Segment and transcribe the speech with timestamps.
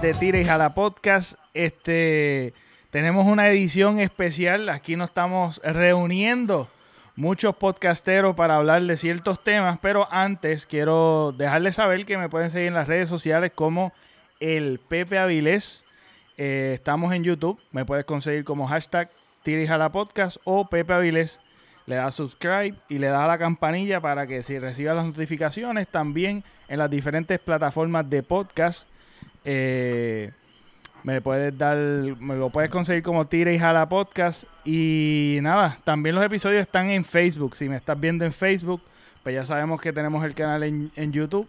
[0.00, 1.34] de Tira y Jala Podcast.
[1.52, 2.54] Este,
[2.90, 6.68] tenemos una edición especial, aquí nos estamos reuniendo
[7.16, 12.48] muchos podcasteros para hablar de ciertos temas, pero antes quiero dejarles saber que me pueden
[12.48, 13.92] seguir en las redes sociales como
[14.38, 15.84] el Pepe Avilés.
[16.38, 19.10] Eh, estamos en YouTube, me puedes conseguir como hashtag
[19.42, 21.40] Tira y Jala Podcast o Pepe Avilés
[21.86, 25.88] le das subscribe y le das a la campanilla para que si reciba las notificaciones
[25.88, 28.88] también en las diferentes plataformas de podcast.
[29.44, 30.32] Eh,
[31.02, 34.44] me puedes dar, me lo puedes conseguir como Tira y Jala Podcast.
[34.64, 37.56] Y nada, también los episodios están en Facebook.
[37.56, 38.82] Si me estás viendo en Facebook,
[39.22, 41.48] pues ya sabemos que tenemos el canal en, YouTube.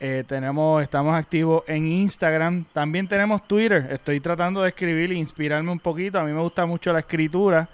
[0.00, 2.64] Eh, tenemos, estamos activos en Instagram.
[2.72, 3.86] También tenemos Twitter.
[3.90, 6.18] Estoy tratando de escribir e inspirarme un poquito.
[6.18, 7.68] A mí me gusta mucho la escritura.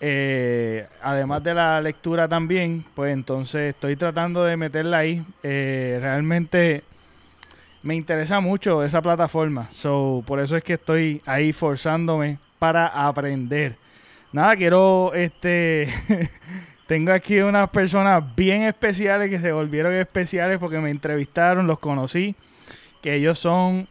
[0.00, 5.24] Eh, además de la lectura también, pues entonces estoy tratando de meterla ahí.
[5.42, 6.84] Realmente
[7.82, 9.68] me interesa mucho esa plataforma.
[9.70, 13.76] So, por eso es que estoy ahí forzándome para aprender.
[14.32, 15.88] Nada, quiero este
[16.86, 22.34] tengo aquí unas personas bien especiales que se volvieron especiales porque me entrevistaron, los conocí,
[23.02, 23.86] que ellos son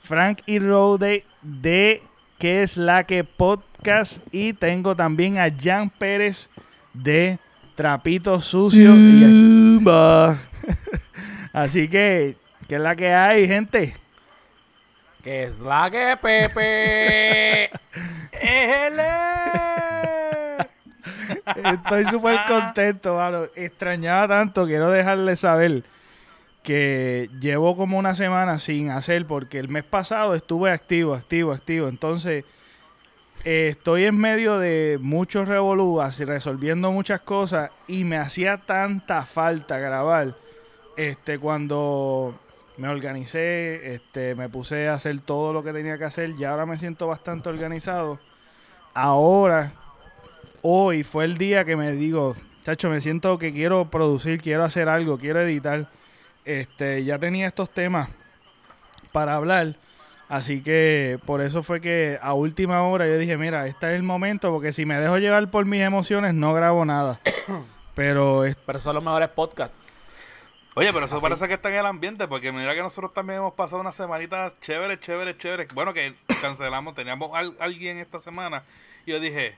[0.00, 2.02] Frank y Rode de
[2.38, 6.48] que es la que podcast y tengo también a Jan Pérez
[6.94, 7.38] de
[7.74, 8.92] Trapito Sucio.
[11.52, 12.36] Así que,
[12.68, 13.96] ¿qué es la que hay, gente?
[15.22, 17.70] Que es la que Pepe.
[21.64, 23.46] Estoy súper contento, mano.
[23.56, 25.82] Extrañaba tanto, quiero dejarle saber
[26.62, 31.88] que llevo como una semana sin hacer porque el mes pasado estuve activo, activo, activo.
[31.88, 32.44] Entonces,
[33.44, 39.24] eh, estoy en medio de muchos revolúas y resolviendo muchas cosas y me hacía tanta
[39.24, 40.34] falta grabar.
[40.96, 42.38] Este, cuando
[42.78, 46.64] me organicé, este, me puse a hacer todo lo que tenía que hacer y ahora
[46.64, 48.18] me siento bastante organizado.
[48.94, 49.72] Ahora,
[50.62, 52.34] hoy fue el día que me digo,
[52.64, 55.88] chacho, me siento que quiero producir, quiero hacer algo, quiero editar
[56.48, 58.08] este, ya tenía estos temas
[59.12, 59.76] para hablar.
[60.28, 64.02] Así que por eso fue que a última hora yo dije, mira, este es el
[64.02, 67.20] momento, porque si me dejo llevar por mis emociones no grabo nada.
[67.94, 69.82] pero, pero son los mejores podcasts.
[70.78, 73.52] Oye, pero eso parece que está en el ambiente, porque mira que nosotros también hemos
[73.52, 75.74] pasado unas semanitas chéveres, chéveres, chéveres.
[75.74, 78.62] Bueno, que cancelamos, teníamos a alguien esta semana
[79.04, 79.56] y yo dije,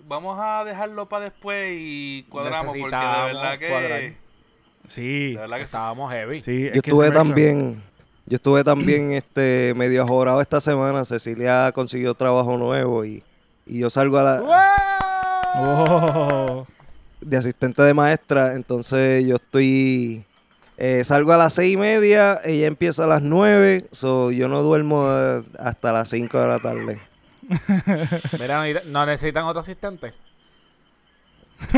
[0.00, 4.16] vamos a dejarlo para después y cuadramos, porque de verdad que...
[4.88, 5.34] Sí.
[5.34, 6.40] De verdad que estábamos heavy.
[6.40, 7.80] yo estuve también,
[8.26, 11.04] yo estuve también este medio ajorado esta semana.
[11.04, 13.22] Cecilia consiguió trabajo nuevo y,
[13.64, 14.42] yo salgo a la
[15.54, 16.66] oh.
[17.20, 18.56] de asistente de maestra.
[18.56, 20.24] Entonces yo estoy
[20.80, 24.62] eh, salgo a las seis y media, ella empieza a las nueve, so yo no
[24.62, 25.08] duermo
[25.58, 27.00] hasta las cinco de la tarde.
[28.38, 30.14] Mira, ¿no necesitan otro asistente?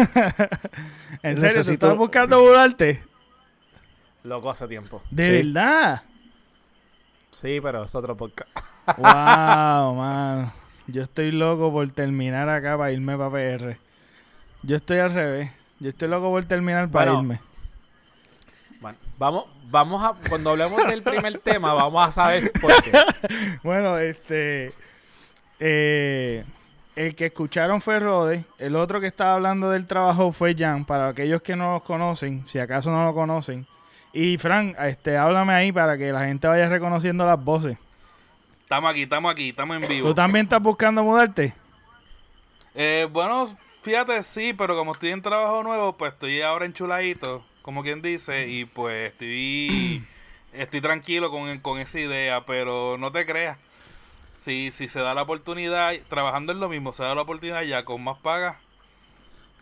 [1.22, 1.56] ¿En serio?
[1.56, 1.86] Necesito...
[1.86, 3.02] estás buscando mudarte?
[4.22, 5.02] Loco hace tiempo.
[5.10, 6.02] ¿De verdad?
[7.30, 8.50] Sí, pero es otro podcast.
[8.98, 10.52] wow, man.
[10.88, 13.78] Yo estoy loco por terminar acá para irme para PR.
[14.62, 15.50] Yo estoy al revés.
[15.78, 17.40] Yo estoy loco por terminar para irme.
[19.20, 22.90] Vamos, vamos a, cuando hablemos del primer tema, vamos a saber por qué.
[23.62, 24.72] bueno, este,
[25.58, 26.42] eh,
[26.96, 31.08] el que escucharon fue Rode, el otro que estaba hablando del trabajo fue Jan, para
[31.08, 33.66] aquellos que no los conocen, si acaso no lo conocen.
[34.14, 37.76] Y Fran, este, háblame ahí para que la gente vaya reconociendo las voces.
[38.62, 40.08] Estamos aquí, estamos aquí, estamos en vivo.
[40.08, 41.54] ¿Tú también estás buscando mudarte?
[42.74, 43.46] Eh, bueno,
[43.82, 48.48] fíjate, sí, pero como estoy en trabajo nuevo, pues estoy ahora enchuladito, como quien dice,
[48.48, 50.04] y pues estoy,
[50.52, 53.58] estoy tranquilo con, con esa idea, pero no te creas
[54.38, 57.84] si, si se da la oportunidad, trabajando en lo mismo, se da la oportunidad ya
[57.84, 58.58] con más paga.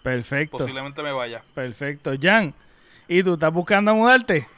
[0.03, 0.57] Perfecto.
[0.57, 1.43] Posiblemente me vaya.
[1.55, 2.13] Perfecto.
[2.19, 2.55] Jan,
[3.09, 4.49] ¿y tú estás buscando mudarte?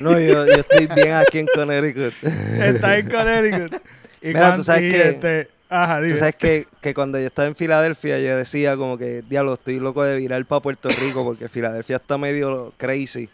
[0.00, 2.14] No, yo, yo estoy bien aquí en Connecticut.
[2.22, 3.82] Estás en Connecticut.
[4.22, 5.08] Mira, tú sabes que...
[5.08, 9.22] Este, ajá, tú sabes que, que, cuando yo estaba en Filadelfia yo decía como que,
[9.22, 13.28] diablo, estoy loco de virar para Puerto Rico porque Filadelfia está medio crazy.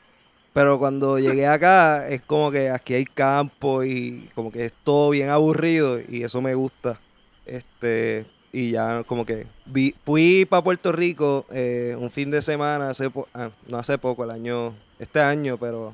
[0.53, 5.11] Pero cuando llegué acá es como que aquí hay campo y como que es todo
[5.11, 7.01] bien aburrido y eso me gusta.
[7.45, 9.47] Este y ya como que
[10.05, 14.31] fui para Puerto Rico eh, un fin de semana hace ah, no hace poco el
[14.31, 15.93] año este año pero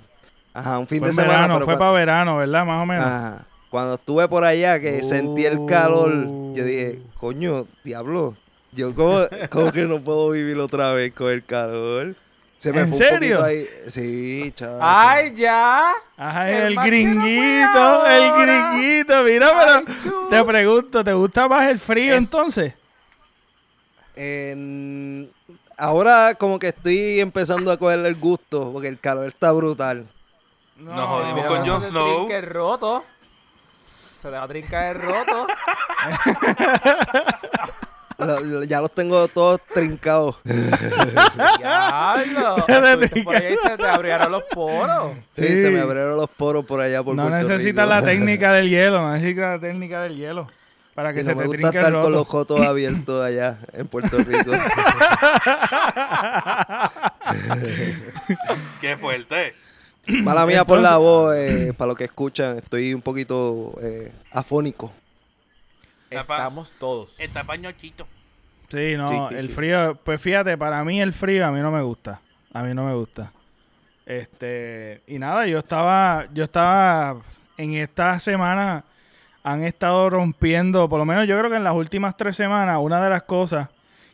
[0.52, 4.28] ajá un fin de semana fue para verano verdad más o menos ajá, cuando estuve
[4.28, 6.11] por allá que sentí el calor
[6.55, 8.37] yo dije coño diablo
[8.72, 9.20] yo como,
[9.50, 12.14] como que no puedo vivir otra vez con el calor
[12.58, 13.38] Se me ¿En fue serio?
[13.38, 13.67] un poquito ahí.
[13.88, 14.78] Sí, chaval.
[14.82, 15.93] ¡Ay, ya!
[16.17, 19.22] Ajá, El no gringuito, el gringuito.
[19.25, 20.28] Mira, Ay, pero chus.
[20.28, 22.75] te pregunto, ¿te gusta más el frío Es- entonces?
[24.17, 25.31] En-
[25.78, 30.06] Ahora como que estoy empezando a cogerle el gusto porque el calor está brutal.
[30.76, 32.28] Nos jodimos con Jon Snow.
[32.43, 33.05] roto.
[34.20, 35.46] Se le va a trincar el roto.
[38.19, 40.37] Lo- lo- ya los tengo todos trincados.
[40.44, 40.67] Diablo.
[42.69, 45.12] Estuviste por ahí y se te abrieron los poros.
[45.34, 45.62] Sí, Sí.
[45.62, 47.96] se me abrieron los poros por allá por no Puerto necesitas Rico.
[47.96, 50.46] la técnica del hielo, no necesitas la técnica del hielo.
[50.94, 53.25] Para que Y se no me te gusta trinque el estar con los jotos abiertos
[53.25, 54.52] allá en Puerto Rico.
[58.82, 59.55] Qué fuerte.
[60.06, 64.93] Mala mía por la voz, eh, para los que escuchan, estoy un poquito eh, afónico.
[66.11, 67.20] Estamos todos.
[67.20, 68.06] Está pañochito.
[68.69, 69.55] Sí, no, Sí, sí, el sí.
[69.55, 72.20] frío, pues fíjate, para mí el frío a mí no me gusta.
[72.52, 73.32] A mí no me gusta.
[74.06, 77.20] Este, y nada, yo estaba, yo estaba
[77.56, 78.85] en esta semana
[79.43, 83.03] han estado rompiendo, por lo menos yo creo que en las últimas tres semanas, una
[83.03, 83.69] de las cosas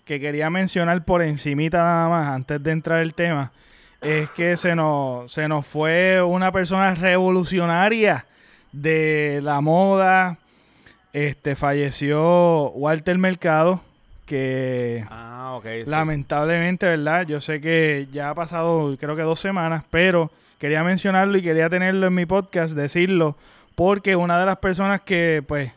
[0.04, 3.50] que quería mencionar por encimita nada más, antes de entrar el tema,
[4.00, 8.26] es que se nos, se nos fue una persona revolucionaria
[8.72, 10.38] de la moda.
[11.12, 13.80] Este falleció Walter Mercado,
[14.26, 15.90] que Ah, sí.
[15.90, 17.26] lamentablemente, ¿verdad?
[17.26, 21.70] Yo sé que ya ha pasado creo que dos semanas, pero quería mencionarlo y quería
[21.70, 23.36] tenerlo en mi podcast, decirlo,
[23.74, 25.72] porque una de las personas que, pues,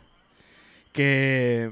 [0.92, 1.72] que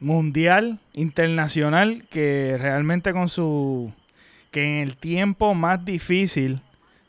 [0.00, 3.92] mundial, internacional, que realmente con su,
[4.52, 6.60] que en el tiempo más difícil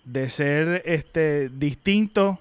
[0.06, 2.40] de ser este distinto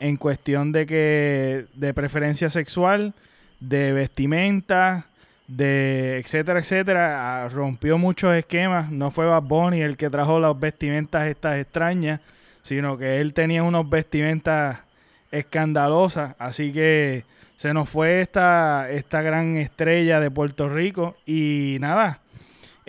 [0.00, 3.14] en cuestión de que de preferencia sexual,
[3.60, 5.06] de vestimenta,
[5.46, 8.90] de etcétera, etcétera, rompió muchos esquemas.
[8.90, 12.20] No fue Bad Bunny el que trajo las vestimentas estas extrañas,
[12.62, 14.78] sino que él tenía unos vestimentas
[15.30, 16.34] escandalosas.
[16.38, 17.24] Así que
[17.56, 21.16] se nos fue esta, esta gran estrella de Puerto Rico.
[21.26, 22.19] Y nada,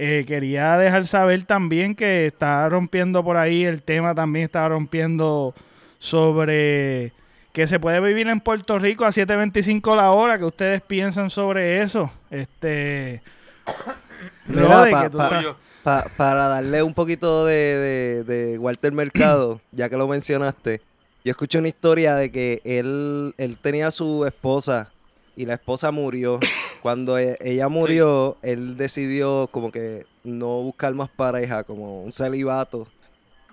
[0.04, 5.54] eh, quería dejar saber también que está rompiendo por ahí el tema, también está rompiendo
[6.00, 7.14] sobre
[7.54, 10.38] que se puede vivir en Puerto Rico a 7.25 la hora.
[10.40, 12.12] ¿Qué ustedes piensan sobre eso?
[12.32, 13.22] Este...
[14.48, 15.56] Mira, pa- que pa-.
[15.84, 20.82] Pa- para darle un poquito de, de- de Walter Mercado, ya que lo mencionaste,
[21.24, 24.90] yo escuché una historia de que él, él tenía a su esposa
[25.36, 26.40] y la esposa murió.
[26.82, 32.88] Cuando e- ella murió, él decidió como que no buscar más pareja, como un celibato.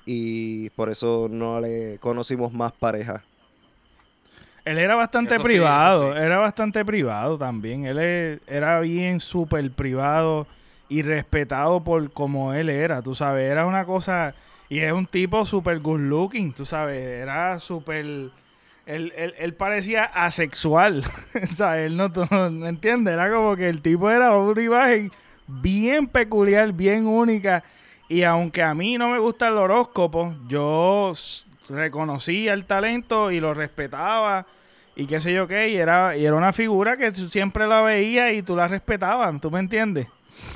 [0.06, 3.25] Y por eso no le conocimos más pareja.
[4.64, 6.19] Él era bastante Eso privado, sí.
[6.19, 7.86] era bastante privado también.
[7.86, 10.46] Él e- era bien súper privado
[10.88, 13.50] y respetado por como él era, tú sabes.
[13.50, 14.34] Era una cosa,
[14.69, 16.98] y es un tipo súper good looking, tú sabes.
[17.02, 18.30] Era súper...
[18.88, 21.04] Él, él, él parecía asexual,
[21.52, 23.12] o sea, él no, tú no, ¿me entiendes?
[23.12, 25.12] Era como que el tipo era una imagen
[25.47, 27.62] bien peculiar, bien única.
[28.09, 31.12] Y aunque a mí no me gusta el horóscopo, yo
[31.68, 34.47] reconocía el talento y lo respetaba
[34.97, 38.33] y qué sé yo qué, y era, y era una figura que siempre la veía
[38.33, 40.09] y tú la respetabas, ¿tú me entiendes?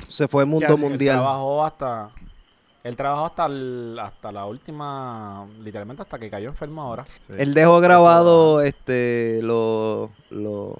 [0.07, 1.17] Se fue mundo mundial.
[1.17, 2.09] trabajó hasta.
[2.83, 5.47] Él trabajó hasta, el- hasta la última.
[5.63, 7.05] Literalmente hasta que cayó enfermo ahora.
[7.27, 7.33] Sí.
[7.37, 10.77] Él dejó grabado este lo, lo,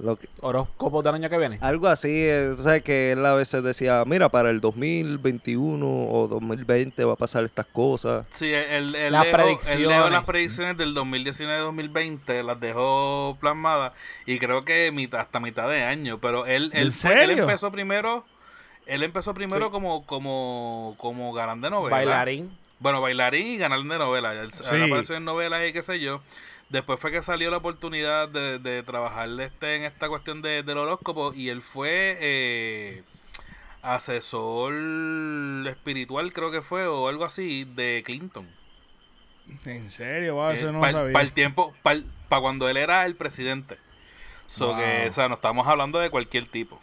[0.00, 1.58] lo que- Horóscopo del año que viene.
[1.60, 6.26] Algo así, eh, o sea, que él a veces decía, mira, para el 2021 o
[6.26, 8.26] 2020 va a pasar estas cosas.
[8.30, 9.88] Sí, él, él, Las dejó, él predicciones.
[9.88, 13.92] dejó las predicciones del 2019-2020, las dejó plasmadas
[14.24, 16.92] y creo que mitad, hasta mitad de año, pero él, ¿En él,
[17.30, 18.24] él empezó primero,
[18.86, 19.72] él empezó primero Sí.
[19.72, 21.96] como, como, como galán de novela.
[21.96, 22.56] Bailarín.
[22.80, 24.32] Bueno, bailarín y ganar de novela.
[24.34, 24.64] Él, Sí.
[24.64, 26.20] apareció en novelas y qué sé yo.
[26.70, 30.78] Después fue que salió la oportunidad de, de trabajar este, en esta cuestión de, del
[30.78, 33.02] horóscopo y él fue eh,
[33.82, 34.72] asesor
[35.68, 38.48] espiritual, creo que fue, o algo así, de Clinton.
[39.66, 40.80] En serio, wow, eso no lo
[41.12, 42.00] para el tiempo, para
[42.40, 43.76] cuando él era el presidente.
[44.46, 44.76] So Wow.
[44.78, 46.80] que, o sea, no estamos hablando de cualquier tipo.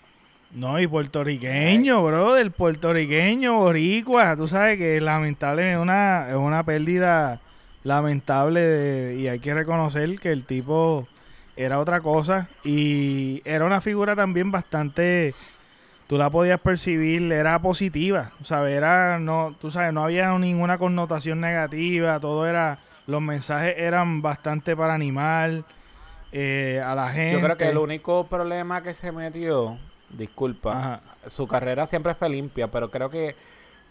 [0.53, 6.63] No, y puertorriqueño, bro, del puertorriqueño, boricua, tú sabes que lamentablemente es una, es una
[6.63, 7.39] pérdida
[7.83, 11.07] lamentable de- y hay que reconocer que el tipo
[11.55, 15.33] era otra cosa y era una figura también bastante,
[16.07, 18.73] tú la podías percibir, era positiva, ¿sabes?
[18.75, 24.75] Era, no, tú sabes, no había ninguna connotación negativa, todo era, los mensajes eran bastante
[24.75, 25.63] para animar
[26.33, 27.33] eh, a la gente.
[27.33, 29.77] Yo creo que el único problema que se metió,
[30.17, 31.01] disculpa, Ajá.
[31.29, 33.35] su carrera siempre fue limpia, pero creo que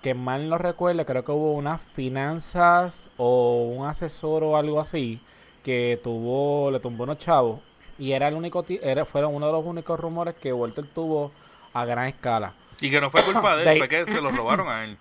[0.03, 5.21] que mal no recuerdo, creo que hubo unas finanzas o un asesor o algo así
[5.63, 7.61] que tuvo, le tumbó unos chavos
[7.99, 11.33] y era el único, era, fueron uno de los únicos rumores que Walter tuvo
[11.75, 12.55] a gran escala.
[12.81, 14.97] Y que no fue culpa de él, fue que se lo robaron a él.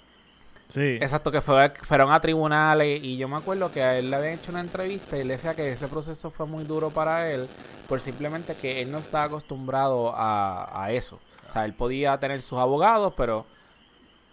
[0.69, 0.97] Sí.
[1.01, 4.33] Exacto, que fue, fueron a tribunales y yo me acuerdo que a él le habían
[4.33, 7.47] hecho una entrevista y le decía que ese proceso fue muy duro para él
[7.87, 11.19] por simplemente que él no estaba acostumbrado a, a eso.
[11.49, 13.47] O sea, él podía tener sus abogados, pero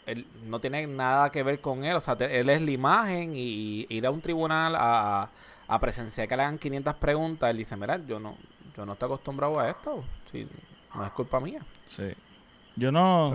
[0.05, 1.97] él no tiene nada que ver con él.
[1.97, 5.31] O sea, él es la imagen y ir a un tribunal a,
[5.69, 8.37] a presenciar que le hagan 500 preguntas, él dice, mira, yo no,
[8.77, 10.05] yo no estoy acostumbrado a esto.
[10.31, 10.47] Si,
[10.95, 11.61] no es culpa mía.
[11.89, 12.13] Sí.
[12.77, 13.35] Yo no,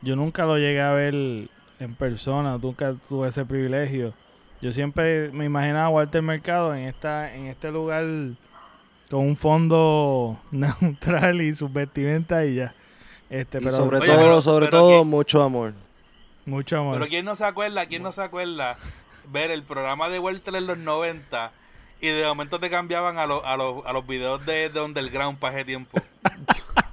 [0.00, 4.12] yo nunca lo llegué a ver en persona, nunca tuve ese privilegio.
[4.60, 8.04] Yo siempre me imaginaba a Walter Mercado en esta, en este lugar
[9.10, 12.74] con un fondo neutral y su vestimenta y ya.
[13.28, 15.74] Este, pero, sobre todo, sobre todo, mucho amor.
[16.44, 16.94] Mucho amor.
[16.94, 18.76] Pero quién no se acuerda, quién no se acuerda
[19.32, 21.50] ver el programa de Walter en los 90
[22.00, 25.64] y de momento te cambiaban a, a, a los videos de, de Underground para ese
[25.64, 26.00] tiempo.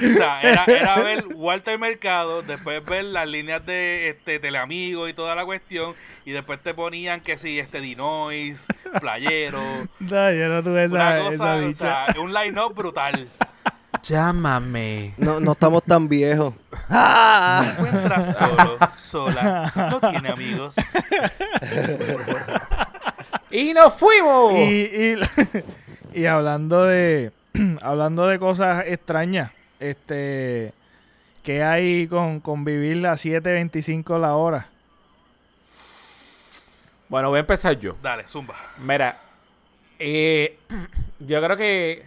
[0.00, 5.12] o sea, era, era, ver Walter Mercado, después ver las líneas de este Teleamigo y
[5.12, 8.66] toda la cuestión, y después te ponían que si este Dinois,
[9.00, 9.60] Playero.
[10.00, 13.28] No, yo no tuve esa, una cosa, o sea, un line-up brutal.
[14.02, 15.14] Llámame.
[15.18, 16.54] No, no estamos tan viejos.
[16.88, 20.76] Encuentra solo, sola, no tiene amigos.
[23.50, 24.54] y nos fuimos.
[24.54, 25.16] Y,
[26.14, 27.32] y, hablando de
[27.82, 30.72] hablando de cosas extrañas, este
[31.42, 34.68] ¿qué hay con, con vivir a 7.25 la hora?
[37.08, 37.96] Bueno, voy a empezar yo.
[38.00, 38.54] Dale, zumba.
[38.78, 39.18] Mira,
[39.98, 40.58] eh,
[41.18, 42.06] yo creo que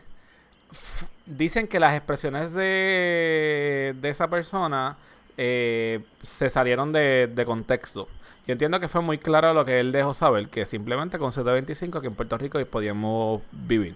[1.25, 4.95] dicen que las expresiones de, de esa persona
[5.37, 8.07] eh, se salieron de, de, contexto.
[8.47, 11.97] Yo entiendo que fue muy claro lo que él dejó saber, que simplemente con 725
[11.97, 13.95] aquí en Puerto Rico podíamos vivir.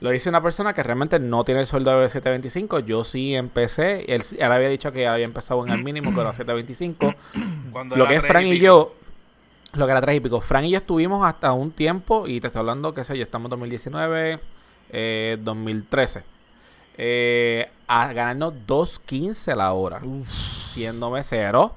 [0.00, 2.80] Lo dice una persona que realmente no tiene el sueldo de 725.
[2.80, 4.04] Yo sí empecé.
[4.12, 7.14] Él, él había dicho que había empezado en el mínimo, que era 725.
[7.96, 8.94] lo que es Frank y, yo,
[9.74, 10.40] lo que era 3 y pico.
[10.40, 13.46] Frank y yo estuvimos hasta un tiempo, y te estoy hablando, qué sé yo, estamos
[13.46, 14.38] en 2019,
[14.90, 16.38] eh, 2013
[17.00, 21.72] eh, a ganarnos 2.15 la hora, siendo mesero.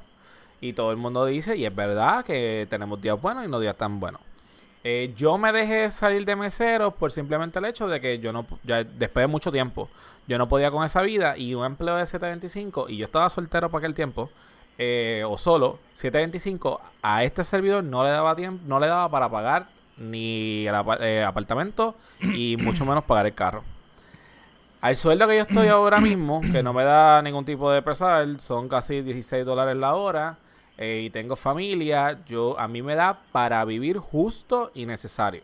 [0.60, 3.78] Y todo el mundo dice, y es verdad que tenemos días buenos y no días
[3.78, 4.22] tan buenos.
[4.84, 8.48] Eh, yo me dejé salir de mesero por simplemente el hecho de que yo no,
[8.64, 9.90] ya después de mucho tiempo,
[10.28, 13.70] yo no podía con esa vida y un empleo de 725 y yo estaba soltero
[13.70, 14.30] para aquel tiempo
[14.80, 19.30] eh, o solo 725 a este servidor no le daba tiempo, no le daba para
[19.30, 23.64] pagar ni el eh, apartamento y mucho menos pagar el carro.
[24.82, 28.28] Al sueldo que yo estoy ahora mismo, que no me da ningún tipo de pesar,
[28.40, 30.38] son casi 16 dólares la hora
[30.78, 35.44] eh, y tengo familia, yo a mí me da para vivir justo y necesario.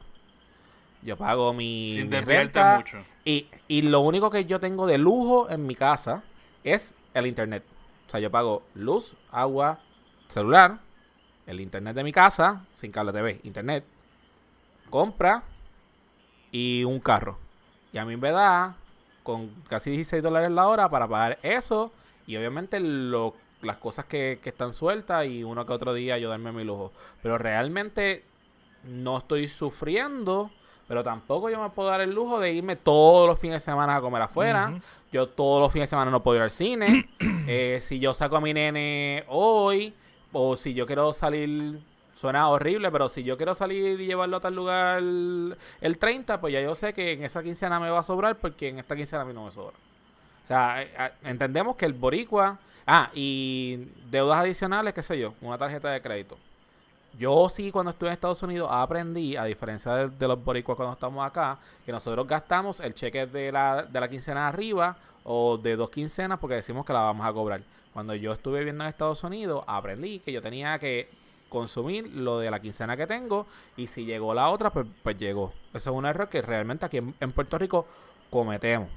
[1.03, 3.03] Yo pago mi, Sin renta mucho.
[3.23, 6.23] Y, y lo único que yo tengo de lujo en mi casa
[6.63, 7.63] es el internet.
[8.07, 9.79] O sea, yo pago luz, agua,
[10.27, 10.79] celular,
[11.45, 13.83] el internet de mi casa, sin cable TV, internet,
[14.89, 15.43] compra
[16.51, 17.37] y un carro.
[17.93, 18.75] Y a mí me da
[19.23, 21.91] con casi 16 dólares la hora para pagar eso
[22.25, 26.51] y obviamente lo, las cosas que, están sueltas y uno que otro día yo darme
[26.51, 26.91] mi lujo.
[27.21, 28.23] Pero realmente
[28.83, 30.51] no estoy sufriendo,
[30.87, 33.97] pero tampoco yo me puedo dar el lujo de irme todos los fines de semana
[33.97, 34.79] a comer afuera.
[35.11, 37.09] Yo todos los fines de semana no puedo ir al cine.
[37.49, 39.93] Eh, si yo saco a mi nene hoy,
[40.33, 41.79] o si yo quiero salir
[42.17, 46.51] Suena horrible, pero si yo quiero salir y llevarlo a tal lugar el, 30, pues
[46.51, 49.21] ya yo sé que en esa quincena me va a sobrar porque en esta quincena
[49.21, 49.75] a mí no me sobra.
[50.43, 52.57] O sea, eh, eh, entendemos que el boricua...
[52.87, 56.37] Ah, y deudas adicionales, qué sé yo, una tarjeta de crédito.
[57.19, 61.25] Yo sí, cuando estuve en Estados Unidos, aprendí, a diferencia de, los boricuas cuando estamos
[61.25, 65.89] acá, que nosotros gastamos el cheque de la, de la quincena arriba o de dos
[65.89, 67.61] quincenas porque decimos que la vamos a cobrar.
[67.91, 71.09] Cuando yo estuve viviendo en Estados Unidos, aprendí que yo tenía que
[71.49, 75.51] consumir lo de la quincena que tengo y si llegó la otra, pues, pues llegó.
[75.73, 77.87] Eso es un error que realmente aquí en, Puerto Rico
[78.29, 78.89] cometemos.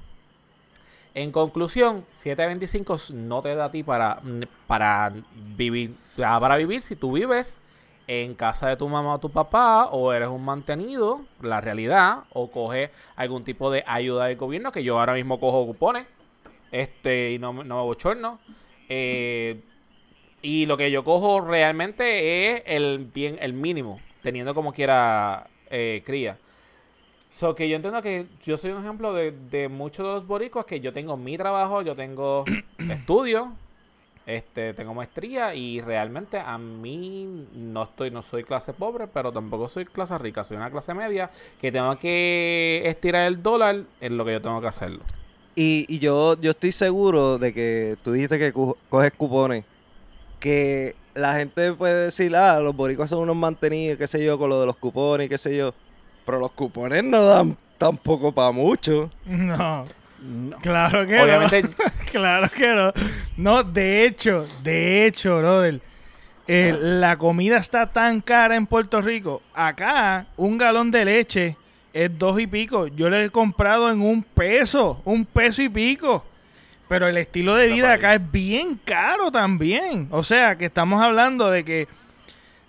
[1.13, 4.19] En conclusión, 725 no te da a ti para,
[4.67, 5.11] para
[5.57, 5.93] vivir.
[6.15, 7.59] Para vivir, si tú vives
[8.07, 12.49] en casa de tu mamá o tu papá, o eres un mantenido, la realidad, o
[12.49, 16.05] coges algún tipo de ayuda del gobierno, que yo ahora mismo cojo cupones,
[16.71, 18.39] este, y no, no me bochorno.
[18.87, 19.61] Eh,
[20.41, 26.01] y lo que yo cojo realmente es el bien, el mínimo, teniendo como quiera eh,
[26.05, 26.37] cría.
[27.31, 30.65] So que yo entiendo que yo soy un ejemplo de, de muchos de los boricos
[30.65, 32.43] que yo tengo mi trabajo, yo tengo
[32.89, 33.53] estudio,
[34.25, 39.67] Este, tengo maestría y realmente a mí no estoy, no soy clase pobre, pero tampoco
[39.67, 44.23] soy clase rica, soy una clase media que tengo que estirar el dólar en lo
[44.23, 44.99] que yo tengo que hacerlo.
[45.55, 49.65] Y, y yo, yo estoy seguro de que tú dijiste que coges cupones,
[50.39, 54.49] que la gente puede decir, ah, los boricuas son unos mantenidos, qué sé yo, con
[54.49, 55.73] lo de los cupones, qué sé yo.
[56.25, 59.09] Pero los cupones no dan tampoco para mucho.
[59.25, 59.85] No.
[60.61, 61.63] Claro que Obviamente...
[61.63, 61.69] no.
[62.11, 62.93] claro que no.
[63.37, 65.81] No, de hecho, de hecho, brother.
[66.47, 69.41] Eh, la comida está tan cara en Puerto Rico.
[69.53, 71.55] Acá, un galón de leche
[71.93, 72.87] es dos y pico.
[72.87, 76.23] Yo le he comprado en un peso, un peso y pico.
[76.87, 80.07] Pero el estilo de vida acá es bien caro también.
[80.11, 81.87] O sea, que estamos hablando de que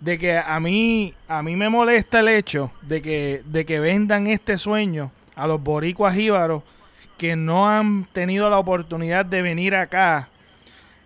[0.03, 4.27] de que a mí a mí me molesta el hecho de que de que vendan
[4.27, 6.65] este sueño a los boricuas jíbaros
[7.17, 10.29] que no han tenido la oportunidad de venir acá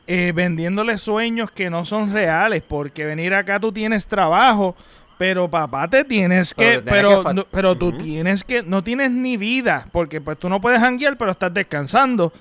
[0.07, 4.77] eh, vendiéndole sueños que no son reales, porque venir acá tú tienes trabajo,
[5.19, 10.21] pero papá te tienes que, pero, pero, tú tienes que, no tienes ni vida, porque
[10.21, 12.33] pues tú no puedes hanguear, pero estás descansando.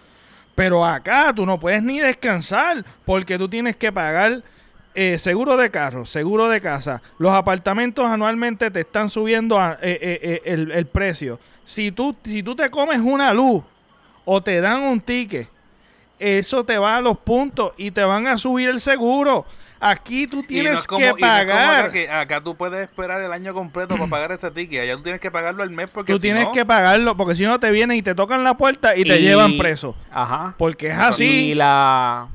[0.54, 4.42] Pero acá tú no puedes ni descansar porque tú tienes que pagar
[4.96, 7.02] eh, seguro de carro, seguro de casa.
[7.20, 11.38] Los apartamentos anualmente te están subiendo eh, eh, el, precio.
[11.66, 13.62] Si tú, si tú te comes una luz
[14.24, 15.50] o te dan un ticket,
[16.18, 19.46] eso te va a los puntos y te van a subir el seguro.
[19.82, 21.92] Aquí tú tienes que pagar.
[22.12, 24.84] acá, tú puedes esperar el año completo para pagar ese ticket.
[24.84, 27.60] Allá tú tienes que pagarlo al mes porque Tú tienes que pagarlo porque si no
[27.60, 29.94] te vienen y te tocan la puerta y, te llevan preso.
[30.10, 30.56] Ajá.
[30.58, 31.52] Porque es así.
[31.52, 32.30] Y la...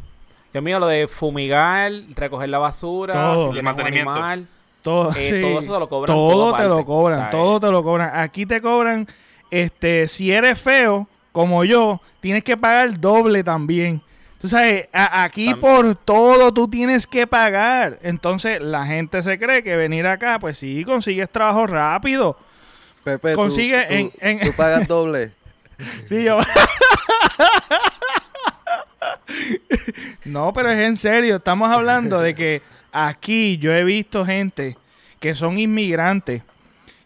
[0.53, 3.53] Yo mío, lo de fumigar, recoger la basura, todo.
[3.53, 4.47] el mantenimiento.
[4.83, 6.17] todo, eh, todo eso te lo cobran.
[6.17, 8.11] Todo, te lo cobran, todo te lo cobran.
[8.15, 9.07] Aquí te cobran,
[9.51, 14.03] este, si eres feo, como yo, tienes que pagar doble también.
[14.41, 17.99] Tú sabes, aquí por todo tú tienes que pagar.
[18.03, 22.39] Entonces la gente se cree que venir acá, pues sí, consigues trabajo rápido.
[23.05, 25.33] Pepe, Consigue tú, en, tú, pagas doble.
[26.07, 26.39] sí, yo.
[30.25, 31.37] no, pero es en serio.
[31.37, 32.63] Estamos hablando de que
[32.93, 34.77] aquí yo he visto gente
[35.19, 36.43] que son inmigrantes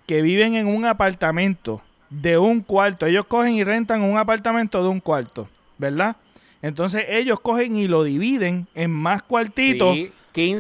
[0.07, 3.07] que viven en un apartamento de un cuarto.
[3.07, 6.17] Ellos cogen y rentan un apartamento de un cuarto, ¿verdad?
[6.63, 9.97] Entonces ellos cogen y lo dividen en más cuartitos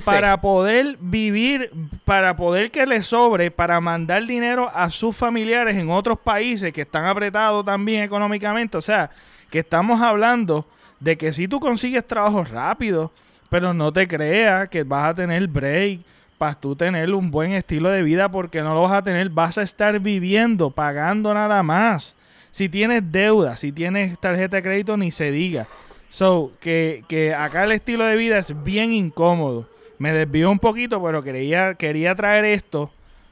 [0.04, 1.70] para poder vivir,
[2.04, 6.82] para poder que les sobre, para mandar dinero a sus familiares en otros países que
[6.82, 8.76] están apretados también económicamente.
[8.76, 9.10] O sea,
[9.50, 10.66] que estamos hablando
[11.00, 13.12] de que si tú consigues trabajo rápido,
[13.48, 16.00] pero no te creas que vas a tener break
[16.38, 19.58] para tú tener un buen estilo de vida porque no lo vas a tener, vas
[19.58, 22.16] a estar viviendo, pagando nada más.
[22.50, 25.66] Si tienes deuda, si tienes tarjeta de crédito, ni se diga.
[26.10, 29.68] So, que, acá el estilo de vida es bien incómodo.
[29.98, 32.90] Me desvió un poquito, pero quería, quería traer esto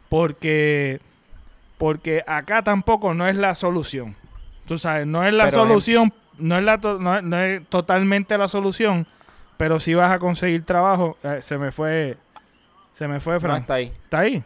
[0.09, 1.01] porque,
[1.79, 4.16] porque acá tampoco no es la solución.
[4.66, 9.07] Tú sabes, no es la solución, no, es la no, es totalmente la solución,
[9.57, 11.16] pero si vas a conseguir trabajo.
[11.23, 12.16] Eh, se me fue,
[12.92, 13.61] se me fue, Fran.
[13.61, 13.87] está ahí.
[13.87, 14.45] ¿Está ahí?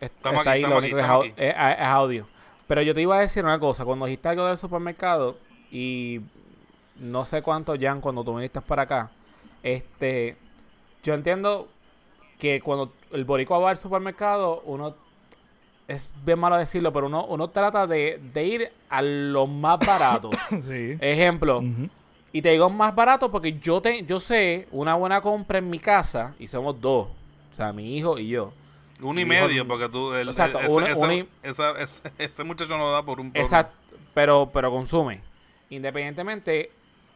[0.00, 2.26] Está, ahí, lo que es, es, audio.
[2.66, 3.84] Pero yo te iba a decir una cosa.
[3.84, 5.38] Cuando dijiste algo del supermercado
[5.70, 6.20] y
[6.98, 9.10] no sé cuánto, Jan, cuando tú viniste para acá,
[9.62, 10.36] este,
[11.02, 11.68] yo entiendo
[12.38, 14.94] que cuando el boricua va al supermercado, uno,
[15.88, 20.30] es bien malo decirlo, pero uno, uno trata de, ir a lo más barato.
[21.00, 21.62] Ejemplo,
[22.32, 25.78] y te digo más barato porque yo, te, yo sé una buena compra en mi
[25.78, 27.08] casa, y somos dos,
[27.52, 28.52] o sea, mi hijo y yo.
[29.00, 30.12] Uno y medio, porque tú.
[30.14, 30.58] El, exacto,
[32.18, 33.40] ese, muchacho no da por un poco.
[33.40, 35.20] Exacto, pero, pero consume.
[35.68, 36.70] Independientemente,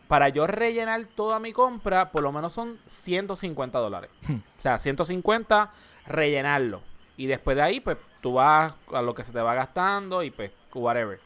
[0.06, 4.10] para yo rellenar toda mi compra, por lo menos son 150 dólares.
[4.26, 4.34] Hmm.
[4.34, 5.72] O sea, 150
[6.06, 6.82] rellenarlo.
[7.16, 10.30] Y después de ahí, pues tú vas a lo que se te va gastando y
[10.30, 11.20] pues, whatever.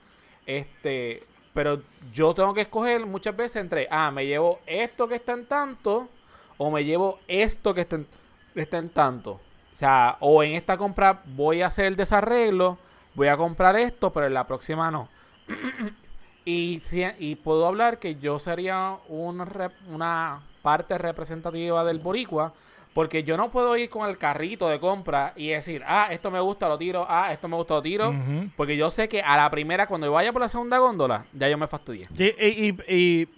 [0.46, 5.32] Este, pero yo tengo que escoger muchas veces entre, ah, me llevo esto que está
[5.32, 6.08] en tanto,
[6.58, 8.06] o me llevo esto que está en,
[8.54, 9.32] está en tanto.
[9.72, 12.78] O sea, o en esta compra voy a hacer el desarreglo,
[13.14, 15.08] voy a comprar esto, pero en la próxima no.
[16.46, 16.82] Y,
[17.20, 22.52] y puedo hablar que yo sería una, una parte representativa del boricua,
[22.94, 26.40] porque yo no puedo ir con el carrito de compra y decir, ah, esto me
[26.40, 28.14] gusta, lo tiro, ah, esto me gusta, lo tiro,
[28.56, 31.58] porque yo sé que a la primera, cuando vaya por la segunda góndola, ya yo
[31.58, 32.06] me fastidié.
[32.14, 33.28] Sí, y, y,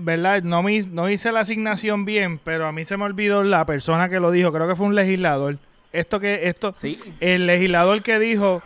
[0.00, 3.64] verdad, no, me, no hice la asignación bien, pero a mí se me olvidó la
[3.64, 5.56] persona que lo dijo, creo que fue un legislador.
[5.92, 6.98] Esto que, esto, sí.
[7.20, 8.62] el legislador que dijo,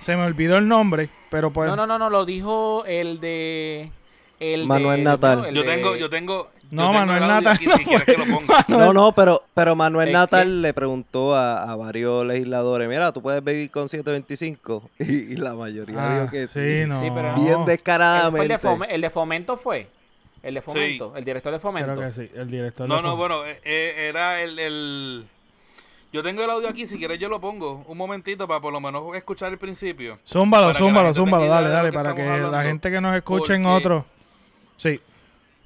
[0.00, 3.90] se me olvidó el nombre, pues no, no, no, no, lo dijo el de...
[4.38, 5.52] El Manuel Natal.
[5.54, 7.58] yo tengo, yo tengo, No, Manuel Natal.
[8.68, 13.70] No, no, pero, pero Manuel Natal le preguntó a, varios legisladores, mira, tú puedes vivir
[13.70, 14.90] con 725.
[15.06, 16.84] Y, la mayoría ah, dijo que sí.
[16.84, 17.10] sí.
[17.14, 18.54] pero Bien descaradamente.
[18.90, 19.88] El de, fomento fue.
[20.42, 21.94] El de fomento, el director de fomento.
[21.94, 25.26] Creo que sí, el director no, no, bueno, eh, eh, era el,
[26.12, 28.80] Yo tengo el audio aquí, si quieres yo lo pongo un momentito para por lo
[28.80, 30.18] menos escuchar el principio.
[30.26, 34.04] Zúmbalo, zúmbalo, zúmbalo, dale, dale, para que la gente que nos escuche en otro...
[34.76, 35.00] Sí.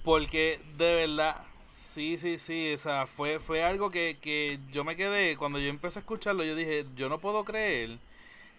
[0.05, 4.97] Porque de verdad, sí, sí, sí, o sea, fue, fue algo que, que yo me
[4.97, 7.99] quedé, cuando yo empecé a escucharlo, yo dije, yo no puedo creer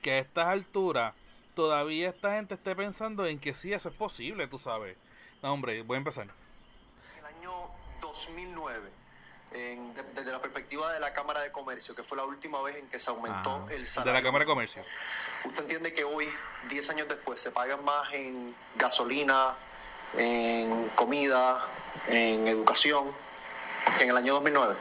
[0.01, 1.13] que a estas alturas
[1.53, 4.97] todavía esta gente esté pensando en que sí, eso es posible, tú sabes.
[5.41, 6.27] No, hombre, voy a empezar.
[7.17, 7.51] El año
[8.01, 8.89] 2009,
[10.15, 12.99] desde la perspectiva de la Cámara de Comercio, que fue la última vez en que
[12.99, 14.13] se aumentó ah, el salario.
[14.13, 14.83] De la Cámara de Comercio.
[15.45, 16.27] ¿Usted entiende que hoy,
[16.69, 19.55] 10 años después, se pagan más en gasolina,
[20.17, 21.65] en comida,
[22.07, 23.11] en educación,
[23.99, 24.75] en el año 2009?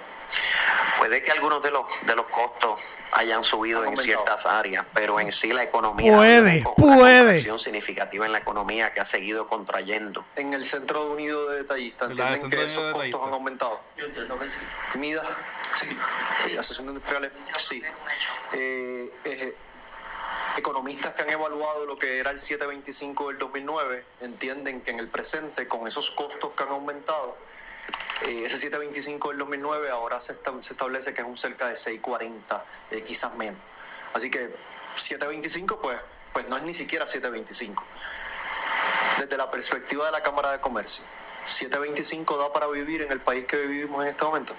[0.99, 2.81] Puede que algunos de los, de los costos
[3.13, 7.51] hayan subido en ciertas áreas, pero en sí la economía puede, puede.
[7.51, 10.25] Una significativa en la economía que ha seguido contrayendo.
[10.37, 13.81] En el Centro Unido de Detallistas, ¿entienden que esos costos han aumentado?
[13.97, 14.61] Yo entiendo que sí.
[14.93, 15.23] ¿Comida?
[15.73, 15.87] Sí.
[16.45, 16.57] sí.
[16.57, 17.33] ¿Asociación industriales?
[17.57, 17.83] Sí.
[18.53, 19.57] Eh, eh,
[20.57, 25.09] economistas que han evaluado lo que era el 725 del 2009 entienden que en el
[25.09, 27.37] presente, con esos costos que han aumentado,
[28.23, 33.03] eh, ese 725 del 2009 ahora se, establece que es un cerca de 640, eh,
[33.03, 33.61] quizás menos.
[34.13, 34.55] Así que
[34.97, 35.99] 725 pues,
[36.33, 37.85] pues no es ni siquiera 725.
[39.19, 41.05] Desde la perspectiva de la Cámara de Comercio,
[41.45, 44.55] 725 da para vivir en el país que vivimos en este momento.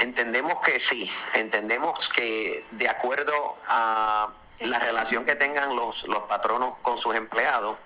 [0.00, 4.28] Entendemos que sí, entendemos que de acuerdo a
[4.60, 7.76] la relación que tengan los, los patronos con sus empleados,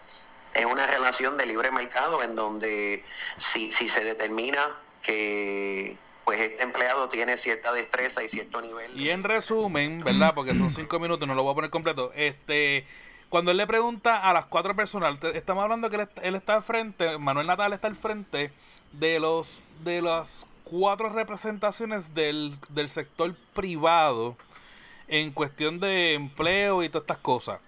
[0.54, 3.04] es una relación de libre mercado en donde
[3.36, 4.70] si, si se determina
[5.00, 8.98] que pues este empleado tiene cierta destreza y cierto nivel.
[8.98, 10.34] Y en resumen, ¿verdad?
[10.34, 12.12] Porque son cinco minutos, no lo voy a poner completo.
[12.14, 12.86] Este,
[13.28, 17.18] cuando él le pregunta a las cuatro personas, estamos hablando que él, está al frente,
[17.18, 18.52] Manuel Natal está al frente
[18.92, 24.36] de los de las cuatro representaciones del, del sector privado
[25.08, 27.60] en cuestión de empleo y todas estas cosas.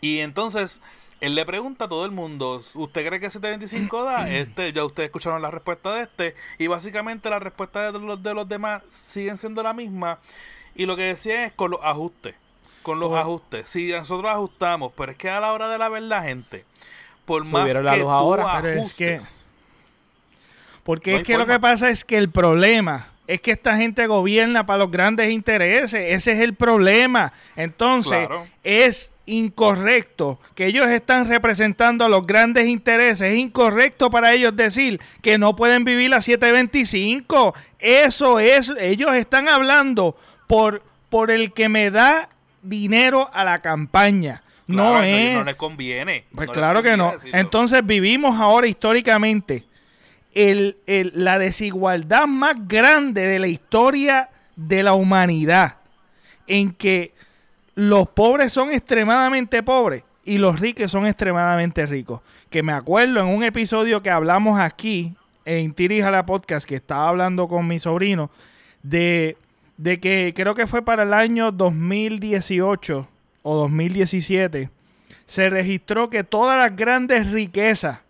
[0.00, 0.80] Y entonces
[1.20, 4.30] él le pregunta a todo el mundo, ¿usted cree que 725 da?
[4.34, 6.34] Este, ya ustedes escucharon la respuesta de este.
[6.58, 10.18] Y básicamente la respuesta de los, de los demás siguen siendo la misma.
[10.74, 12.34] Y lo que decía es con los ajustes.
[12.82, 13.68] Con los ajustes.
[13.68, 16.64] Si nosotros ajustamos, pero es que a la hora de la verdad, gente,
[17.26, 19.44] por más que la luz ahora, ajustes,
[20.90, 24.66] porque es que lo que pasa es que el problema es que esta gente gobierna
[24.66, 26.04] para los grandes intereses.
[26.08, 27.32] Ese es el problema.
[27.54, 28.28] Entonces,
[28.64, 33.30] es incorrecto que ellos están representando a los grandes intereses.
[33.30, 37.54] Es incorrecto para ellos decir que no pueden vivir a 725.
[37.78, 40.16] Eso es, ellos están hablando
[40.48, 42.30] por, por el que me da
[42.62, 44.42] dinero a la campaña.
[44.66, 45.34] no es.
[45.34, 46.24] No les conviene.
[46.34, 47.14] Pues claro que no.
[47.32, 49.69] Entonces vivimos ahora históricamente
[50.34, 50.76] el,
[51.14, 55.76] la desigualdad más grande de la historia de la humanidad.
[56.46, 57.12] En que
[57.74, 62.20] los pobres son extremadamente pobres y los ricos son extremadamente ricos.
[62.50, 65.14] Que me acuerdo en un episodio que hablamos aquí
[65.44, 68.30] en Tirija la Podcast, que estaba hablando con mi sobrino,
[68.82, 69.36] de,
[69.76, 73.08] de que creo que fue para el año 2018
[73.42, 74.70] o 2017,
[75.24, 78.00] se registró que todas las grandes riquezas,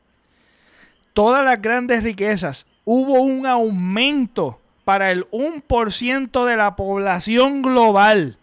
[1.21, 8.39] todas las grandes riquezas, hubo un aumento para el 1% de la población global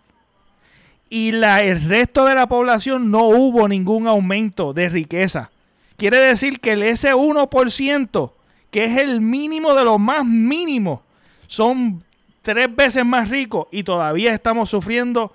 [1.10, 5.50] y la, el resto de la población no hubo ningún aumento de riqueza.
[5.96, 8.32] Quiere decir que el ese 1%,
[8.70, 11.02] que es el mínimo de lo más mínimo,
[11.48, 12.04] son
[12.44, 15.34] tres veces más ricos y todavía estamos sufriendo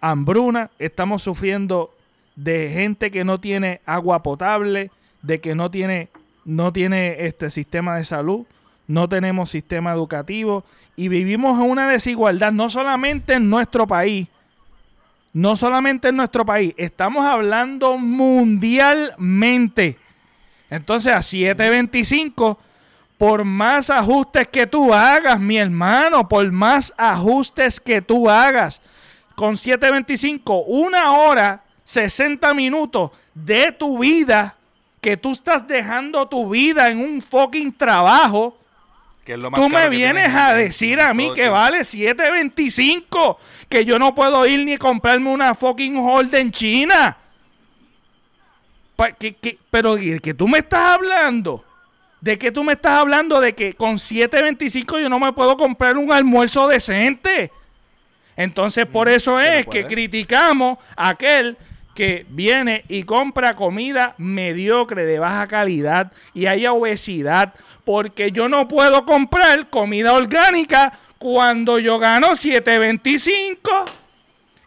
[0.00, 1.92] hambruna, estamos sufriendo
[2.36, 6.10] de gente que no tiene agua potable, de que no tiene,
[6.48, 8.46] no tiene este sistema de salud,
[8.86, 10.64] no tenemos sistema educativo
[10.96, 14.28] y vivimos una desigualdad no solamente en nuestro país,
[15.34, 19.98] no solamente en nuestro país, estamos hablando mundialmente.
[20.70, 22.56] Entonces a 7.25,
[23.18, 28.80] por más ajustes que tú hagas, mi hermano, por más ajustes que tú hagas,
[29.34, 34.54] con 7.25, una hora, 60 minutos de tu vida,
[35.00, 38.56] que tú estás dejando tu vida en un fucking trabajo,
[39.54, 43.36] Tú me vienes a decir a mí que vale 7.25,
[43.68, 47.14] que yo no puedo ir ni comprarme una fucking Holden China.
[49.70, 51.62] pero que tú me estás hablando
[52.20, 53.40] ¿De qué tú me estás hablando?
[53.40, 57.52] De que con 7.25 yo no me puedo comprar un almuerzo decente.
[58.36, 61.56] Entonces, por mm, eso es que criticamos a aquel
[61.98, 68.68] que viene y compra comida mediocre, de baja calidad, y haya obesidad, porque yo no
[68.68, 73.58] puedo comprar comida orgánica cuando yo gano 7.25.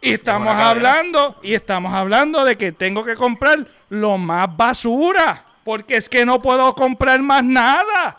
[0.02, 5.96] Y estamos hablando, y estamos hablando de que tengo que comprar lo más basura, porque
[5.96, 8.17] es que no puedo comprar más nada.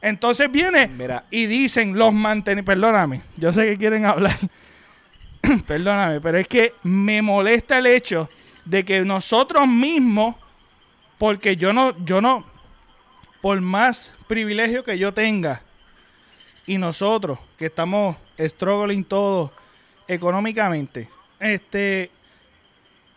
[0.00, 0.90] Entonces viene
[1.30, 4.38] y dicen los mantenidos, perdóname, yo sé que quieren hablar,
[5.66, 8.28] perdóname, pero es que me molesta el hecho
[8.64, 10.36] de que nosotros mismos,
[11.18, 12.44] porque yo no, yo no,
[13.40, 15.62] por más privilegio que yo tenga,
[16.66, 19.50] y nosotros que estamos struggling todos
[20.06, 21.08] económicamente,
[21.40, 22.10] este,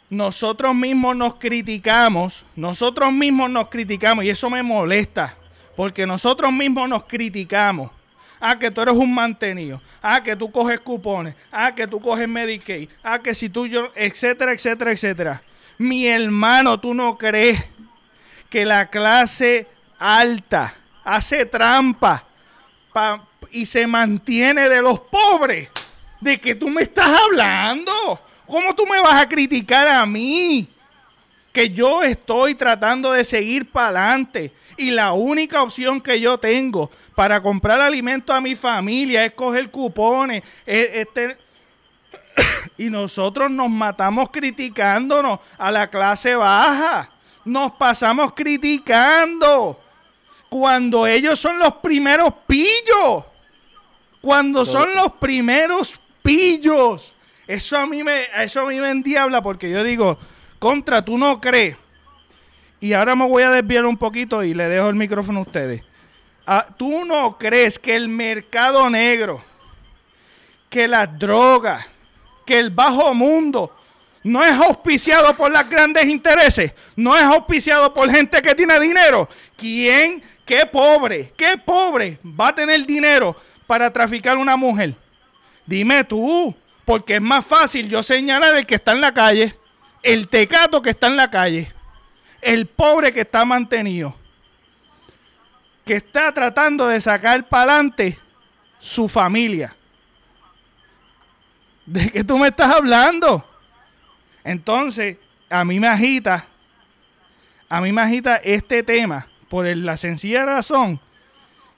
[0.09, 5.35] nosotros mismos nos criticamos, nosotros mismos nos criticamos y eso me molesta,
[5.75, 7.91] porque nosotros mismos nos criticamos.
[8.47, 9.81] Ah, que tú eres un mantenido.
[10.03, 11.33] Ah, que tú coges cupones.
[11.51, 12.87] Ah, que tú coges Medicaid.
[13.01, 15.41] Ah, que si tú yo, etcétera, etcétera, etcétera.
[15.79, 17.59] Mi hermano, tú no crees
[18.47, 22.23] que la clase alta hace trampa
[23.49, 25.69] y se mantiene de los pobres.
[26.21, 27.91] ¿De qué tú me estás hablando?
[28.45, 30.67] ¿Cómo tú me vas a criticar a mí?
[31.51, 34.53] Que yo estoy tratando de seguir para adelante.
[34.77, 39.71] Y la única opción que yo tengo para comprar alimentos a mi familia es coger
[39.71, 40.43] cupones.
[42.77, 47.09] y nosotros nos matamos criticándonos a la clase baja.
[47.45, 49.79] Nos pasamos criticando.
[50.49, 53.23] Cuando ellos son los primeros pillos.
[54.21, 57.13] Cuando son los primeros pillos.
[57.47, 60.17] Eso a mí me, eso a mí me endiabla porque yo digo,
[60.59, 61.77] contra, tú no crees.
[62.85, 65.81] Y ahora me voy a desviar un poquito y le dejo el micrófono a ustedes.
[66.45, 69.43] Ah, ¿Tú no crees que el mercado negro,
[70.69, 71.83] que las drogas,
[72.45, 73.75] que el bajo mundo
[74.21, 76.73] no es auspiciado por los grandes intereses?
[76.95, 79.27] ¿No es auspiciado por gente que tiene dinero?
[79.57, 84.93] ¿Quién, qué pobre, qué pobre va a tener dinero para traficar una mujer?
[85.65, 86.53] Dime tú,
[86.85, 89.55] porque es más fácil yo señalar el que está en la calle,
[90.03, 91.73] el tecato que está en la calle,
[92.45, 94.15] el pobre que está mantenido,
[95.83, 98.19] que está tratando de sacar para adelante
[98.79, 99.75] su familia.
[101.87, 103.43] ¿De qué tú me estás hablando?
[104.43, 105.17] Entonces,
[105.49, 106.45] a mí me agita,
[107.67, 110.99] a mí me agita este tema por la sencilla razón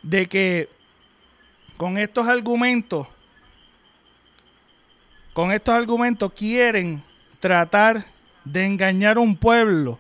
[0.04, 0.70] de que
[1.78, 3.08] con estos argumentos
[5.32, 7.04] con estos argumentos quieren
[7.40, 8.06] tratar
[8.44, 10.00] de engañar a un pueblo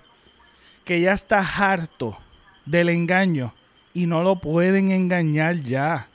[0.87, 2.17] que ya está harto
[2.65, 3.53] del engaño
[3.93, 6.07] y no lo pueden engañar ya.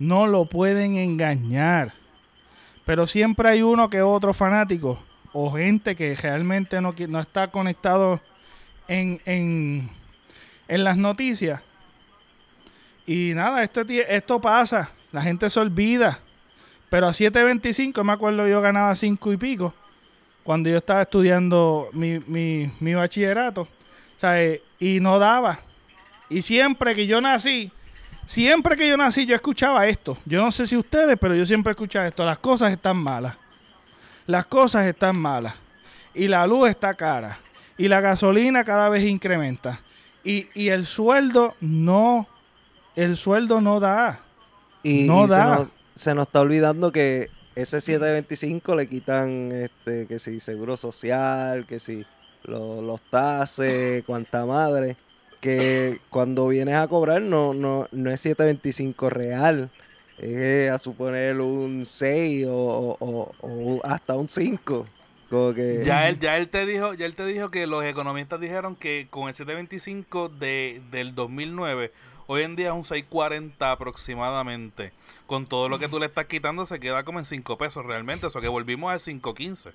[0.00, 1.92] No lo pueden engañar.
[2.84, 4.98] Pero siempre hay uno que otro fanático
[5.32, 8.20] o gente que realmente no, no está conectado
[8.88, 9.88] en, en,
[10.66, 11.60] en las noticias.
[13.06, 14.90] Y nada, esto, esto pasa.
[15.12, 16.18] La gente se olvida.
[16.90, 19.72] Pero a 7.25, me acuerdo, yo ganaba 5 y pico
[20.42, 23.68] cuando yo estaba estudiando mi, mi, mi bachillerato.
[24.78, 25.60] Y no daba.
[26.28, 27.70] Y siempre que yo nací,
[28.26, 30.16] siempre que yo nací, yo escuchaba esto.
[30.24, 32.24] Yo no sé si ustedes, pero yo siempre escuchaba esto.
[32.24, 33.36] Las cosas están malas.
[34.26, 35.54] Las cosas están malas.
[36.14, 37.38] Y la luz está cara.
[37.76, 39.80] Y la gasolina cada vez incrementa.
[40.22, 42.26] Y, y el sueldo no,
[42.96, 44.20] el sueldo no da.
[44.82, 50.40] Y, no da se nos está olvidando que ese 725 le quitan este que si
[50.40, 52.04] seguro social, que si
[52.44, 54.96] los, tases, cuanta madre,
[55.40, 59.70] que cuando vienes a cobrar no, no, no es 725 real,
[60.18, 64.86] es a suponer un 6 o, hasta un 5.
[65.54, 65.82] que...
[65.84, 69.08] Ya él, ya él te dijo, ya él te dijo que los economistas dijeron que
[69.10, 71.92] con el 725 de, del 2009
[72.26, 74.92] Hoy en día es un 6.40 aproximadamente.
[75.26, 78.26] Con todo lo que tú le estás quitando se queda como en 5 pesos realmente.
[78.26, 79.72] Eso que volvimos al 5.15.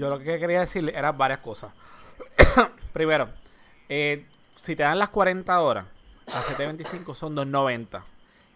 [0.00, 1.72] Yo lo que quería decirle eran varias cosas.
[2.94, 3.28] Primero,
[3.86, 4.24] eh,
[4.56, 5.84] si te dan las 40 horas
[6.26, 8.00] a 7.25 son 2.90.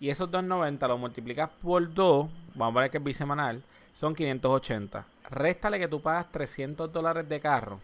[0.00, 5.04] Y esos 2.90 lo multiplicas por 2, vamos a ver que es bisemanal, son 580.
[5.28, 7.78] Réstale que tú pagas 300 dólares de carro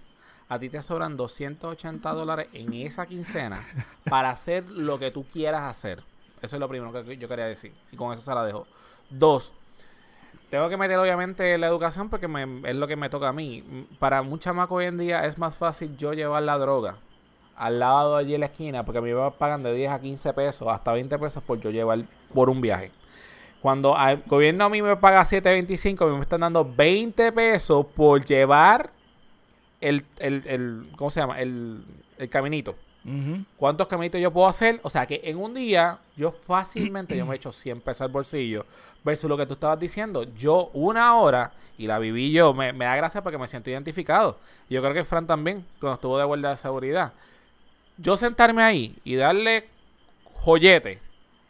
[0.48, 3.62] a ti te sobran 280 dólares en esa quincena
[4.08, 6.02] para hacer lo que tú quieras hacer.
[6.40, 7.74] Eso es lo primero que yo quería decir.
[7.92, 8.66] Y con eso se la dejo.
[9.10, 9.52] Dos,
[10.50, 12.26] tengo que meter obviamente la educación porque
[12.64, 13.86] es lo que me toca a mí.
[13.98, 16.96] Para mucha más hoy en día es más fácil yo llevar la droga
[17.56, 20.00] al lado de allí en la esquina, porque a mí me pagan de 10 a
[20.00, 22.00] 15 pesos, hasta 20 pesos por yo llevar
[22.32, 22.90] por un viaje.
[23.60, 27.84] Cuando el gobierno a mí me paga 7.25, a mí me están dando 20 pesos
[27.94, 28.90] por llevar
[29.80, 31.38] el, el, el ¿cómo se llama?
[31.38, 31.84] El,
[32.16, 32.74] el caminito.
[33.56, 34.78] ¿Cuántos caminitos yo puedo hacer?
[34.82, 38.08] O sea que en un día yo fácilmente yo me he hecho 100 pesos al
[38.08, 38.66] bolsillo
[39.04, 40.24] versus lo que tú estabas diciendo.
[40.34, 44.38] Yo una hora y la viví yo, me, da gracia porque me siento identificado.
[44.68, 47.12] Yo creo que Fran también, cuando estuvo de vuelta de seguridad.
[47.96, 49.68] Yo sentarme ahí y darle
[50.34, 51.00] joyete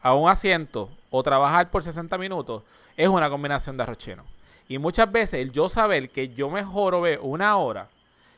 [0.03, 2.63] a un asiento o trabajar por 60 minutos
[2.97, 4.25] es una combinación de arrochino.
[4.69, 7.89] Y muchas veces el yo saber que yo mejor ve una hora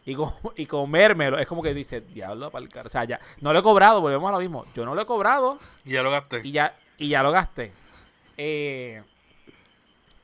[0.06, 0.16] y,
[0.56, 1.38] y comérmelo.
[1.38, 4.28] Es como que dice, diablo, para el O sea, ya, no lo he cobrado, volvemos
[4.28, 4.64] a lo mismo.
[4.74, 5.58] Yo no lo he cobrado.
[5.84, 6.40] Y ya lo gasté.
[6.42, 7.72] Y ya, y ya lo gasté.
[8.36, 9.02] Eh,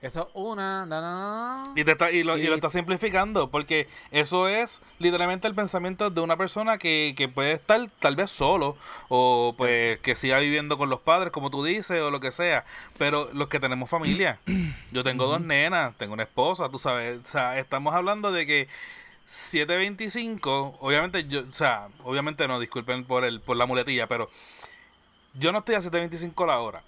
[0.00, 1.64] eso una.
[1.74, 6.08] y, te está, y, lo, y, lo, está simplificando, porque eso es literalmente el pensamiento
[6.10, 8.76] de una persona que, que, puede estar tal vez solo,
[9.08, 12.64] o pues que siga viviendo con los padres, como tú dices, o lo que sea.
[12.96, 14.38] Pero los que tenemos familia,
[14.92, 18.68] yo tengo dos nenas, tengo una esposa, tú sabes, o sea, estamos hablando de que
[19.28, 24.30] 7.25, obviamente yo, o sea, obviamente no, disculpen por el por la muletilla, pero
[25.34, 26.82] yo no estoy a 7.25 la hora.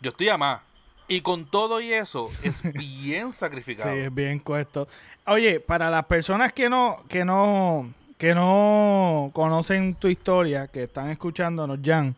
[0.00, 0.60] Yo estoy a más.
[1.08, 3.92] Y con todo y eso es bien sacrificado.
[3.92, 4.88] Sí, es bien cuesto.
[5.26, 11.10] Oye, para las personas que no que no que no conocen tu historia, que están
[11.10, 12.14] escuchándonos, Jan,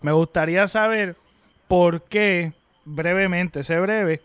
[0.00, 1.16] me gustaría saber
[1.68, 2.52] por qué
[2.84, 4.22] brevemente, sé breve,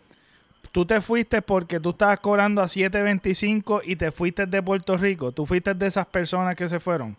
[0.72, 5.32] tú te fuiste porque tú estabas cobrando a 7.25 y te fuiste de Puerto Rico.
[5.32, 7.16] ¿Tú fuiste de esas personas que se fueron?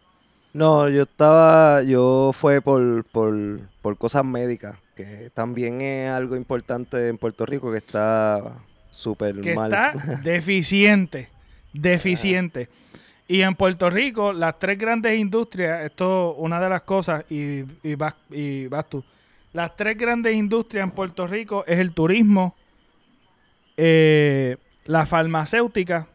[0.53, 3.35] No, yo estaba, yo fue por, por,
[3.81, 8.57] por cosas médicas, que también es algo importante en Puerto Rico que está
[8.89, 9.71] súper mal.
[9.71, 11.29] Está deficiente,
[11.71, 12.69] deficiente.
[13.27, 17.95] Y en Puerto Rico, las tres grandes industrias, esto una de las cosas, y, y,
[17.95, 19.03] vas, y vas tú,
[19.53, 22.55] las tres grandes industrias en Puerto Rico es el turismo,
[23.75, 26.07] eh, la farmacéutica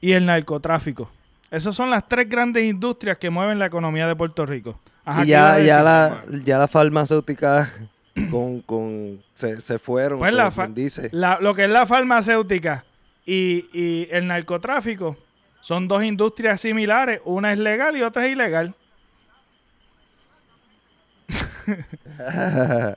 [0.00, 1.10] y el narcotráfico.
[1.50, 4.80] Esas son las tres grandes industrias que mueven la economía de Puerto Rico.
[5.22, 7.70] Y ya, ya, la, ya la farmacéutica
[8.30, 11.10] con, con se, fueron, pues dice.
[11.12, 12.84] lo que es la farmacéutica
[13.24, 15.16] y, y el narcotráfico
[15.60, 17.20] son dos industrias similares.
[17.24, 18.74] Una es legal y otra es ilegal.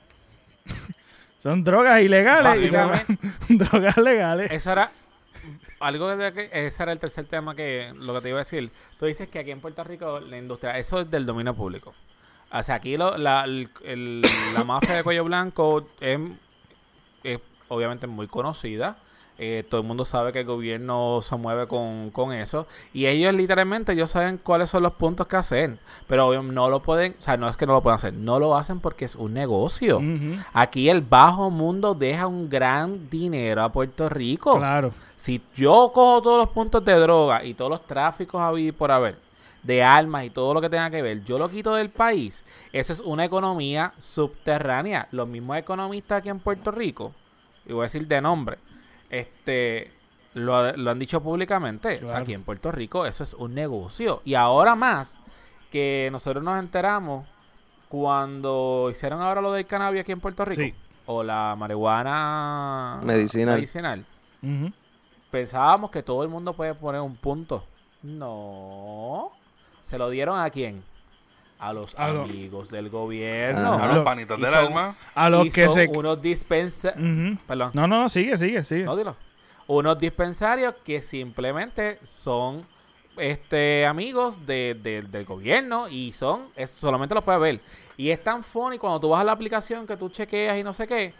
[1.40, 2.62] Son drogas ilegales.
[3.48, 4.50] Y drogas legales.
[4.50, 4.90] Eso era
[5.80, 8.70] algo de que ese era el tercer tema que lo que te iba a decir.
[8.98, 11.94] Tú dices que aquí en Puerto Rico la industria, eso es del dominio público.
[12.52, 16.20] O sea, aquí lo, la, la mafia de cuello blanco es
[17.68, 18.98] obviamente muy conocida.
[19.42, 22.66] Eh, todo el mundo sabe que el gobierno se mueve con, con, eso.
[22.92, 25.78] Y ellos literalmente, ellos saben cuáles son los puntos que hacer.
[26.06, 28.54] Pero no lo pueden, o sea, no es que no lo puedan hacer, no lo
[28.54, 30.02] hacen porque es un negocio.
[30.52, 34.58] Aquí el bajo mundo deja un gran dinero a Puerto Rico.
[34.58, 34.92] Claro.
[35.16, 39.16] Si yo cojo todos los puntos de droga y todos los tráficos a por haber,
[39.62, 42.44] de armas y todo lo que tenga que ver, yo lo quito del país.
[42.74, 45.08] Esa es una economía subterránea.
[45.12, 47.12] Los mismos economistas aquí en Puerto Rico,
[47.66, 48.58] y voy a decir de nombre,
[49.10, 49.92] este
[50.34, 52.00] lo, han dicho públicamente.
[52.14, 54.22] Aquí en Puerto Rico eso es un negocio.
[54.24, 55.20] Y ahora más
[55.70, 57.26] que nosotros nos enteramos
[57.88, 60.76] cuando hicieron ahora lo del cannabis aquí en Puerto Rico.
[61.06, 63.00] O la marihuana
[63.56, 64.06] medicinal.
[65.30, 67.64] Pensábamos que todo el mundo puede poner un punto.
[68.02, 69.32] No.
[69.82, 70.82] ¿Se lo dieron a quién?
[71.60, 73.74] A los amigos del gobierno.
[73.74, 74.96] A los panitos del alma.
[75.14, 75.88] A los que se...
[75.88, 76.94] Unos dispensa...
[77.46, 77.72] Perdón.
[77.74, 78.84] No, no, no, sigue, sigue, sigue.
[78.84, 79.14] No, dilo.
[79.66, 82.66] Unos dispensarios que simplemente son
[83.18, 84.74] este amigos de,
[85.10, 86.48] del gobierno y son...
[86.56, 87.60] Es, solamente los puedes ver.
[87.98, 90.72] Y es tan funny cuando tú vas a la aplicación que tú chequeas y no
[90.72, 91.12] sé qué.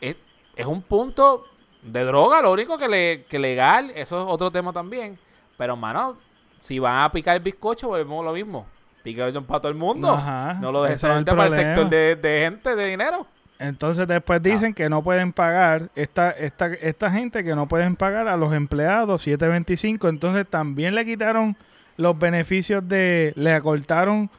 [0.00, 0.14] Es,
[0.54, 1.44] es un punto
[1.82, 3.90] de droga, lo único que, le, que legal.
[3.96, 5.18] Eso es otro tema también.
[5.56, 6.16] Pero, mano,
[6.60, 8.77] si van a picar el bizcocho, volvemos lo mismo
[9.08, 10.20] Picaron para todo el mundo.
[10.60, 13.26] no lo dejes solamente para el sector de, gente de dinero.
[13.58, 18.28] Entonces después dicen que no pueden pagar, esta, esta, esta gente que no pueden pagar
[18.28, 21.56] a los empleados 725, entonces también le quitaron
[21.96, 24.30] los beneficios de, le acortaron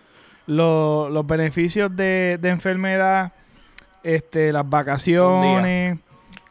[0.45, 3.34] los, beneficios de, enfermedad,
[4.03, 5.97] este, las vacaciones,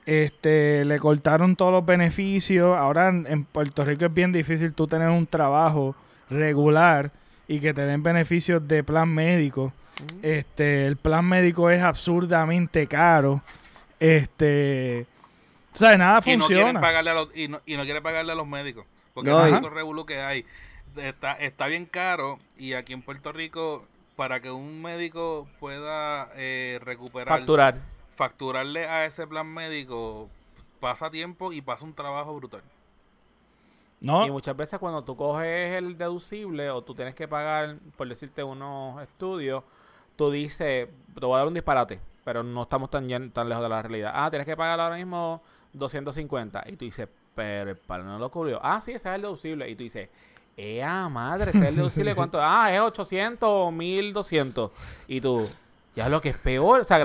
[0.05, 2.77] este, le cortaron todos los beneficios.
[2.77, 5.95] Ahora en Puerto Rico es bien difícil tú tener un trabajo
[6.29, 7.13] regular
[7.49, 9.73] y que te den beneficios de plan médico.
[10.23, 13.43] Este, el plan médico es absurdamente caro.
[13.99, 15.07] Este,
[15.75, 16.37] o sea, nada funciona.
[16.37, 18.87] Y no quieren pagarle a los, y no, y no quieren pagarle a los médicos.
[19.15, 20.45] Porque no, es otro revuelo que hay.
[20.97, 23.85] está, está bien caro y aquí en Puerto Rico,
[24.15, 27.39] para que un médico pueda eh, recuperar...
[27.39, 27.79] Facturar.
[28.15, 30.29] Facturarle a ese plan médico
[30.81, 32.63] pasa tiempo y pasa un trabajo brutal.
[34.01, 34.27] No.
[34.27, 38.43] Y muchas veces cuando tú coges el deducible o tú tienes que pagar, por decirte,
[38.43, 39.65] unos estudios,
[40.17, 40.89] tú dices,
[41.19, 44.13] te voy a dar un disparate, pero no estamos tan, lejos de la realidad.
[44.15, 45.43] Ah, tienes que pagar ahora mismo
[45.73, 46.65] 250.
[46.69, 48.61] Y tú dices, pero el palo no lo cubrió.
[48.63, 49.69] Ah, sí, ese es el deducible.
[49.69, 50.09] Y tú dices,
[50.57, 51.51] ¡Ea madre!
[51.51, 52.39] ¿Ese es el deducible cuánto?
[52.43, 54.71] Ah, es 800 o 1200.
[55.07, 55.49] Y tú,
[55.99, 56.83] ya lo que es peor.
[56.83, 57.03] O sea,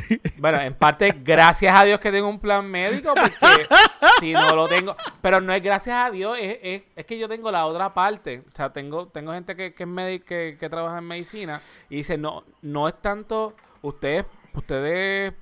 [0.38, 3.66] bueno, en parte, gracias a Dios que tengo un plan médico, porque
[4.20, 4.94] si no lo tengo.
[5.20, 8.44] Pero no es gracias a Dios, es, que yo tengo la otra parte.
[8.46, 12.44] O sea, tengo, tengo gente que, es que, que, trabaja en medicina y dice, no,
[12.62, 15.32] no es tanto, ustedes, ustedes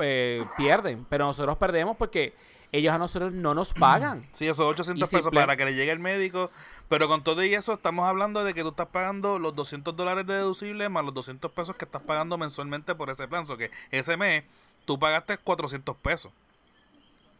[0.00, 2.32] eh, pierden, pero nosotros perdemos porque
[2.74, 4.24] ellos a nosotros no nos pagan.
[4.32, 6.50] Sí, esos 800 pesos para que le llegue el médico.
[6.88, 10.26] Pero con todo y eso, estamos hablando de que tú estás pagando los 200 dólares
[10.26, 13.46] de deducible más los 200 pesos que estás pagando mensualmente por ese plan.
[13.48, 14.44] O que ese mes
[14.84, 16.32] tú pagaste 400 pesos.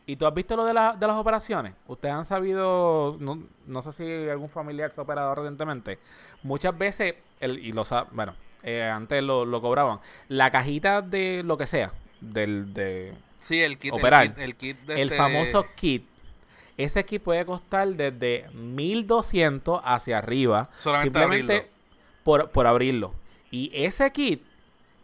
[0.07, 1.75] ¿Y tú has visto lo de, de las operaciones?
[1.89, 5.99] Ustedes han sabido, no, no sé si algún familiar se ha operado recientemente.
[6.43, 11.57] Muchas veces, el, y lo bueno, eh, antes lo, lo cobraban, la cajita de lo
[11.57, 13.15] que sea, del, de
[13.45, 13.93] Sí, el kit.
[13.93, 14.35] Operar.
[14.39, 16.07] El kit, el, este famoso kit.
[16.79, 20.71] Ese kit puede costar desde 1200 hacia arriba.
[21.03, 21.69] simplemente
[22.25, 23.13] Por, por abrirlo.
[23.51, 24.43] Y ese kit,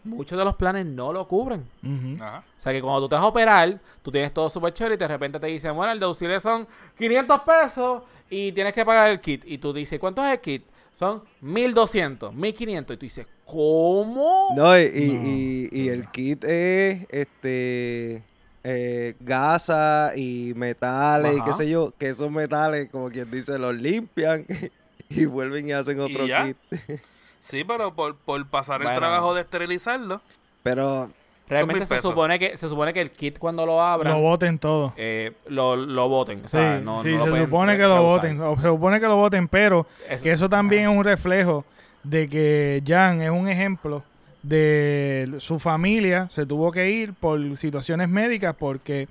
[0.04, 1.66] muchos de los planes no lo cubren.
[1.84, 4.98] O sea que cuando tú te vas a operar, tú tienes todo súper chévere y
[4.98, 6.66] de repente te dicen, bueno, el deducible son
[6.96, 9.44] 500 pesos y tienes que pagar el kit.
[9.44, 10.64] Y tú dices, ¿cuánto es el kit?
[10.92, 12.94] Son 1200, 1500.
[12.94, 14.54] Y tú dices, ¿cómo?
[14.56, 18.29] No, y, y el kit es este
[18.64, 23.74] eh, gasa y metales y qué sé yo, que esos metales, como quien dice, los
[23.74, 24.44] limpian
[25.08, 26.56] y vuelven y hacen otro kit.
[27.40, 30.20] sí, pero por, pasar el trabajo de esterilizarlo.
[30.62, 31.10] Pero
[31.50, 34.92] Realmente se supone que se supone que el kit cuando lo abran lo boten todo.
[34.96, 36.58] Eh, lo, lo boten, sí,
[37.02, 39.84] sí, se supone que lo boten, se supone que lo boten, pero
[40.22, 41.64] que eso también es un reflejo
[42.04, 44.04] de que Jan es un ejemplo
[44.42, 49.08] de su familia se tuvo que ir por situaciones médicas porque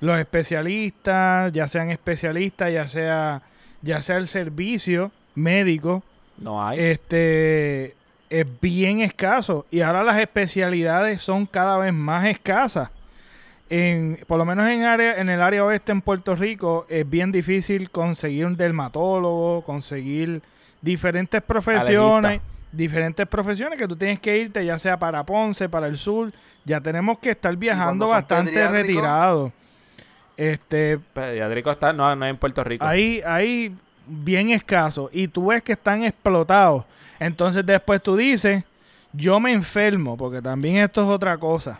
[0.00, 3.42] los especialistas, ya sean especialistas, ya sea
[3.82, 6.02] ya sea el servicio médico,
[6.38, 6.80] no hay.
[6.80, 7.94] Este
[8.30, 12.90] es bien escaso y ahora las especialidades son cada vez más escasas.
[13.68, 17.32] En, por lo menos en área en el área oeste en Puerto Rico es bien
[17.32, 20.42] difícil conseguir un dermatólogo, conseguir
[20.80, 22.40] diferentes profesiones
[22.72, 26.32] diferentes profesiones que tú tienes que irte, ya sea para Ponce, para el sur.
[26.64, 29.52] Ya tenemos que estar viajando bastante retirado.
[30.36, 32.84] Este, pediátrico está no, no en Puerto Rico.
[32.84, 33.74] Ahí, ahí
[34.06, 35.10] bien escaso.
[35.12, 36.84] Y tú ves que están explotados.
[37.18, 38.64] Entonces después tú dices,
[39.12, 41.78] yo me enfermo, porque también esto es otra cosa.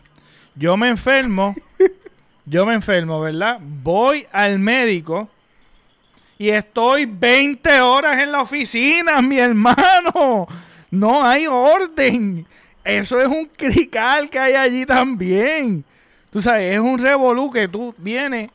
[0.55, 1.55] Yo me enfermo,
[2.45, 3.59] yo me enfermo, ¿verdad?
[3.61, 5.29] Voy al médico
[6.39, 10.47] y estoy 20 horas en la oficina, mi hermano.
[10.93, 12.47] No hay orden.
[12.85, 15.85] Eso es un crical que hay allí también.
[16.31, 18.51] Tú sabes, es un revolú que tú vienes,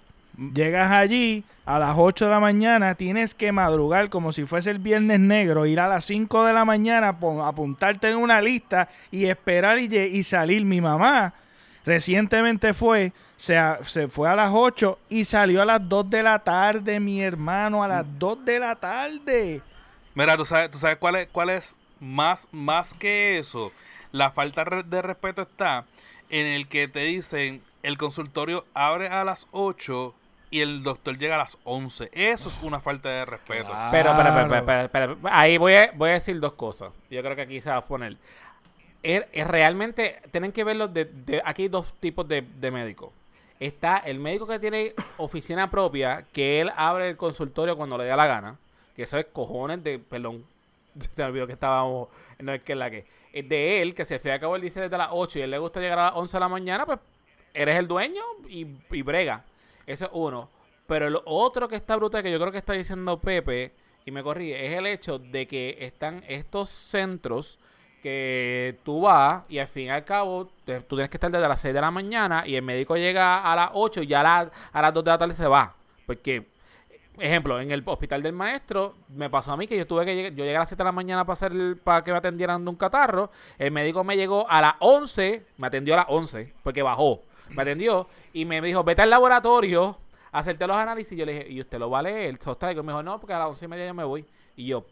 [0.53, 4.77] llegas allí a las 8 de la mañana, tienes que madrugar como si fuese el
[4.77, 9.79] viernes negro, ir a las 5 de la mañana, apuntarte en una lista y esperar
[9.79, 10.63] y, y salir.
[10.63, 11.33] Mi mamá
[11.85, 16.37] recientemente fue, se, se, fue a las 8 y salió a las 2 de la
[16.37, 19.61] tarde, mi hermano, a las 2 de la tarde.
[20.13, 23.71] Mira, tú sabes, tú sabes cuál es, cuál es más, más que eso,
[24.11, 25.85] la falta de respeto está
[26.29, 30.13] en el que te dicen el consultorio abre a las 8
[30.49, 32.09] y el doctor llega a las 11.
[32.11, 33.73] Eso es una falta de respeto.
[33.91, 34.15] Pero,
[34.91, 36.91] pero, ahí voy a, voy a decir dos cosas.
[37.09, 38.17] Yo creo que aquí se va a poner.
[39.03, 43.11] Es, realmente, tienen que verlo de, aquí hay dos tipos de, de médicos.
[43.59, 48.15] Está el médico que tiene oficina propia, que él abre el consultorio cuando le da
[48.15, 48.57] la gana,
[48.95, 50.45] que eso es cojones de, perdón,
[51.13, 54.19] se me olvidó que estábamos, no es que es la que, de él, que se
[54.19, 56.13] fue a cabo el dice desde las 8 y él le gusta llegar a las
[56.15, 56.99] 11 de la mañana, pues
[57.53, 58.65] eres el dueño y,
[59.01, 59.45] brega.
[59.85, 60.49] Eso es uno.
[60.85, 63.73] Pero lo otro que está brutal, que yo creo que está diciendo Pepe,
[64.05, 67.59] y me corrí, es el hecho de que están estos centros
[68.01, 71.59] que tú vas y al fin y al cabo tú tienes que estar desde las
[71.59, 74.81] 6 de la mañana y el médico llega a las 8 y ya a, a
[74.81, 75.75] las 2 de la tarde se va.
[76.05, 76.47] Porque
[77.19, 80.31] ejemplo, en el hospital del maestro, me pasó a mí que yo tuve que llegar,
[80.33, 82.69] yo llegué a las 7 de la mañana para, hacer para que me atendieran de
[82.69, 83.31] un catarro.
[83.57, 87.23] El médico me llegó a las 11, me atendió a las 11, porque bajó.
[87.49, 89.97] Me atendió y me dijo, vete al laboratorio
[90.31, 91.17] hacerte los análisis.
[91.17, 92.37] Yo le dije, ¿y usted lo va a leer?
[92.39, 94.25] Y me dijo, no, porque a las 11 y media yo me voy.
[94.55, 94.85] Y yo,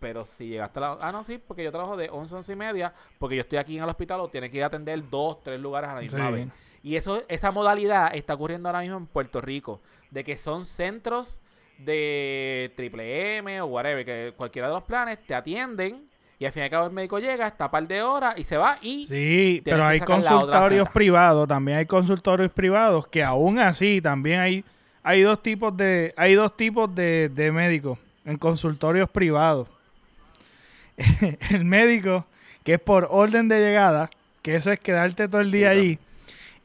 [0.00, 0.98] Pero si llegaste a la...
[1.00, 3.58] Ah, no, sí, porque yo trabajo de 11 a 11 y media, porque yo estoy
[3.58, 6.00] aquí en el hospital o tiene que ir a atender dos, tres lugares a la
[6.00, 6.48] misma vez.
[6.82, 11.40] Y eso, esa modalidad está ocurriendo ahora mismo en Puerto Rico, de que son centros
[11.78, 16.62] de triple M o whatever, que cualquiera de los planes te atienden y al fin
[16.62, 19.06] y al cabo el médico llega, está a par de horas y se va y...
[19.06, 24.64] Sí, pero hay consultorios privados, también hay consultorios privados que aún así también hay,
[25.02, 29.68] hay dos tipos de, hay dos tipos de, de médicos en consultorios privados.
[31.50, 32.26] el médico,
[32.64, 34.10] que es por orden de llegada,
[34.42, 35.98] que eso es quedarte todo el día allí,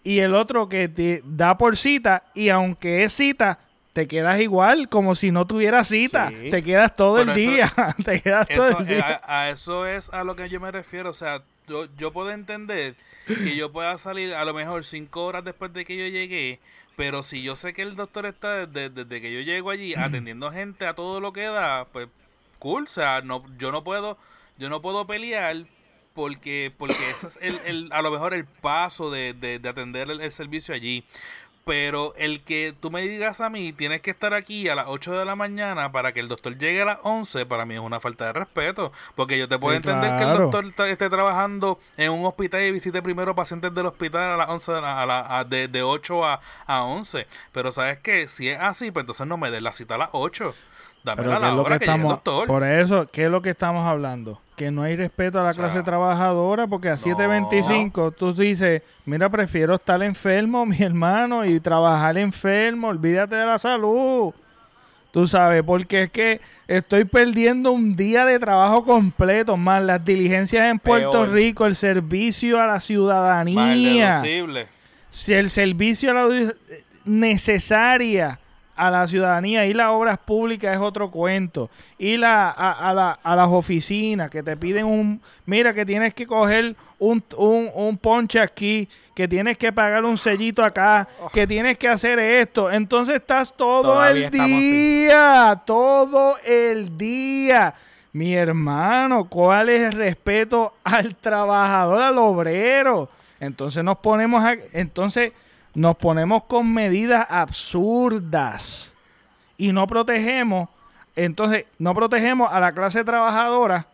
[0.04, 3.60] y el otro que te da por cita y aunque es cita,
[3.96, 6.30] te quedas igual, como si no tuvieras cita.
[6.52, 7.74] Te quedas todo el día.
[8.04, 9.22] te quedas todo el día.
[9.26, 11.12] A, eso es a lo que yo me refiero.
[11.12, 15.46] O sea, yo, yo puedo entender que yo pueda salir a lo mejor cinco horas
[15.46, 16.60] después de que yo llegué,
[16.96, 20.86] pero si yo sé que el doctor está desde, que yo llego allí atendiendo gente
[20.86, 22.10] a todo lo que da, pues
[22.66, 22.86] cool.
[22.86, 24.18] O sea, no, yo no puedo,
[24.58, 25.66] yo no puedo pelear
[26.16, 30.32] porque, porque ese es el, el, a lo mejor el paso de, de, atender el
[30.32, 31.06] servicio allí.
[31.64, 35.18] Pero el que tú me digas a mí, tienes que estar aquí a las 8
[35.18, 38.00] de la mañana para que el doctor llegue a las 11, para mí es una
[38.00, 38.92] falta de respeto.
[39.16, 43.02] Porque yo te puedo entender que el doctor esté trabajando en un hospital y visite
[43.02, 46.84] primero pacientes del hospital a las 11 de, a la, de, de 8 a, a
[46.84, 47.26] 11.
[47.52, 50.10] Pero sabes que si es así, pues entonces no me des la cita a las
[50.12, 50.54] 8.
[51.06, 52.48] Dame la hora que, estamos, doctor.
[52.48, 54.42] Por eso, ¿qué es lo que estamos hablando?
[54.56, 59.76] que no hay respeto a la clase trabajadora porque a 7.25 tú dices, mira, prefiero
[59.76, 64.34] estar enfermo, mi hermano, y trabajar enfermo, olvídate de la salud.
[65.12, 70.70] Tú sabes, porque es que estoy perdiendo un día de trabajo completo, más las diligencias
[70.70, 74.22] en Puerto Rico, el servicio a la ciudadanía.
[75.10, 76.54] si el servicio a la
[77.06, 78.40] necesaria
[78.76, 79.66] a la ciudadanía.
[79.66, 81.70] y las obras públicas es otro cuento.
[81.98, 85.22] y la, a, la, a, las oficinas que te piden un...
[85.46, 90.18] Mira que tienes que coger un, un, un, ponche aquí, que tienes que pagar un
[90.18, 92.72] sellito acá, que tienes que hacer esto.
[92.72, 97.74] Entonces estás todo el día, todo el día.
[98.14, 103.10] Mi hermano, ¿cuál es el respeto al trabajador, al obrero?
[103.40, 104.56] Entonces nos ponemos a...
[104.72, 105.34] Entonces
[105.76, 108.94] nos ponemos con medidas absurdas
[109.58, 110.70] y no protegemos,
[111.16, 113.86] entonces no protegemos a la clase trabajadora,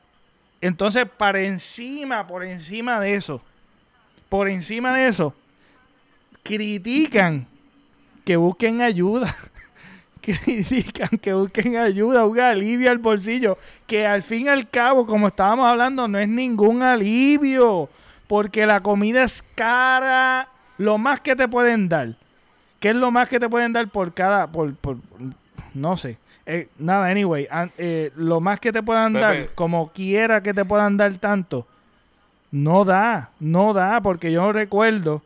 [0.61, 3.41] entonces para encima, por encima de eso,
[4.29, 5.33] por encima de eso,
[6.43, 7.47] critican
[8.23, 9.35] que busquen ayuda.
[10.21, 13.57] critican que busquen ayuda, un alivio al bolsillo,
[13.87, 17.89] que al fin y al cabo, como estábamos hablando, no es ningún alivio,
[18.27, 22.15] porque la comida es cara lo más que te pueden dar.
[22.79, 24.97] ¿Qué es lo más que te pueden dar por cada, por, por
[25.73, 26.17] no sé.
[26.45, 27.47] Eh, nada, anyway,
[27.77, 31.67] eh, lo más que te puedan dar, como quiera que te puedan dar tanto,
[32.51, 35.21] no da, no da, porque yo recuerdo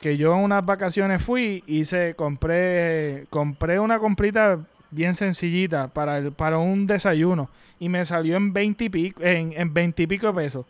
[0.00, 4.58] que yo en unas vacaciones fui, hice, compré, compré una comprita
[4.90, 7.48] bien sencillita para, el, para un desayuno
[7.80, 10.66] y me salió en 20 y pico, en, en 20 y pico pesos.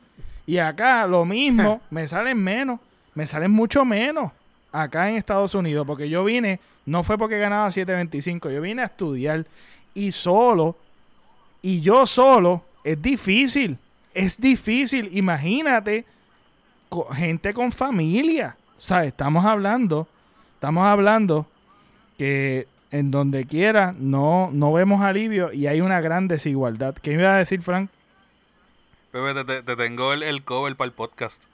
[0.46, 2.78] Y acá lo mismo, me salen menos
[3.14, 4.32] me salen mucho menos
[4.70, 8.86] acá en Estados Unidos, porque yo vine, no fue porque ganaba 7.25, yo vine a
[8.86, 9.46] estudiar
[9.94, 10.76] y solo,
[11.60, 13.76] y yo solo, es difícil,
[14.14, 16.04] es difícil, imagínate,
[17.14, 20.08] gente con familia, sea, estamos hablando,
[20.54, 21.46] estamos hablando
[22.18, 26.94] que en donde quiera no, no vemos alivio y hay una gran desigualdad.
[26.94, 27.90] ¿Qué me iba a decir, Frank?
[29.12, 31.44] Pepe, te, tengo el, el cover para el podcast.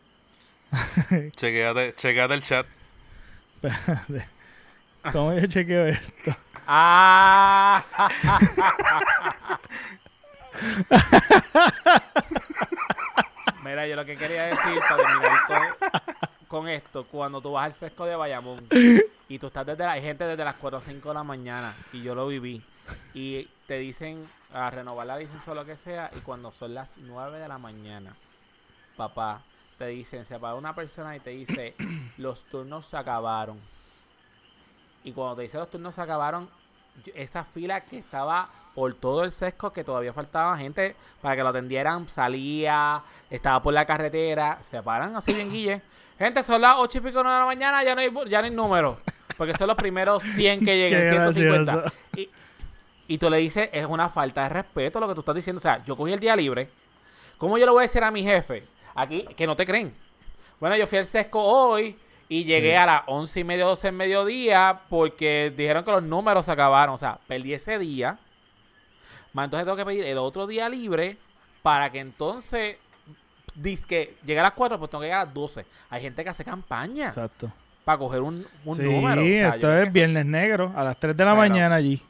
[1.37, 2.67] chequeate, chequeate el chat.
[5.13, 6.37] ¿Cómo yo chequeo esto?
[6.67, 7.83] Ah.
[13.65, 15.77] Mira, yo lo que quería decir para terminar
[16.47, 18.67] con, esto, cuando tú vas al sesco de Bayamón
[19.29, 21.75] y tú estás desde la hay gente desde las 4 o 5 de la mañana
[21.93, 22.63] y yo lo viví
[23.13, 26.97] y te dicen a renovar la licencia o lo que sea y cuando son las
[26.97, 28.15] 9 de la mañana,
[28.97, 29.43] papá,
[29.79, 31.75] te dicen, se para una persona y te dice,
[32.19, 33.59] los turnos se acabaron.
[35.05, 36.49] Y cuando te dice los turnos se acabaron,
[37.15, 41.49] esa fila que estaba por todo el sesco, que todavía faltaba gente para que lo
[41.49, 45.83] atendieran, salía, estaba por la carretera, se paran así bien guille.
[46.19, 48.51] Gente, son las ocho y pico de la mañana, ya no hay, ya no hay
[48.51, 48.99] número.
[49.37, 51.93] Porque son los primeros 100 que lleguen, 150.
[52.17, 52.29] Y,
[53.07, 55.59] y tú le dices, es una falta de respeto lo que tú estás diciendo.
[55.59, 56.69] O sea, yo cogí el día libre.
[57.39, 58.65] ¿Cómo yo le voy a decir a mi jefe?
[59.01, 59.95] Aquí, que no te creen.
[60.59, 61.97] Bueno, yo fui al sesco hoy
[62.29, 66.47] y llegué a las once y media, doce en mediodía porque dijeron que los números
[66.47, 66.97] se acabaron.
[66.97, 68.19] O sea, perdí ese día
[69.33, 71.17] Más entonces tengo que pedir el otro día libre
[71.63, 72.77] para que entonces
[73.87, 75.67] que llegue a las 4, pues tengo que llegar a las 12.
[75.91, 77.09] Hay gente que hace campaña.
[77.09, 77.53] Exacto.
[77.85, 79.23] Para coger un, un sí, número.
[79.23, 82.03] Sí, esto es Viernes Negro, a las 3 de la mañana allí.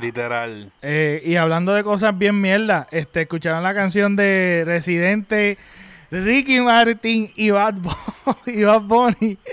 [0.00, 0.70] Literal.
[0.82, 5.58] Eh, y hablando de cosas bien mierda, este, escucharon la canción de Residente,
[6.10, 7.76] Ricky Martin y Bad,
[8.46, 9.38] y Bad Bunny.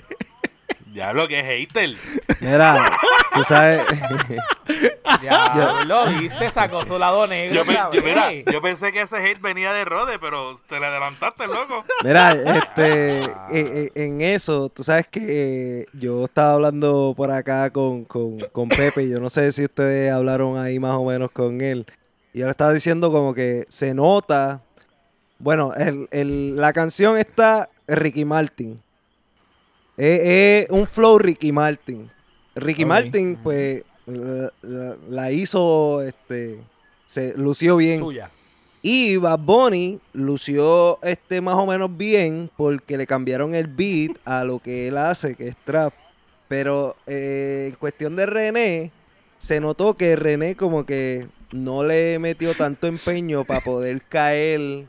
[0.94, 1.96] Ya lo que es hater.
[2.40, 3.00] Mira,
[3.34, 3.82] tú sabes.
[5.24, 7.56] ya, lo viste, sacó su lado negro.
[7.56, 7.66] Yo,
[8.02, 11.84] mira, yo pensé que ese hate venía de Rode, pero te le adelantaste, loco.
[12.04, 13.48] Mira, este, ah.
[13.52, 18.40] eh, eh, en eso, tú sabes que eh, yo estaba hablando por acá con, con,
[18.52, 19.10] con Pepe.
[19.10, 21.88] Yo no sé si ustedes hablaron ahí más o menos con él.
[22.34, 24.62] Y yo le estaba diciendo como que se nota.
[25.40, 28.80] Bueno, el, el, la canción está Ricky Martin.
[29.98, 32.10] Es, un flow Ricky Martin.
[32.56, 36.60] Ricky Martin, pues, la, hizo, este,
[37.06, 38.00] se lució bien.
[38.00, 38.30] Suya.
[38.86, 44.44] Y Bad Bunny lució este más o menos bien porque le cambiaron el beat a
[44.44, 45.94] lo que él hace, que es trap.
[46.50, 48.92] Pero eh, en cuestión de René,
[49.38, 54.86] se notó que René como que no le metió tanto empeño para poder caer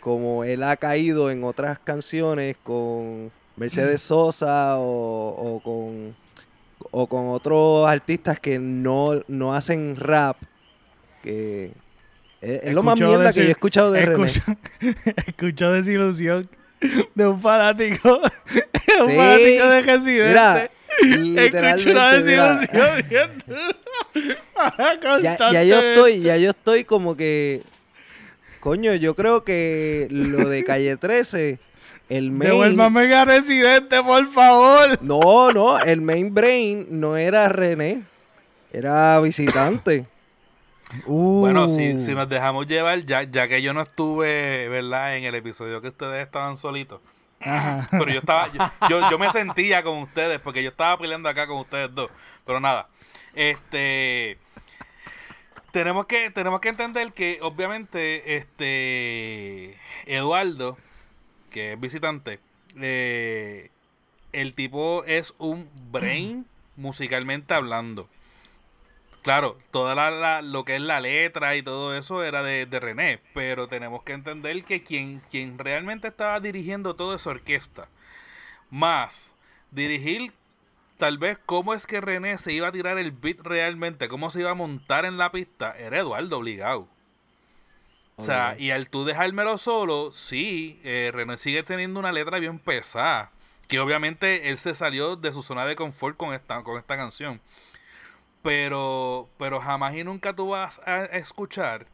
[0.00, 6.16] como él ha caído en otras canciones con Mercedes Sosa o, con
[6.90, 10.36] o con otros artistas que no, no hacen rap
[11.22, 11.72] que
[12.40, 14.40] es, lo más mierda que yo he escuchado de escucho,
[14.80, 14.96] René.
[15.26, 16.48] escucho desilusión
[17.14, 18.20] de un fanático
[19.02, 20.28] un fanático de Residente.
[20.28, 20.70] Mira,
[21.66, 23.48] escucho una desilusión
[25.22, 27.62] ya, ya yo estoy ya yo estoy como que
[28.60, 31.58] coño yo creo que lo de Calle 13
[32.08, 32.50] el main...
[32.50, 34.98] Devuélvame a Residente, por favor.
[35.02, 38.02] No, no, el main brain no era René,
[38.72, 40.06] era visitante.
[41.06, 41.98] Bueno, si, uh.
[41.98, 45.18] si, nos dejamos llevar, ya, ya que yo no estuve, ¿verdad?
[45.18, 47.02] En el episodio que ustedes estaban solitos.
[47.38, 48.48] Pero yo estaba,
[48.88, 52.10] yo, yo, me sentía con ustedes, porque yo estaba peleando acá con ustedes dos.
[52.46, 52.88] Pero nada,
[53.34, 54.38] este
[55.70, 60.78] tenemos que, tenemos que entender que obviamente, este Eduardo
[61.48, 62.40] que es visitante,
[62.80, 63.70] eh,
[64.32, 66.46] el tipo es un brain
[66.76, 68.08] musicalmente hablando.
[69.22, 73.68] Claro, toda la, lo que es la letra y todo eso era de, René, pero
[73.68, 77.88] tenemos que entender que quien, quien realmente estaba dirigiendo toda esa orquesta,
[78.70, 79.34] más
[79.70, 80.32] dirigir
[80.96, 84.40] tal vez cómo es que René se iba a tirar el beat realmente, cómo se
[84.40, 86.88] iba a montar en la pista, era Eduardo obligado.
[88.18, 92.58] O sea, y al tú dejármelo solo, sí, eh, René sigue teniendo una letra bien
[92.58, 93.30] pesada.
[93.68, 97.40] Que obviamente él se salió de su zona de confort con esta, con esta canción.
[98.42, 101.86] Pero, pero jamás y nunca tú vas a escuchar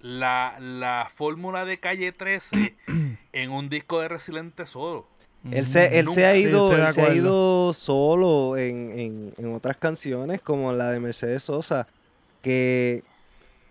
[0.00, 2.74] la, la fórmula de calle 13
[3.32, 5.06] en un disco de Resiliente solo.
[5.52, 9.76] Él se, él se ha ido, él se ha ido solo en, en, en otras
[9.76, 11.86] canciones como la de Mercedes Sosa.
[12.42, 13.04] Que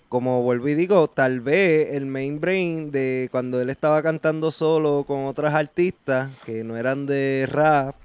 [0.09, 5.05] como vuelvo y digo, tal vez el main brain de cuando él estaba cantando solo
[5.07, 7.95] con otras artistas que no eran de rap,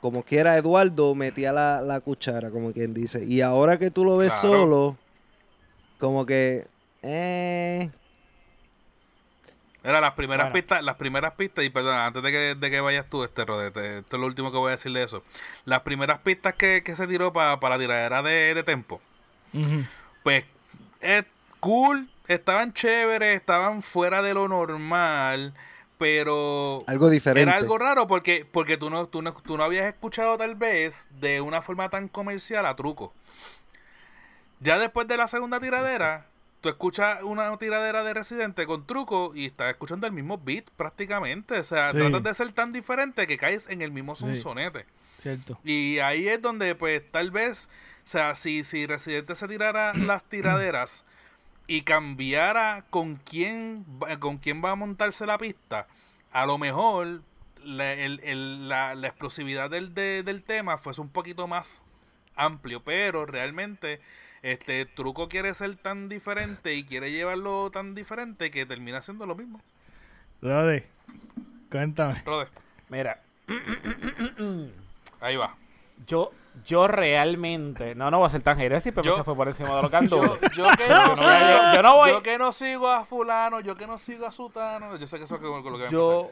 [0.00, 3.24] como quiera Eduardo metía la, cuchara, como quien dice.
[3.24, 4.96] Y ahora que tú lo ves solo,
[5.98, 6.66] como que...
[7.02, 7.88] Eh,
[9.84, 13.08] Era las primeras pistas, las primeras pistas, y perdón, antes de que, de que vayas
[13.08, 15.22] tú, este Rodete, esto es lo último que voy a decir de eso.
[15.66, 19.00] Las primeras pistas que, se tiró para la tiradera de, de Tempo,
[20.24, 20.44] pues
[21.02, 21.24] es
[21.60, 25.54] cool, estaban chéveres, estaban fuera de lo normal,
[25.98, 27.48] pero algo diferente.
[27.48, 31.06] Era algo raro porque porque tú no, tú no tú no habías escuchado tal vez
[31.20, 33.12] de una forma tan comercial a truco.
[34.60, 36.26] Ya después de la segunda tiradera,
[36.60, 41.58] tú escuchas una tiradera de Residente con truco y estás escuchando el mismo beat prácticamente.
[41.58, 44.86] O sea, tratas de ser tan diferente que caes en el mismo sonsonete.
[45.22, 45.58] Cierto.
[45.64, 47.68] Y ahí es donde, pues, tal vez
[48.04, 51.04] o sea, si, si Residente se tirara las tiraderas
[51.66, 53.86] y cambiara con quién,
[54.18, 55.86] con quién va a montarse la pista,
[56.32, 57.22] a lo mejor
[57.64, 57.94] la,
[58.94, 61.80] la, explosividad del, del tema fuese un poquito más
[62.34, 64.00] amplio, pero realmente
[64.42, 69.36] este truco quiere ser tan diferente y quiere llevarlo tan diferente que termina siendo lo
[69.36, 69.60] mismo.
[70.40, 70.86] Rode,
[71.70, 72.20] cuéntame.
[72.24, 72.48] Rode.
[72.88, 73.22] Mira.
[75.22, 75.54] Ahí va.
[76.06, 76.32] Yo,
[76.66, 79.82] yo realmente, no, no voy a ser tan decir pero se fue por encima de
[79.82, 80.20] los cantos.
[80.56, 82.10] Yo, que no, yo, no voy.
[82.10, 85.24] Yo que no sigo a fulano, yo que no sigo a sutano, yo sé que
[85.24, 86.30] eso es lo que Yo,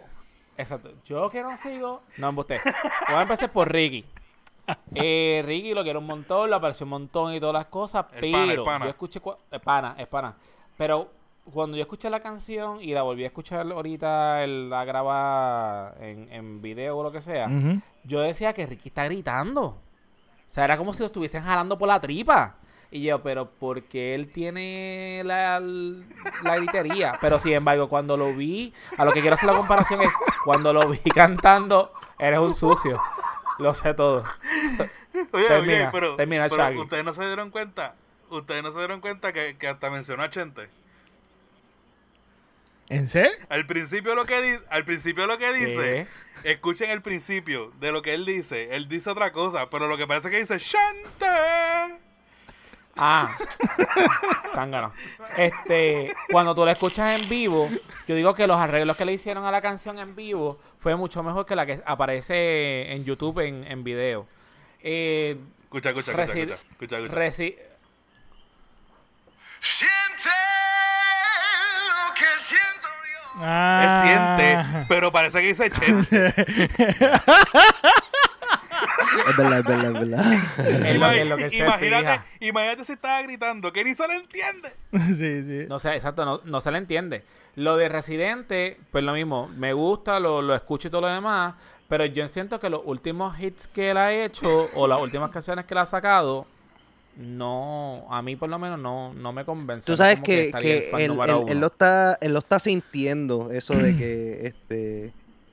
[0.57, 2.61] exacto, yo que no sigo, no, usted.
[3.09, 4.05] Voy a empezar por Ricky.
[4.95, 8.27] eh, Ricky lo quiero un montón, lo aprecio un montón y todas las cosas, pero
[8.55, 9.21] yo escuché...
[9.51, 10.35] Es pana, es pana.
[10.77, 11.11] Pero
[11.53, 16.63] cuando yo escuché la canción y la volví a escuchar ahorita, la graba en, en
[16.63, 17.49] video o lo que sea,
[18.05, 19.65] yo decía que Ricky está gritando.
[19.65, 22.57] O sea, era como si lo estuviesen jalando por la tripa.
[22.93, 27.17] Y yo, pero porque él tiene la, la gritería.
[27.21, 30.11] Pero sin embargo, cuando lo vi, a lo que quiero hacer la comparación es,
[30.45, 33.01] cuando lo vi cantando, eres un sucio.
[33.61, 34.25] Lo sé todo.
[35.33, 37.95] Oye, termina, pero, termina pero ustedes no se dieron cuenta,
[38.31, 40.69] ustedes no se dieron cuenta que, que hasta mencionó a Chente.
[42.91, 43.31] ¿En serio?
[43.49, 46.09] Al principio lo que dice, al principio lo que dice,
[46.43, 48.75] escuchen el principio de lo que él dice.
[48.75, 51.27] Él dice otra cosa, pero lo que parece que dice Chente.
[52.97, 53.31] Ah,
[54.55, 54.93] zángano.
[55.37, 57.71] Este, cuando tú la escuchas en vivo,
[58.09, 61.23] yo digo que los arreglos que le hicieron a la canción en vivo fue mucho
[61.23, 64.27] mejor que la que aparece en YouTube en, en video.
[64.83, 67.15] Eh, escucha, escucha, escucha, escucha, escucha,
[69.61, 70.00] que
[72.41, 73.41] siento yo.
[73.43, 74.03] Ah.
[74.05, 76.35] siente, pero parece que dice chente.
[79.29, 81.53] Es verdad, es verdad, es verdad.
[81.53, 84.73] imagínate, imagínate si estaba gritando, que ni se le entiende.
[84.93, 85.67] sí, sí.
[85.69, 87.25] No sé, exacto, no, no se le entiende.
[87.57, 91.55] Lo de Residente, pues lo mismo, me gusta, lo, lo escucho y todo lo demás,
[91.89, 95.65] pero yo siento que los últimos hits que él ha hecho o las últimas canciones
[95.67, 96.47] que él ha sacado,
[97.17, 99.87] no, a mí por lo menos no, no me convence.
[99.87, 104.47] Tú sabes que, que, él, él, lo está, él lo está sintiendo, eso de que
[104.47, 105.13] este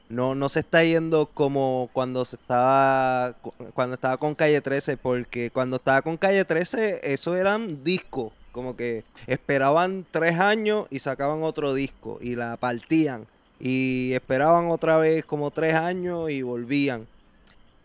[0.09, 3.35] no, no se está yendo como cuando se estaba
[3.73, 8.75] cuando estaba con Calle 13, porque cuando estaba con Calle 13, eso eran discos, como
[8.75, 13.27] que esperaban tres años y sacaban otro disco y la partían.
[13.59, 17.07] Y esperaban otra vez como tres años y volvían.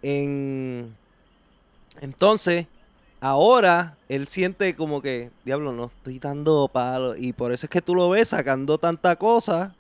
[0.02, 0.94] En...
[2.00, 2.66] Entonces,
[3.22, 7.16] ahora él siente como que, diablo, no estoy dando palo.
[7.16, 9.74] Y por eso es que tú lo ves sacando tanta cosa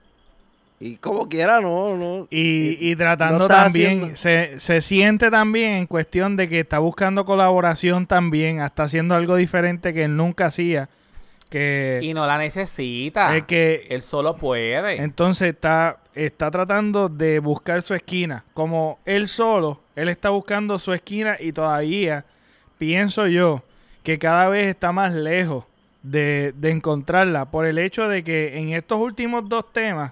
[0.84, 2.26] y como quiera, no, no.
[2.28, 8.60] Y, tratando también, se, se, siente también en cuestión de que está buscando colaboración también,
[8.60, 10.88] está haciendo algo diferente que él nunca hacía.
[11.50, 13.36] Que, y no la necesita.
[13.36, 15.00] Es que él solo puede.
[15.00, 18.44] Entonces está, está tratando de buscar su esquina.
[18.52, 22.24] Como él solo, él está buscando su esquina y todavía
[22.82, 23.62] pienso yo
[24.02, 25.64] que cada vez está más lejos
[26.02, 30.10] de, de encontrarla por el hecho de que en estos últimos dos temas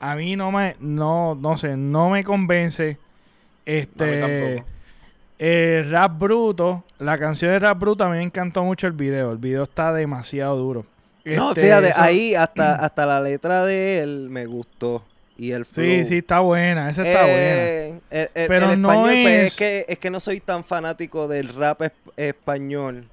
[0.00, 2.98] a mí no me, no, no sé, no me convence.
[3.64, 4.62] Este,
[5.38, 9.32] el rap bruto, la canción de rap bruto a mí me encantó mucho el video.
[9.32, 10.84] El video está demasiado duro.
[11.24, 15.06] no, este, fíjate, ahí hasta, hasta la letra de él me gustó.
[15.36, 15.84] Y el flow.
[15.84, 18.28] Sí, sí, está buena, esa está eh, buena.
[18.34, 19.56] El, Pero no pues, es...
[19.56, 21.82] que, es que no soy tan fanático del rap
[22.16, 23.08] español.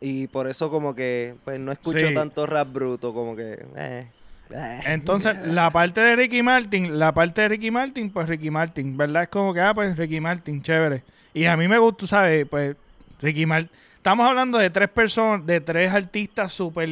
[0.00, 3.58] Y por eso como que pues no escucho tanto rap bruto, como que...
[3.76, 4.06] Eh.
[4.86, 9.24] Entonces, la parte de Ricky Martin, la parte de Ricky Martin, pues Ricky Martin, ¿verdad?
[9.24, 11.02] Es como que, ah, pues Ricky Martin, chévere.
[11.34, 12.46] Y a mí me gusta, ¿sabes?
[12.48, 12.76] Pues
[13.20, 13.70] Ricky Martin.
[13.96, 16.88] Estamos hablando de tres personas, de tres artistas súper,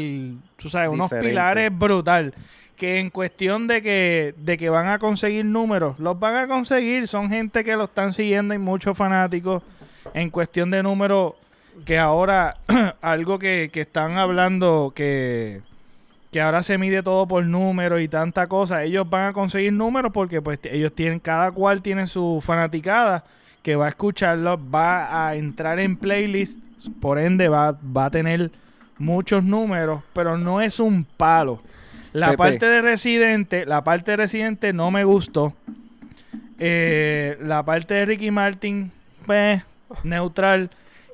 [0.56, 2.34] tú sabes, unos pilares brutal.
[2.78, 7.08] Que en cuestión de que, de que van a conseguir números, los van a conseguir.
[7.08, 9.62] Son gente que lo están siguiendo y muchos fanáticos.
[10.14, 11.34] En cuestión de números,
[11.84, 12.54] que ahora
[13.02, 15.60] algo que, que están hablando que
[16.30, 20.12] que ahora se mide todo por números y tanta cosa, ellos van a conseguir números
[20.12, 23.24] porque pues ellos tienen, cada cual tiene su fanaticada
[23.62, 26.60] que va a escucharlo, va a entrar en playlist,
[27.00, 28.50] por ende va, va a tener
[28.98, 31.60] muchos números, pero no es un palo.
[32.12, 35.54] La parte de Residente, la parte de Residente no me gustó.
[36.58, 38.90] Eh, la parte de Ricky Martin,
[39.26, 39.62] pues,
[40.02, 40.70] neutral.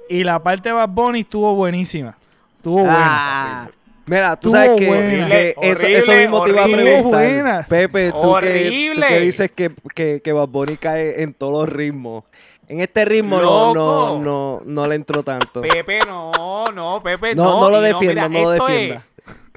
[0.08, 2.16] Y la parte de Bad Bunny estuvo buenísima.
[2.58, 3.68] Estuvo ah.
[3.68, 3.70] buena.
[4.06, 7.66] Mira, tú sabes que, eso, eso, mismo te iba a preguntar.
[7.68, 11.74] Pepe, tú que, tú que, dices que, que, que Bad Bunny cae en todos los
[11.74, 12.24] ritmos.
[12.68, 15.60] En este ritmo no, no, no, no le entró tanto.
[15.62, 17.60] Pepe, no, no, Pepe, no.
[17.60, 19.04] No, lo defienda, no, lo defienda.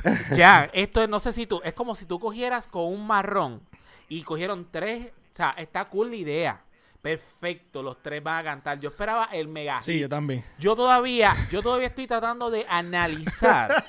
[0.35, 3.61] ya, esto es, no sé si tú, es como si tú cogieras con un marrón
[4.09, 6.63] y cogieron tres, o sea, está cool la idea
[7.07, 8.79] perfecto, los tres van a cantar.
[8.81, 9.81] Yo esperaba el mega.
[9.81, 10.43] Sí, yo también.
[10.59, 13.81] Yo todavía, yo todavía estoy tratando de analizar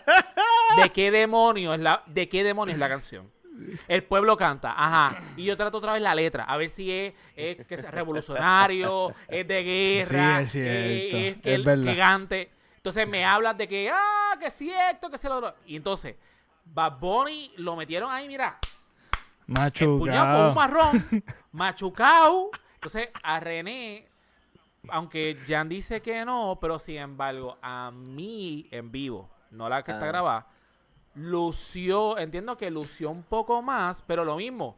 [0.77, 3.29] de qué demonio es la, de qué demonio es la canción.
[3.89, 5.21] El pueblo canta, ajá.
[5.37, 9.13] Y yo trato otra vez la letra, a ver si es, es que es revolucionario,
[9.27, 12.51] es de guerra, es, que el gigante.
[12.79, 15.55] Entonces me hablas de que, ah, que es cierto, que se lo.
[15.67, 16.17] Y entonces,
[16.65, 18.59] Bad Bunny lo metieron ahí, mira.
[19.47, 20.37] Machucado.
[20.39, 22.51] con un marrón, machucado.
[22.75, 24.07] Entonces, a René,
[24.89, 29.91] aunque Jan dice que no, pero sin embargo, a mí en vivo, no la que
[29.93, 30.09] está Ah.
[30.09, 30.47] grabada,
[31.15, 34.77] lució, entiendo que lució un poco más, pero lo mismo.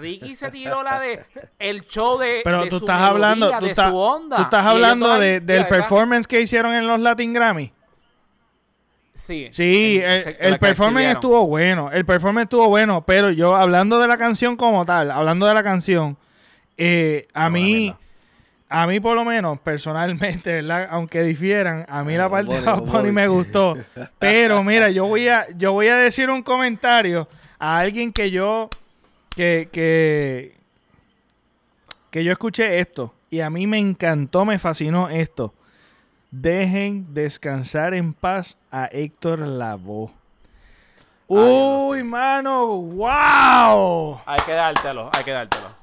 [0.00, 1.24] Ricky se tiró la de
[1.58, 4.36] el show de, Pero de tú su estás hablando, tú de estás, su onda.
[4.36, 7.72] tú estás hablando de- del performance que hicieron en los Latin Grammy.
[9.14, 13.54] Sí, Sí, en- el, se- el performance estuvo bueno, el performance estuvo bueno, pero yo
[13.54, 16.18] hablando de la canción como tal, hablando de la canción,
[16.76, 17.94] eh, a mí,
[18.68, 20.88] a mí por lo menos, personalmente, ¿verdad?
[20.90, 23.10] Aunque difieran, a mí la parte de Bad Bunny.
[23.12, 23.74] me gustó.
[24.18, 27.26] Pero mira, yo voy a, yo voy a decir un comentario
[27.58, 28.68] a alguien que yo,
[29.36, 30.56] que, que,
[32.10, 35.52] que yo escuché esto y a mí me encantó, me fascinó esto.
[36.30, 40.10] Dejen descansar en paz a Héctor Lavoe.
[41.28, 42.04] no Uy, sé.
[42.04, 44.20] mano, wow.
[44.26, 45.76] Hay que dártelo, hay que dártelo.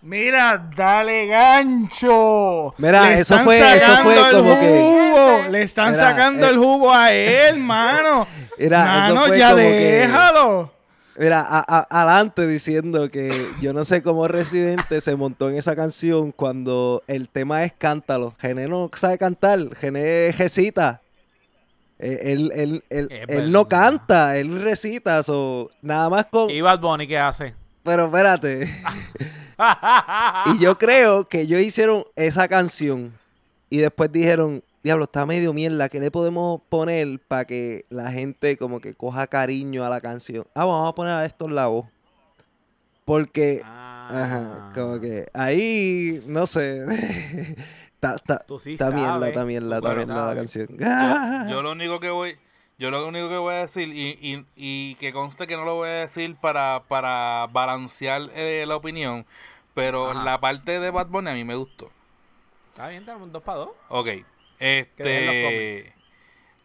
[0.00, 2.72] Mira, dale gancho.
[2.78, 5.50] Mira, Le eso están fue- eso sacando fue el como que- jugo.
[5.50, 6.50] Le están Mira, sacando eh.
[6.50, 8.26] el jugo a él, mano.
[8.58, 9.74] Mira, eso mano, fue ya como que-
[10.06, 10.72] déjalo.
[11.18, 15.74] Mira, a- a- adelante diciendo que yo no sé cómo Residente se montó en esa
[15.74, 18.32] canción cuando el tema es cántalo.
[18.38, 21.02] Gené no sabe cantar, Gené recita.
[21.98, 26.48] Eh, Él, él, él, él no canta, él recita, so, nada más con...
[26.48, 27.54] ¿Y Bad Bunny qué hace?
[27.82, 28.70] Pero espérate.
[30.54, 33.12] y yo creo que ellos hicieron esa canción
[33.68, 38.56] y después dijeron, diablo, está medio mierda, ¿qué le podemos poner para que la gente
[38.56, 40.46] como que coja cariño a la canción?
[40.54, 41.84] Ah, vamos a poner a estos lados.
[43.04, 44.72] Porque, ajá, Ah.
[44.74, 46.84] como que ahí, no sé.
[48.00, 50.68] Está, sí está mierda, está mierda, está mierda la canción.
[50.68, 50.78] Yo,
[51.50, 52.36] yo lo único que voy,
[52.78, 55.74] yo lo único que voy a decir, y, y, y que conste que no lo
[55.74, 59.26] voy a decir para, para balancear eh, la opinión,
[59.74, 60.22] pero Ajá.
[60.24, 61.90] la parte de Bad Bunny a mí me gustó.
[62.70, 63.70] Está bien, tenemos dos para dos.
[63.88, 64.08] Ok.
[64.58, 65.92] Este.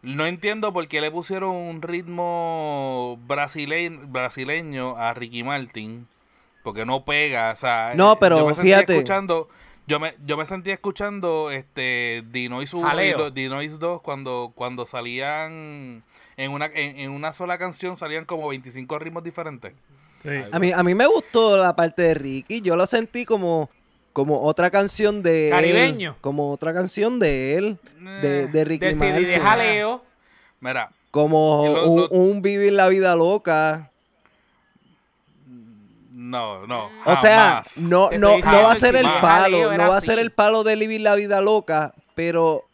[0.02, 6.06] No entiendo por qué le pusieron un ritmo brasileño, brasileño a Ricky Martin.
[6.62, 7.52] Porque no pega.
[7.52, 8.92] O sea, No, eh, pero yo me sentía fíjate.
[8.94, 9.48] escuchando.
[9.86, 12.86] Yo me, yo me sentía escuchando este Dinois 1
[13.28, 16.02] y Dinois 2 cuando, cuando salían
[16.38, 19.74] en una, en, en una sola canción salían como 25 ritmos diferentes.
[20.52, 22.62] A mí, a mí me gustó la parte de Ricky.
[22.62, 23.68] Yo lo sentí como,
[24.14, 26.12] como otra canción de Caribeño.
[26.12, 26.16] él.
[26.22, 27.78] Como otra canción de él.
[28.22, 29.42] De, de Ricky Del CD de Martin.
[29.42, 30.04] jaleo.
[30.60, 33.90] Mira, Como lo- un, lo- un vivir la vida loca.
[36.12, 36.90] no, no.
[37.04, 37.78] O sea, jamás.
[37.78, 39.76] no, no, no va a ser el palo.
[39.76, 41.92] No va a ser el palo de vivir la vida loca.
[42.14, 42.64] Pero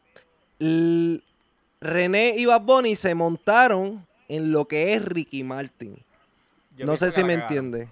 [1.81, 5.97] René y Bad Bunny se montaron en lo que es Ricky Martin.
[6.77, 7.89] Yo no sé si me entiende.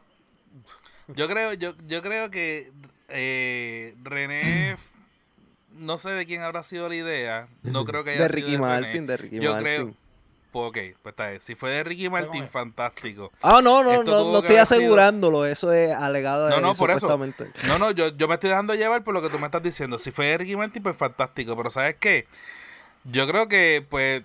[1.16, 2.70] Yo creo, yo, yo creo que
[3.08, 4.76] eh, René,
[5.76, 7.48] no sé de quién habrá sido la idea.
[7.62, 8.66] No creo que haya De sido Ricky de René.
[8.82, 9.64] Martin, de Ricky yo Martin.
[9.64, 9.94] creo,
[10.52, 11.40] pues ok, pues está bien.
[11.40, 13.30] Si fue de Ricky Martin, fantástico.
[13.42, 15.44] Ah, no, no, Esto no, no que estoy sido- asegurándolo.
[15.46, 17.06] Eso es alegado de No, no, por eso.
[17.66, 19.98] No, no, yo, yo me estoy dejando llevar por lo que tú me estás diciendo.
[19.98, 21.56] Si fue de Ricky Martin, pues fantástico.
[21.56, 22.26] Pero ¿sabes qué?
[23.04, 24.22] Yo creo que, pues,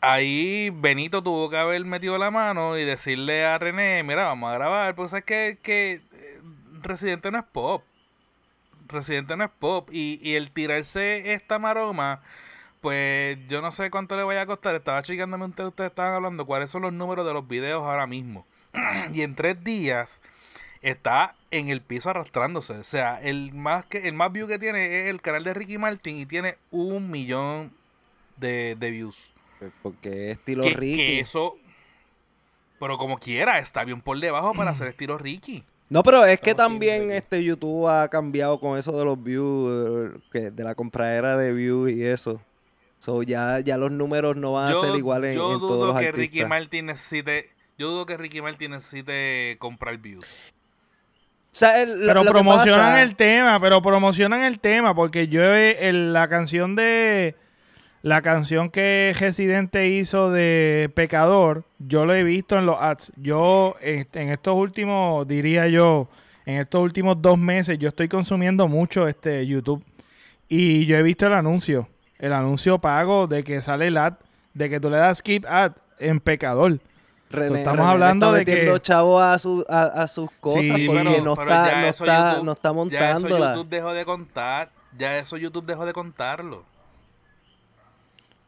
[0.00, 4.54] ahí Benito tuvo que haber metido la mano y decirle a René, mira, vamos a
[4.54, 4.94] grabar.
[4.94, 6.40] Porque sabes que, que eh,
[6.82, 7.82] Residente no es pop.
[8.90, 9.88] Residente no es pop.
[9.92, 12.22] Y, y el tirarse esta maroma,
[12.80, 14.74] pues yo no sé cuánto le vaya a costar.
[14.74, 18.46] Estaba checándome ustedes, ustedes estaban hablando cuáles son los números de los videos ahora mismo.
[19.12, 20.20] y en tres días
[20.82, 22.74] está en el piso arrastrándose.
[22.74, 25.78] O sea, el más que el más view que tiene es el canal de Ricky
[25.78, 27.72] Martin y tiene un millón
[28.36, 29.32] de, de views.
[29.82, 30.96] Porque es estilo Que, Ricky.
[30.96, 31.56] que eso,
[32.78, 35.64] pero como quiera, está bien por debajo para hacer estilo Ricky.
[35.90, 40.50] No, pero es que también este YouTube ha cambiado con eso de los views, que
[40.52, 42.40] de la compradera de views y eso.
[42.98, 45.86] So ya, ya los números no van a ser iguales en, yo en todos dudo
[45.86, 46.20] los que artistas.
[46.32, 50.24] Ricky Martin necesite, yo dudo que Ricky Martin necesite comprar views.
[50.24, 55.26] O sea, el- Pero lo que promocionan pasa- el tema, pero promocionan el tema, porque
[55.26, 57.34] yo el- la canción de
[58.02, 63.12] la canción que Residente hizo de Pecador, yo lo he visto en los ads.
[63.16, 66.08] Yo en, en estos últimos, diría yo,
[66.46, 69.84] en estos últimos dos meses, yo estoy consumiendo mucho este YouTube
[70.48, 71.88] y yo he visto el anuncio,
[72.18, 74.14] el anuncio pago de que sale el ad,
[74.54, 76.80] de que tú le das skip ad en Pecador.
[77.30, 80.28] René- estamos René le hablando está de metiendo que- chavo a, su- a, a sus
[80.40, 82.70] cosas Sí, porque pero- no, pero está, ya no, eso está, YouTube- no está Ya
[82.72, 82.74] eso
[83.20, 83.54] montándola.
[83.54, 84.70] YouTube dejó de contar.
[84.98, 86.64] Ya eso YouTube dejó de contarlo.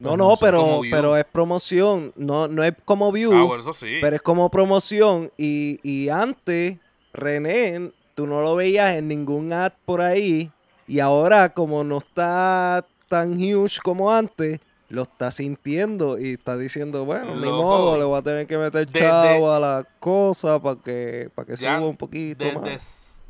[0.03, 2.13] No, no, pero, pero es promoción.
[2.17, 3.99] No, no es como view, Ah, bueno, eso sí.
[4.01, 5.31] pero es como promoción.
[5.37, 6.79] Y, y antes,
[7.13, 10.51] René, tú no lo veías en ningún ad por ahí
[10.87, 17.05] Y ahora, como no está tan huge como antes, lo está sintiendo y está diciendo,
[17.07, 21.31] bueno, ni modo, le voy a tener que meter chavo a la cosa para que,
[21.35, 23.21] para que suba un poquito más.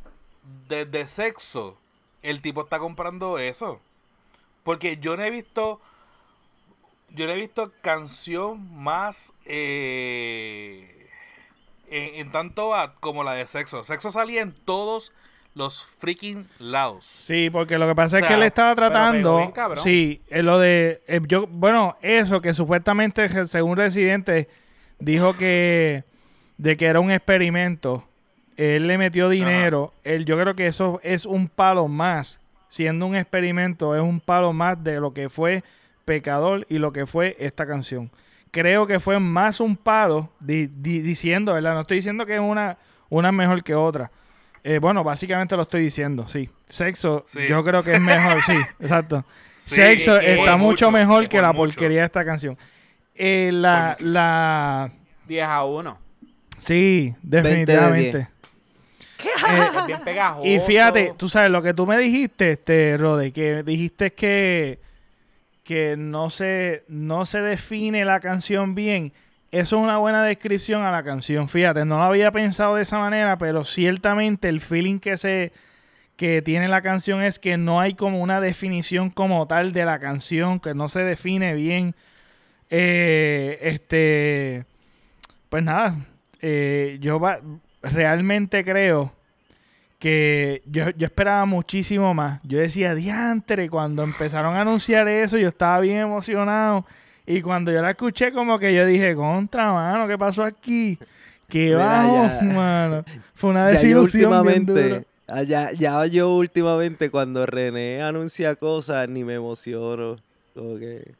[0.68, 1.76] Desde sexo,
[2.22, 3.78] el tipo está comprando eso.
[4.64, 5.80] Porque yo no he visto.
[7.14, 9.32] Yo no he visto canción más.
[9.44, 11.08] Eh,
[11.90, 13.84] en, tanto como la de sexo.
[13.84, 15.12] Sexo salía en todos
[15.54, 17.04] los freaking lados.
[17.04, 19.52] Sí, porque lo que pasa es que él estaba tratando.
[19.82, 21.02] sí, en lo de.
[21.06, 24.48] Eh, yo, bueno, eso que supuestamente, según Residente,
[24.98, 26.04] dijo que.
[26.56, 28.06] De que era un experimento.
[28.56, 29.92] Él le metió dinero.
[30.04, 32.40] Él, yo creo que eso es un palo más
[32.72, 35.62] siendo un experimento, es un palo más de lo que fue
[36.04, 38.10] Pecador y lo que fue esta canción.
[38.50, 41.74] Creo que fue más un palo diciendo, ¿verdad?
[41.74, 42.76] No estoy diciendo que es una,
[43.08, 44.10] una mejor que otra.
[44.64, 46.48] Eh, bueno, básicamente lo estoy diciendo, sí.
[46.68, 49.24] Sexo, yo creo que es mejor, sí, exacto.
[49.54, 52.56] Sexo está mucho, mejor que la porquería de esta canción.
[53.14, 54.92] Eh, la, la...
[55.26, 55.98] 10 a 1.
[56.58, 58.18] Sí, definitivamente.
[58.18, 58.28] Eh,
[60.44, 64.78] y fíjate, tú sabes lo que tú me dijiste, este, Rode, que dijiste que,
[65.72, 69.14] que no, se, no se define la canción bien.
[69.50, 71.48] Eso es una buena descripción a la canción.
[71.48, 75.50] Fíjate, no lo había pensado de esa manera, pero ciertamente el feeling que se
[76.16, 79.98] que tiene la canción es que no hay como una definición como tal de la
[79.98, 81.94] canción, que no se define bien.
[82.68, 84.66] Eh, este,
[85.48, 85.96] pues nada,
[86.42, 87.18] eh, yo
[87.82, 89.14] realmente creo
[90.02, 92.40] que yo, esperaba muchísimo más.
[92.42, 96.84] Yo decía, diantre, cuando empezaron a anunciar eso, yo estaba bien emocionado.
[97.24, 100.98] Y cuando yo la escuché, como que yo dije, contra, mano, ¿qué pasó aquí?
[101.48, 103.04] ¿Qué vamos, mano?
[103.32, 104.24] Fue una desilusión.
[104.24, 110.16] últimamente, ah, ya, ya, yo últimamente, cuando René anuncia cosas, ni me emociono.
[110.52, 111.12] Como que.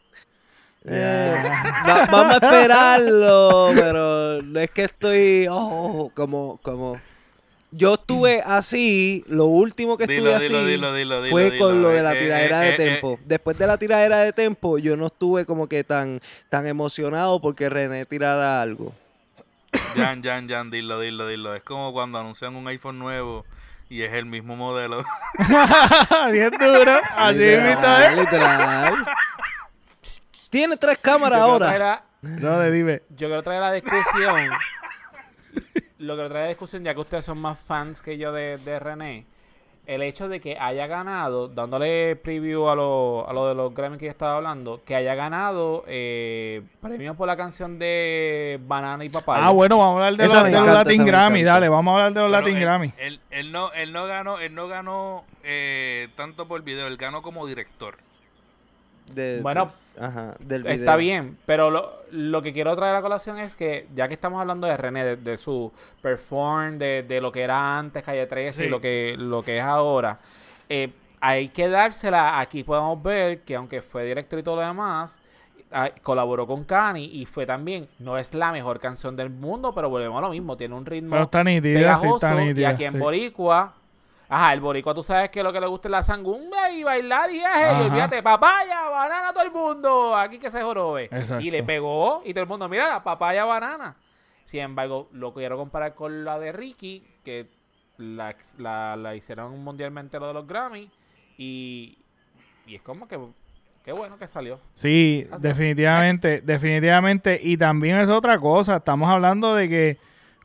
[0.86, 1.42] Eh,
[1.86, 6.98] vamos a esperarlo, pero no es que estoy oh, como, como
[7.72, 10.52] yo estuve así, lo último que estuve así
[11.30, 13.18] fue con lo de la tiradera de tempo.
[13.24, 16.20] Después de la tiradera de tempo, yo no estuve como que tan,
[16.50, 18.92] tan emocionado porque René tirara algo.
[19.96, 21.54] Jan, Jan, Jan, dilo, dilo, dilo.
[21.54, 23.46] Es como cuando anuncian un iPhone nuevo
[23.88, 25.02] y es el mismo modelo.
[26.30, 27.00] Bien duro.
[27.16, 29.06] Así literal, literal.
[30.50, 32.04] Tiene tres cámaras ahora.
[32.20, 33.00] no, dime.
[33.08, 34.50] Yo quiero traer la discusión
[36.02, 39.24] lo que trae discusión, ya que ustedes son más fans que yo de, René,
[39.86, 43.98] el hecho de que haya ganado, dándole preview a lo, a lo de los Grammy
[43.98, 49.08] que yo estaba hablando, que haya ganado eh, premios por la canción de Banana y
[49.08, 49.46] Papaya.
[49.46, 52.30] Ah, bueno, vamos a hablar de, los, Latin Grammy, dale, vamos a hablar de los
[52.30, 52.92] Latin Grammy.
[52.98, 57.46] Él, no, él no ganó, él no ganó eh, tanto por video, él ganó como
[57.46, 57.96] director.
[59.40, 59.72] bueno,
[60.66, 61.70] Está bien, pero
[62.10, 65.36] lo, que quiero traer a colación es que, ya que estamos hablando de René, de,
[65.36, 69.64] su perform, de, lo que era antes Calle 13 y lo que, lo que es
[69.64, 70.18] ahora,
[70.68, 70.90] eh,
[71.20, 72.40] hay que dársela.
[72.40, 75.20] Aquí podemos ver que, aunque fue director y todo lo demás,
[75.70, 79.90] ah, colaboró con Kanye y fue también, no es la mejor canción del mundo, pero
[79.90, 83.74] volvemos a lo mismo, tiene un ritmo está pegajoso y aquí en Boricua
[84.34, 87.30] Ajá, el boricua tú sabes que lo que le gusta es la sangumba y bailar
[87.30, 91.10] y es, fíjate, papaya, banana todo el mundo, aquí que se jorobe.
[91.40, 93.94] Y le pegó y todo el mundo, mira, papaya, banana.
[94.46, 97.46] Sin embargo, lo quiero comparar con la de Ricky, que
[97.98, 98.34] la,
[98.96, 100.88] la, hicieron mundialmente lo de los Grammy
[101.36, 101.98] y,
[102.66, 103.20] y es como que
[103.84, 104.58] qué bueno que salió.
[104.72, 107.38] Sí, definitivamente, definitivamente.
[107.42, 109.98] Y también es otra cosa, estamos hablando de que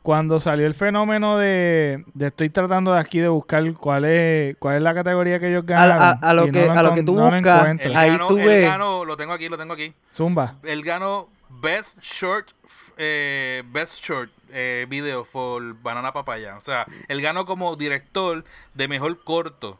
[0.08, 4.82] cuando salió el fenómeno de, estoy tratando de aquí de buscar cuál es cuál es
[4.82, 8.36] la categoría que ellos ganan a, lo que a lo que tú buscas ahí tú
[8.36, 8.70] ves.
[8.78, 9.92] lo tengo aquí lo tengo aquí.
[10.10, 10.56] Zumba.
[10.62, 11.28] El ganó
[11.60, 12.52] best short
[12.96, 16.56] eh, best short eh, video for banana papaya.
[16.56, 18.42] O sea él ganó como director
[18.72, 19.78] de mejor corto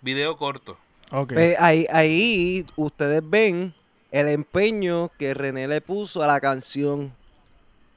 [0.00, 0.78] video corto.
[1.12, 1.36] Okay.
[1.36, 3.72] Pues ahí ahí ustedes ven
[4.10, 7.12] el empeño que René le puso a la canción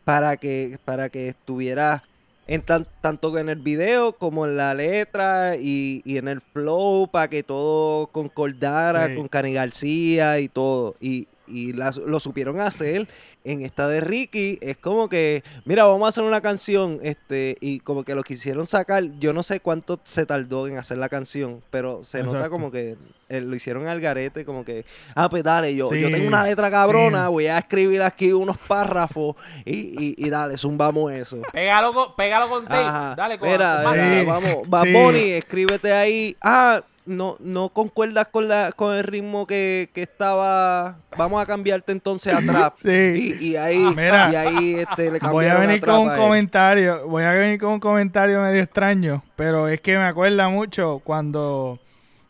[0.06, 2.04] para que, para que estuviera
[2.46, 7.44] en tanto en el video como en la letra y, en el flow para que
[7.44, 10.96] todo concordara con Cani García y todo.
[11.00, 13.08] Y, y lo supieron hacer
[13.44, 14.60] en esta de Ricky.
[14.62, 18.68] Es como que, mira, vamos a hacer una canción, este, y como que lo quisieron
[18.68, 22.72] sacar, yo no sé cuánto se tardó en hacer la canción, pero se nota como
[22.72, 22.98] que
[23.30, 24.86] eh, lo hicieron al garete, como que,
[25.16, 29.36] ah, pues dale, yo, yo tengo una letra cabrona, voy a escribir aquí unos párrafos
[29.66, 31.42] y, y, dale, zumbamos eso.
[31.52, 33.82] Pégalo con, pégalo con tape, dale, con, Mira,
[34.26, 39.90] vamos, va Bonnie, escríbete ahí, ah, no, no concuerdas con la con el ritmo que,
[39.94, 40.98] que estaba.
[41.18, 42.76] Vamos a cambiarte entonces a trap.
[42.84, 43.38] Sí.
[43.40, 46.18] Y, y ahí, Mira, y ahí este, le Voy a cambiaron venir trap con un
[46.18, 51.02] comentario, voy a venir con un comentario medio extraño, pero es que me acuerda mucho
[51.04, 51.80] cuando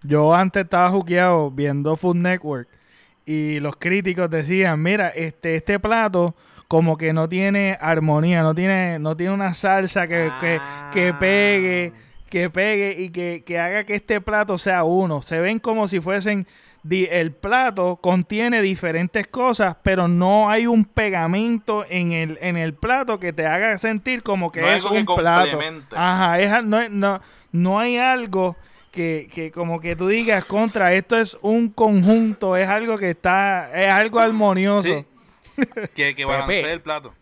[0.03, 2.67] yo antes estaba juqueado viendo Food Network
[3.25, 6.35] y los críticos decían, mira, este, este plato
[6.67, 10.59] como que no tiene armonía, no tiene, no tiene una salsa que, que,
[10.91, 11.93] que pegue,
[12.33, 15.21] que pegue y que, que haga que este plato sea uno.
[15.21, 16.47] Se ven como si fuesen
[16.81, 22.73] di- el plato contiene diferentes cosas, pero no hay un pegamento en el, en el
[22.73, 25.59] plato que te haga sentir como que No es algo que un plato.
[25.95, 27.21] Ajá, es no, no,
[27.51, 28.55] no hay algo
[28.89, 33.69] que, que como que tú digas contra esto es un conjunto, es algo que está,
[33.79, 34.87] es algo armonioso.
[34.87, 35.05] Sí.
[35.93, 36.73] que, que balancee Pepe.
[36.73, 37.13] el plato.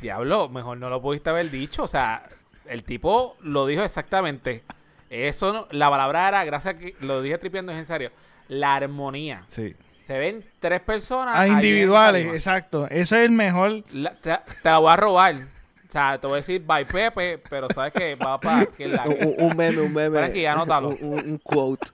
[0.00, 1.84] Diablo, mejor no lo pudiste haber dicho.
[1.84, 2.22] O sea,
[2.68, 4.62] el tipo lo dijo exactamente.
[5.10, 8.10] Eso, no- la palabra era, gracias a que lo dije tripiendo, es en serio.
[8.48, 9.44] La armonía.
[9.48, 9.74] Sí.
[9.98, 11.34] Se ven tres personas.
[11.36, 12.86] A ahí en individuales, exacto.
[12.90, 13.84] Eso es el mejor.
[13.92, 14.30] La- te,
[14.62, 15.34] te la voy a robar.
[15.34, 19.04] O sea, te voy a decir by Pepe, pero sabes que va para que la.
[19.04, 20.18] Un, un meme, un meme.
[20.18, 20.88] Frankie, anótalo.
[20.90, 21.88] Un, un- un quote.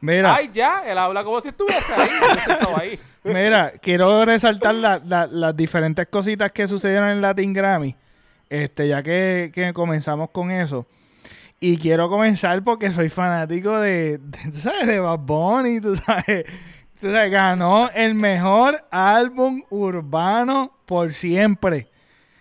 [0.00, 2.98] Mira, Ay, ya, él habla como si estuviese ahí.
[3.24, 7.96] mira, quiero resaltar la- la- las diferentes cositas que sucedieron en Latin Grammy.
[8.48, 10.86] Este, ya que, que comenzamos con eso.
[11.58, 16.44] Y quiero comenzar porque soy fanático de, tú sabes, de Bad Bunny, tú sabes.
[17.00, 21.88] Tú sabes, ganó el mejor álbum urbano por siempre.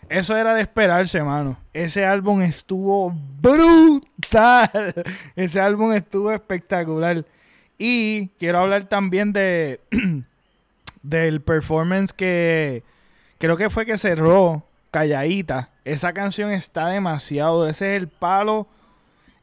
[0.07, 1.57] Eso era de esperarse, mano.
[1.73, 4.93] Ese álbum estuvo brutal.
[5.35, 7.25] Ese álbum estuvo espectacular.
[7.77, 9.81] Y quiero hablar también de
[11.01, 12.83] del performance que
[13.37, 15.69] creo que fue que cerró Calladita.
[15.85, 17.67] Esa canción está demasiado.
[17.67, 18.67] Ese es el palo.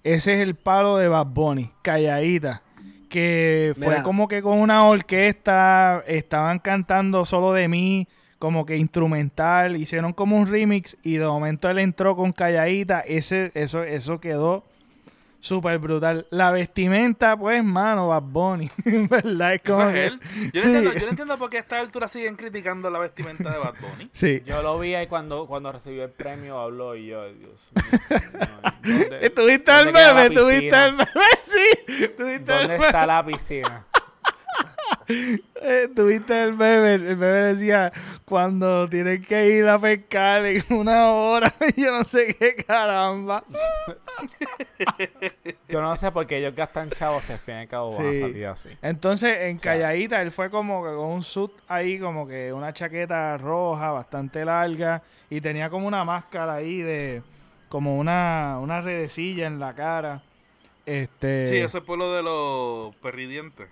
[0.03, 1.71] Ese es el palo de Bad Bunny.
[1.83, 2.63] Calladita.
[3.09, 4.03] Que fue Mira.
[4.03, 6.03] como que con una orquesta.
[6.07, 8.09] Estaban cantando solo de mí.
[8.41, 9.77] Como que instrumental.
[9.77, 10.97] Hicieron como un remix.
[11.05, 13.01] Y de momento él entró con Calladita.
[13.01, 14.65] Ese, eso, eso quedó
[15.43, 16.27] súper brutal.
[16.31, 18.71] La vestimenta, pues, mano, Bad Bunny.
[19.11, 20.21] Verdad, es Eso como que- él.
[20.53, 20.69] Yo, Sí.
[20.69, 23.59] no entiendo, yo no entiendo por qué a esta altura siguen criticando la vestimenta de
[23.59, 24.09] Bad Bunny.
[24.13, 24.43] Sí.
[24.47, 28.01] Yo lo vi ahí cuando, cuando recibió el premio, habló y yo, Dios mío.
[28.09, 28.49] señor,
[28.83, 31.07] ¿dónde- Estuviste dónde el meme, tuviste el meme,
[31.47, 32.09] sí.
[32.17, 33.85] Tuviste ¿Dónde está la piscina?
[35.95, 36.95] Tuviste el meme.
[36.95, 37.93] El meme decía
[38.25, 41.53] cuando tienen que ir a pescar en una hora.
[41.77, 43.45] Yo no sé qué caramba.
[45.69, 48.13] Yo no sé por qué ellos gastan chavos, al fin y al cabo van a
[48.13, 48.21] Sí.
[48.21, 48.69] salir así.
[48.83, 52.73] Entonces, en sea- calladita, él fue como que con un suit ahí, como que una
[52.73, 55.03] chaqueta roja, bastante larga.
[55.31, 57.23] Y tenía como una máscara ahí de.
[57.69, 60.21] Como una, una redecilla en la cara.
[60.85, 61.47] Este.
[61.47, 63.69] Sí, eso es por lo de los perridientes.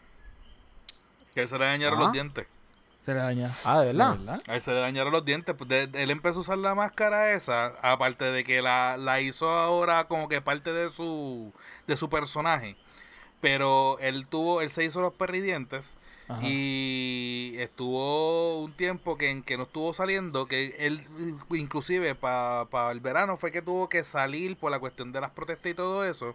[1.34, 2.46] Que se le dañaron los dientes.
[3.04, 3.50] Se le daña.
[3.64, 4.16] Ah, ¿de verdad?
[4.18, 5.54] ¿De A él se le dañaron los dientes.
[5.56, 9.48] Pues, de- él empezó a usar la máscara esa, aparte de que la, la hizo
[9.50, 11.52] ahora como que parte de su,
[11.86, 12.76] de su personaje.
[13.40, 15.96] Pero él tuvo, él se hizo los perridientes
[16.28, 16.40] Ajá.
[16.42, 21.00] y estuvo un tiempo que en que no estuvo saliendo, que él
[21.48, 25.72] inclusive para el verano fue que tuvo que salir por la cuestión de las protestas
[25.72, 26.34] y todo eso.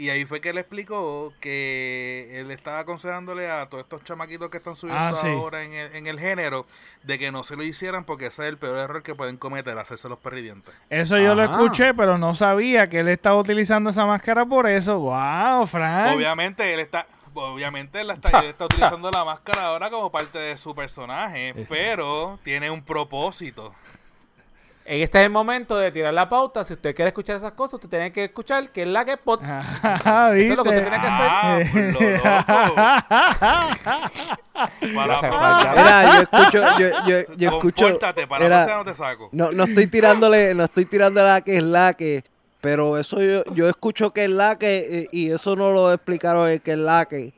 [0.00, 4.56] Y ahí fue que él explicó que él estaba aconsejándole a todos estos chamaquitos que
[4.56, 5.26] están subiendo Ah, sí.
[5.28, 6.64] ahora en el, en el género
[7.02, 9.76] de que no se lo hicieran porque ese es el peor error que pueden cometer,
[9.78, 10.74] hacerse los perridientes.
[10.88, 11.52] Eso yo lo Ajá.
[11.52, 14.98] escuché, pero no sabía que él estaba utilizando esa máscara por eso.
[14.98, 16.16] ¡Wow, Frank!
[16.16, 20.56] Obviamente él está, obviamente él está, él está utilizando la máscara ahora como parte de
[20.56, 23.74] su personaje, pero tiene un propósito.
[24.90, 26.64] En este es el momento de tirar la pauta.
[26.64, 29.38] Si usted quiere escuchar esas cosas, usted tiene que escuchar que es la que pod.
[29.40, 31.28] Ah, Eso es lo que usted tiene que hacer.
[31.30, 32.00] Ah, pues lo
[35.06, 35.36] loco.
[35.36, 35.70] Para.
[35.70, 37.84] Mira, yo escucho, yo, yo, yo escucho.
[37.84, 39.28] Compórtate, para te saco.
[39.30, 42.24] No, no estoy tirándole, no estoy tirándole a que es la que,
[42.60, 46.50] pero eso yo, yo escucho que es la que eh, y eso no lo explicaron
[46.50, 47.32] el que es la que.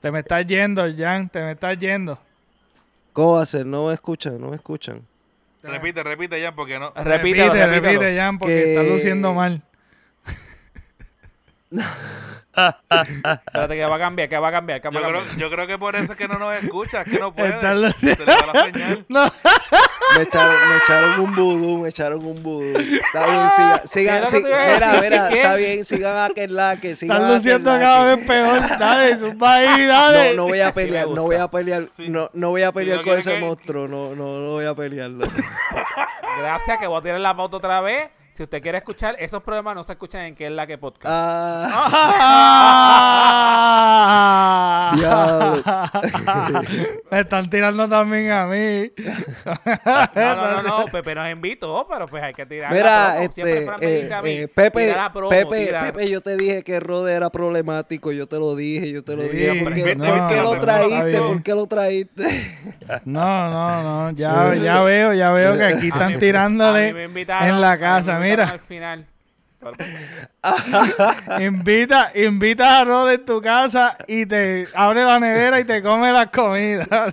[0.00, 2.18] Te me estás yendo, Jan, te me estás yendo.
[3.12, 3.66] ¿Cómo va a ser?
[3.66, 5.02] No me escuchan, no me escuchan.
[5.62, 6.92] Repite, repite ya, porque no.
[6.94, 9.62] Repite, repite, Jan, porque Que- estás luciendo mal.
[12.52, 15.50] Espérate, que va a cambiar, que va a cambiar, que va Yo a creo, yo
[15.50, 17.50] creo que por eso es que no nos escuchas, que no puede.
[17.54, 19.06] Estás lo- Se le va la señal.
[19.08, 19.24] No,
[20.16, 22.76] Me echaron, me echaron un vudú, me echaron un vudú.
[22.76, 25.36] Está bien, sigan, sigan, ¿Qué es lo que si- te iba a mira, mira, ¿Qué?
[25.36, 28.26] está bien, sigan a que es la que, sigan estás a luciendo aquel cada vez
[28.26, 28.78] peor.
[28.78, 30.30] Dale, zumba ahí, dale.
[30.30, 32.08] No, no voy a pelear, no voy a pelear, Sí.
[32.08, 35.24] no, no voy a pelear con ese que- monstruo, no, no, no voy a pelearlo.
[36.38, 38.10] Gracias, que voy a tirar la pauta otra vez.
[38.32, 41.12] Si usted quiere escuchar, esos programas no se escuchan en que es la que podcast.
[41.12, 42.60] Ah.
[47.10, 48.92] Me están tirando también a mí.
[50.14, 52.72] no, no, no, no, Pepe nos invitó, pero pues hay que tirar.
[52.72, 54.94] Mira, este, eh, eh, Pepe,
[55.28, 59.16] Pepe, Pepe, yo te dije que Rod era problemático, yo te lo dije, yo te
[59.16, 59.60] lo dije.
[59.62, 59.96] ¿Por qué,
[60.42, 61.18] lo traíste?
[61.18, 62.24] ¿Por qué lo traíste?
[63.04, 68.19] no, no, no, ya, ya veo, ya veo que aquí están tirándole en la casa,
[68.20, 68.48] mira.
[68.48, 69.06] Al final.
[71.40, 76.12] invita, invita a Rod en tu casa y te abre la nevera y te come
[76.12, 76.88] las comidas.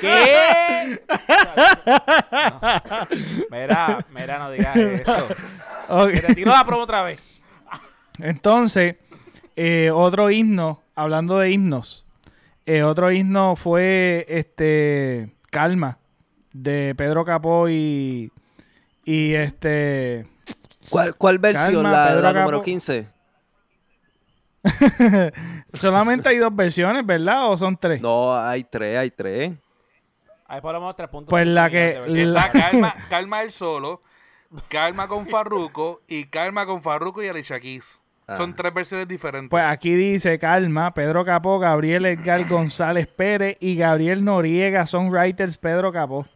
[0.00, 1.00] ¿Qué?
[3.50, 5.28] Mira, mira, no digas eso.
[6.26, 7.20] te tiro la promo otra vez.
[8.18, 8.96] Entonces,
[9.54, 12.04] eh, otro himno, hablando de himnos,
[12.66, 15.98] eh, otro himno fue este Calma
[16.52, 18.32] de Pedro Capó y,
[19.08, 20.26] y este
[20.90, 21.82] ¿Cuál, cuál versión?
[21.82, 23.08] la, número 15.
[25.72, 27.50] Solamente hay dos versiones, ¿verdad?
[27.50, 28.02] ¿O son tres?
[28.02, 29.52] No, hay tres, hay tres.
[30.46, 31.30] Hay por lo menos tres puntos.
[31.30, 32.02] Pues la que...
[32.06, 34.02] Está calma, calma el solo,
[34.68, 38.02] Calma con Farruko y Calma con Farruko y Alicia Keys.
[38.26, 38.36] Ah.
[38.36, 39.50] Son tres versiones diferentes.
[39.50, 45.56] Pues aquí dice Calma, Pedro Capó, Gabriel Edgar González Pérez y Gabriel Noriega, son writers
[45.56, 46.26] Pedro Capó.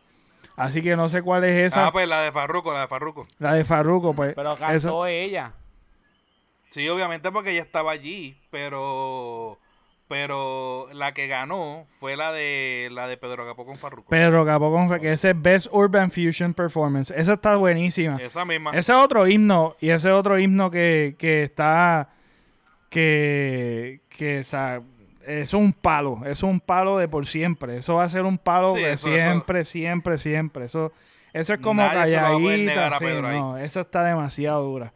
[0.56, 1.86] Así que no sé cuál es esa.
[1.86, 3.26] Ah, pues la de Farruco, la de Farruco.
[3.38, 4.34] La de Farruco, pues.
[4.34, 5.52] Pero cantó ella.
[6.70, 9.58] Sí, obviamente porque ella estaba allí, pero
[10.08, 14.10] pero la que ganó fue la de la de Pedro Capó con Farruko.
[14.10, 17.10] Pedro Capó con que ese Best Urban Fusion Performance.
[17.16, 18.16] Esa está buenísima.
[18.16, 18.72] Esa misma.
[18.72, 22.10] Ese otro himno y ese otro himno que, que está
[22.90, 24.82] que que o sea,
[25.26, 27.78] es un palo, es un palo de por siempre.
[27.78, 30.66] Eso va a ser un palo de siempre, siempre, siempre.
[30.66, 30.92] Eso,
[31.32, 32.98] eso es como calladita.
[33.00, 34.92] no, eso está demasiado dura.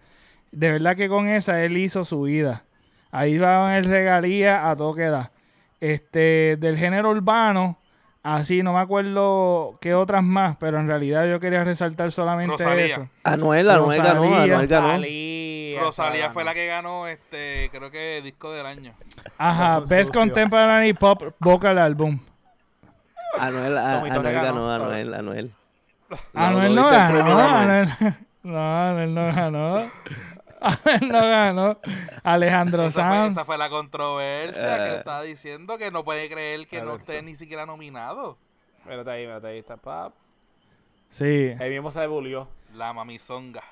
[0.52, 2.64] De verdad que con esa él hizo su vida.
[3.10, 5.30] Ahí va en el regalía a todo que da.
[5.80, 7.78] Este, del género urbano,
[8.26, 13.08] Así, no me acuerdo qué otras más, pero en realidad yo quería resaltar solamente eso.
[13.22, 14.88] Anuel, Anuel ganó, Anuel ganó.
[14.88, 15.35] Rosalía
[16.32, 18.94] fue la que ganó, este, creo que disco del año.
[19.38, 22.20] Ajá, Best Contemporary Pop Vocal Album.
[23.38, 25.52] Anuel, Anuel ganó, Anuel, Anuel.
[26.34, 27.88] Anuel no ganó, Anuel,
[28.42, 29.90] no, Anuel no ganó.
[31.02, 31.80] no ganó.
[32.22, 33.32] Alejandro Sanz.
[33.32, 34.96] esa fue la controversia que eh.
[34.96, 38.38] está diciendo que no puede creer que no esté ni siquiera nominado.
[38.78, 40.12] Espérate ahí, espérate ahí, está pap.
[41.10, 41.54] Sí.
[41.58, 42.48] Ahí mismo se devolvió.
[42.74, 43.62] La mamizonga.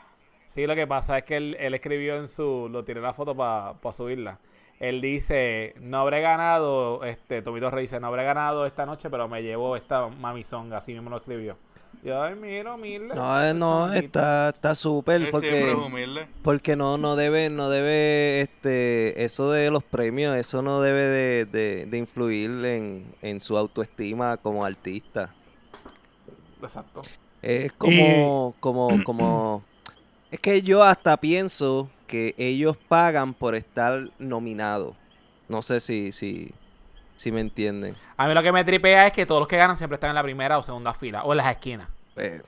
[0.55, 2.69] Sí, lo que pasa es que él, escribió en su.
[2.71, 4.39] Lo tiré la foto para subirla.
[4.79, 7.03] Él dice: No habré ganado.
[7.03, 10.77] Este, Tomito Rey dice: No habré ganado esta noche, pero me llevo esta mamizonga.
[10.77, 11.57] Así mismo lo escribió.
[12.05, 13.17] Ay, mira, humilde.
[13.17, 15.75] No, eh, no, está está súper porque
[16.43, 21.87] porque no no debe no debe este eso de los premios, eso no debe de,
[21.87, 25.35] de, influir en, en, su autoestima como artista.
[26.63, 27.03] Exacto.
[27.43, 29.65] Es como como como
[30.35, 34.97] es que yo hasta pienso que ellos pagan por estar nominados.
[35.49, 36.53] No sé si si
[37.15, 37.95] si me entienden.
[38.17, 40.17] A mí lo que me tripea es que todos los que ganan siempre están en
[40.17, 41.89] la primera o segunda fila o en las esquinas.
[42.17, 42.43] Eh,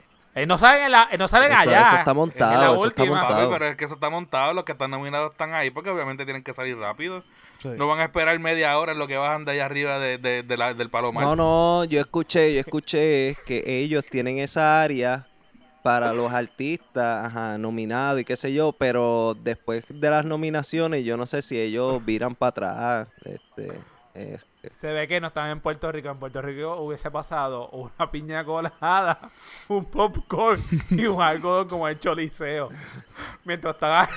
[0.49, 1.83] no salen, la, no salen allá.
[1.83, 3.51] Eso está montado, eso está montado.
[3.53, 6.43] pero es que eso está montado, los que están nominados están ahí porque obviamente tienen
[6.43, 7.23] que salir rápido.
[7.63, 10.57] No van a esperar media hora en lo que bajan de allá arriba de, de,
[10.57, 11.23] la, del palomar.
[11.23, 15.29] No, no, yo escuché, yo escuché que ellos tienen esa área
[15.87, 21.17] para los artistas, ajá, nominados y qué sé yo, pero después de las nominaciones yo
[21.17, 23.73] no sé si ellos viran para atrás, este,
[24.15, 24.39] eh,
[24.69, 26.09] se ve que no están en Puerto Rico.
[26.09, 29.31] En Puerto Rico hubiese pasado una piña colada,
[29.69, 30.61] un popcorn
[30.91, 32.69] y un algodón como el choliseo.
[33.45, 34.09] Mientras estaba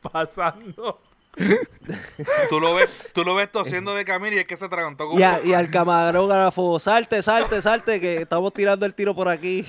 [0.12, 1.00] pasando.
[2.48, 5.52] tú lo ves, tú lo ves tosiendo de camino y es que se atragantó y
[5.52, 9.66] al camarógrafo, salte, salte, salte, que estamos tirando el tiro por aquí.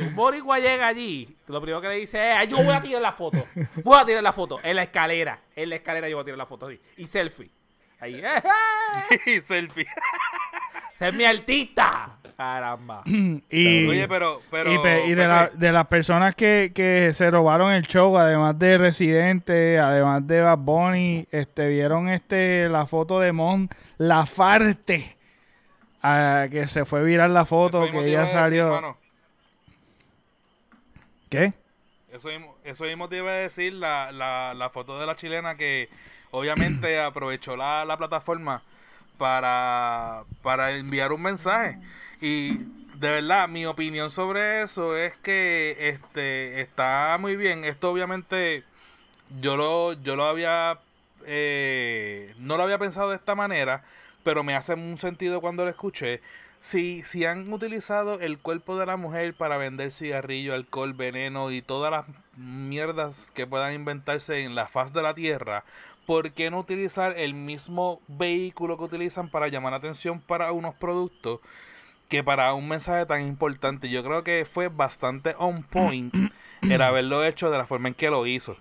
[0.00, 3.12] Un boricua llega allí, lo primero que le dice es, yo voy a tirar la
[3.12, 3.44] foto,
[3.84, 6.38] voy a tirar la foto, en la escalera, en la escalera yo voy a tirar
[6.38, 7.50] la foto así, y selfie.
[8.00, 8.22] Ahí,
[9.26, 9.86] y selfie.
[10.94, 12.18] ¡Ser mi artista!
[12.36, 13.02] Caramba.
[13.50, 14.40] y, Oye, pero.
[14.50, 19.78] pero y, de, de, las personas que, que, se robaron el show, además de Residente,
[19.80, 25.16] además de Bad Bunny, este, vieron este, la foto de Mon Lafarte.
[26.00, 28.96] Ah, que se fue viral la foto, que ella salió.
[31.28, 31.52] ¿Qué?
[32.12, 35.56] Eso mismo, eso mismo te iba a decir, la, la, la foto de la chilena
[35.56, 35.88] que
[36.30, 38.62] obviamente aprovechó la, plataforma
[39.18, 41.78] para, para enviar un mensaje.
[42.20, 42.56] Y
[42.94, 47.64] de verdad, mi opinión sobre eso es que este está muy bien.
[47.64, 48.64] Esto obviamente
[49.40, 50.78] yo lo, yo lo había
[51.28, 53.84] eh, no lo había pensado de esta manera,
[54.22, 56.20] pero me hace un sentido cuando lo escuché.
[56.58, 61.62] Si, si han utilizado el cuerpo de la mujer para vender cigarrillo, alcohol, veneno y
[61.62, 62.04] todas las
[62.36, 65.64] mierdas que puedan inventarse en la faz de la tierra,
[66.06, 70.74] ¿por qué no utilizar el mismo vehículo que utilizan para llamar la atención para unos
[70.74, 71.40] productos?
[72.08, 76.14] que para un mensaje tan importante, yo creo que fue bastante on point
[76.62, 78.56] el haberlo hecho de la forma en que lo hizo.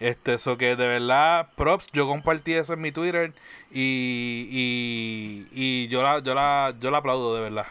[0.00, 3.34] Este, eso que de verdad, props, yo compartí eso en mi Twitter
[3.70, 7.66] y, y, y yo, la, yo, la, yo la aplaudo de verdad.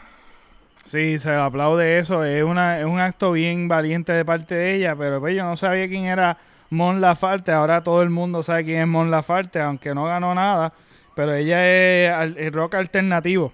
[0.86, 4.96] Sí, se aplaude eso, es, una, es un acto bien valiente de parte de ella,
[4.96, 6.38] pero pues yo no sabía quién era
[6.70, 10.72] Mon Lafarte, ahora todo el mundo sabe quién es Mon Lafarte, aunque no ganó nada,
[11.16, 13.54] pero ella es rock alternativo.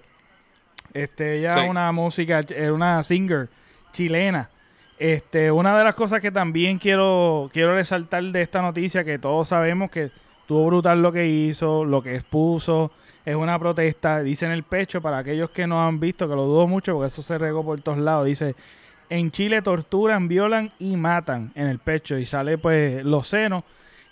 [0.92, 3.48] Este, ella es una música, es una singer
[3.92, 4.50] chilena.
[4.98, 9.48] Este, una de las cosas que también quiero, quiero resaltar de esta noticia, que todos
[9.48, 10.10] sabemos que
[10.46, 12.90] tuvo brutal lo que hizo, lo que expuso,
[13.24, 16.44] es una protesta, dice en el pecho, para aquellos que no han visto, que lo
[16.44, 18.54] dudo mucho porque eso se regó por todos lados, dice,
[19.10, 23.64] en Chile torturan, violan y matan en el pecho y sale pues los senos.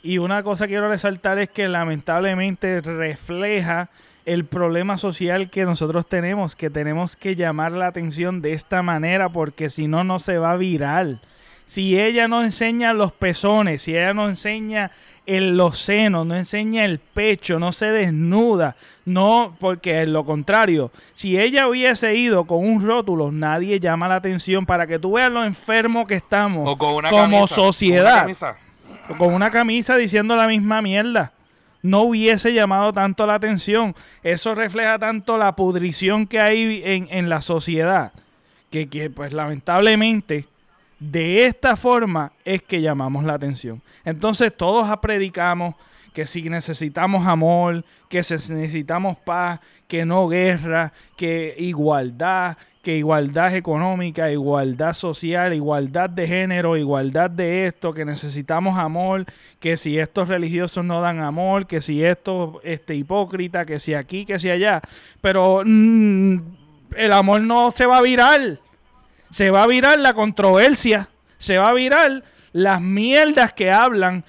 [0.03, 3.89] Y una cosa que quiero resaltar es que lamentablemente refleja
[4.27, 9.29] el problema social que nosotros tenemos, que tenemos que llamar la atención de esta manera
[9.29, 11.21] porque si no, no se va viral.
[11.67, 14.91] Si ella no enseña los pezones, si ella no enseña
[15.25, 18.77] el, los senos, no enseña el pecho, no se desnuda,
[19.07, 24.17] no, porque es lo contrario, si ella hubiese ido con un rótulo, nadie llama la
[24.17, 28.27] atención para que tú veas lo enfermo que estamos como sociedad.
[29.17, 31.33] con una camisa diciendo la misma mierda
[31.85, 33.95] no hubiese llamado tanto la atención.
[34.23, 38.13] Eso refleja tanto la pudrición que hay en, la sociedad,
[38.71, 40.47] que, que pues lamentablemente
[40.99, 43.83] de esta forma es que llamamos la atención.
[44.03, 45.75] Entonces todos predicamos
[46.15, 53.55] que si necesitamos amor, que si necesitamos paz, que no guerra, que igualdad, que igualdad
[53.55, 59.25] económica, igualdad social, igualdad de género, igualdad de esto, que necesitamos amor,
[59.59, 64.25] que si estos religiosos no dan amor, que si esto este hipócrita, que si aquí,
[64.25, 64.83] que si allá,
[65.21, 66.39] pero mm,
[66.97, 68.61] el amor no se va a virar.
[69.31, 71.09] Se va a virar la controversia,
[71.39, 74.25] se va a virar las mierdas que hablan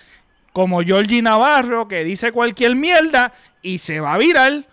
[0.52, 4.66] como Georgie Navarro que dice cualquier mierda y se va a virar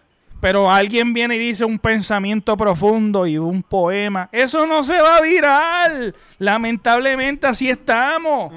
[0.42, 5.18] pero alguien viene y dice un pensamiento profundo y un poema, eso no se va
[5.18, 6.12] a virar.
[6.38, 8.52] Lamentablemente así estamos.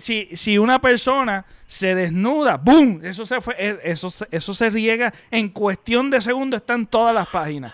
[0.00, 3.00] Si, si una persona se desnuda, ¡boom!
[3.02, 7.14] Eso se fue, eh, eso, eso se riega en cuestión de segundos, está en todas
[7.14, 7.72] las páginas.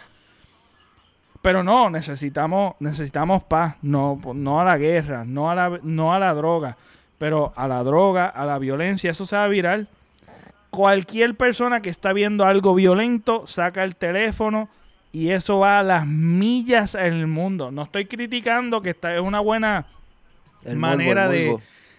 [1.43, 6.21] Pero no, necesitamos, necesitamos paz, no, no a la guerra, no a la, no a
[6.21, 6.77] la droga,
[7.19, 9.89] pero a la droga, a la violencia, eso se va a virar
[10.75, 14.69] cualquier persona que está viendo algo violento saca el teléfono
[15.13, 17.71] y eso va a las millas en el mundo.
[17.71, 19.87] No estoy criticando que esta es una buena
[20.75, 21.57] manera de,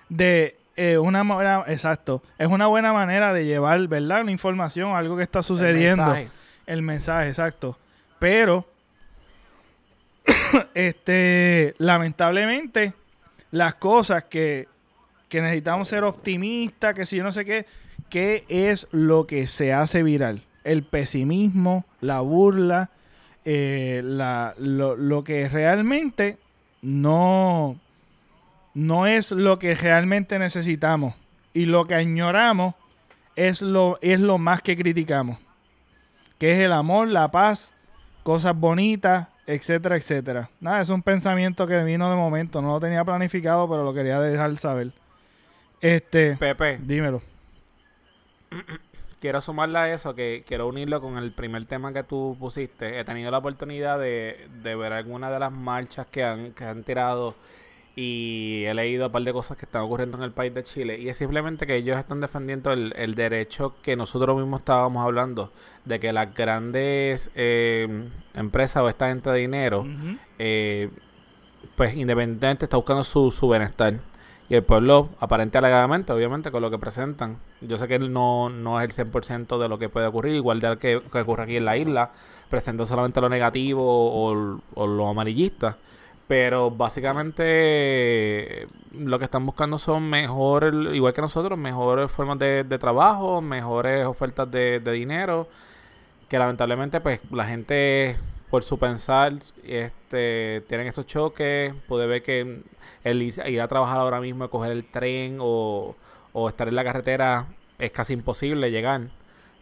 [0.10, 4.22] de eh, una manera, exacto, es una buena manera de llevar, ¿verdad?
[4.24, 6.04] Una información, algo que está sucediendo.
[6.04, 6.30] El mensaje,
[6.66, 7.80] el mensaje exacto.
[8.20, 8.68] Pero,
[10.74, 12.94] este, lamentablemente,
[13.52, 14.68] las cosas que,
[15.30, 17.66] que necesitamos ser optimistas, que si yo no sé qué,
[18.10, 20.44] ¿Qué es lo que se hace viral?
[20.64, 22.90] El pesimismo, la burla,
[23.44, 26.38] eh, lo, que realmente
[26.82, 27.80] no,
[28.73, 31.15] no es lo que realmente necesitamos.
[31.53, 32.76] Y lo que añoramos
[33.36, 35.38] es lo, es lo más que criticamos.
[36.38, 37.73] Que es el amor, la paz,
[38.23, 40.49] cosas bonitas, etcétera, etcétera.
[40.60, 42.61] Nada, es un pensamiento que vino de momento.
[42.61, 44.91] No lo tenía planificado, pero lo quería dejar saber.
[45.82, 46.36] Este.
[46.38, 46.80] Pepe.
[46.82, 47.35] Dímelo
[49.20, 53.00] quiero sumarle a eso, que quiero unirlo con el primer tema que tú pusiste.
[53.00, 57.36] He tenido la oportunidad de, ver algunas de las marchas que han, que han tirado
[57.96, 61.00] y he leído un par de cosas que están ocurriendo en el país de Chile.
[61.00, 65.52] Y es simplemente que ellos están defendiendo el, derecho que nosotros mismos estábamos hablando
[65.86, 67.88] de que las grandes eh,
[68.34, 69.86] empresas o esta gente de dinero
[70.40, 70.90] eh,
[71.78, 73.94] pues independientemente está buscando su, su bienestar
[74.48, 77.38] y el pueblo, aparente alegadamente, obviamente, con lo que presentan.
[77.62, 80.70] Yo sé que no, no es el 100% de lo que puede ocurrir, igual de
[80.70, 82.12] lo que, ocurre aquí en la isla.
[82.50, 85.78] Presenta solamente lo negativo o, lo amarillista.
[86.28, 93.42] Pero básicamente lo que están buscando son mejores, igual que nosotros, mejores formas de, trabajo,
[93.42, 95.48] mejores ofertas de, de dinero.
[96.30, 98.16] Que lamentablemente, pues la gente
[98.50, 102.62] por su pensar, este, tienen esos choques, puede ver que
[103.06, 105.95] el ir a trabajar ahora mismo, coger el tren o,
[106.34, 107.45] o estar en la carretera
[107.80, 109.02] es casi imposible llegar.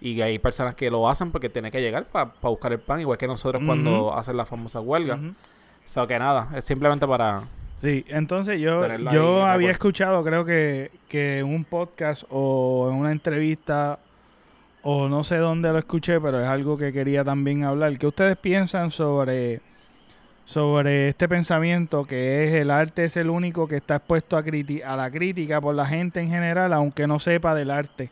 [0.02, 3.18] Y hay personas que lo hacen porque tienen que llegar para buscar el pan, igual
[3.18, 5.16] que nosotros cuando hacen la famosa huelga.
[5.16, 7.44] O sea que nada, es simplemente para...
[7.82, 13.12] Sí, entonces yo, yo había escuchado, creo que, que en un podcast o en una
[13.12, 14.00] entrevista
[14.84, 17.98] o no sé dónde lo escuché, pero es algo que quería también hablar.
[17.98, 19.62] ¿Qué ustedes piensan sobre,
[20.46, 24.96] sobre este pensamiento que es el arte es el único que está expuesto a, a
[24.96, 28.10] la crítica por la gente en general, aunque no sepa del arte?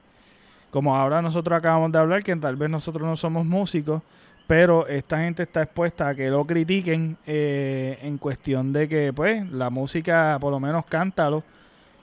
[0.69, 4.01] Como ahora nosotros acabamos de hablar, que tal vez nosotros no somos músicos,
[4.47, 9.49] pero esta gente está expuesta a que lo critiquen eh, en cuestión de que, pues,
[9.51, 11.43] la música, por lo menos cántalo.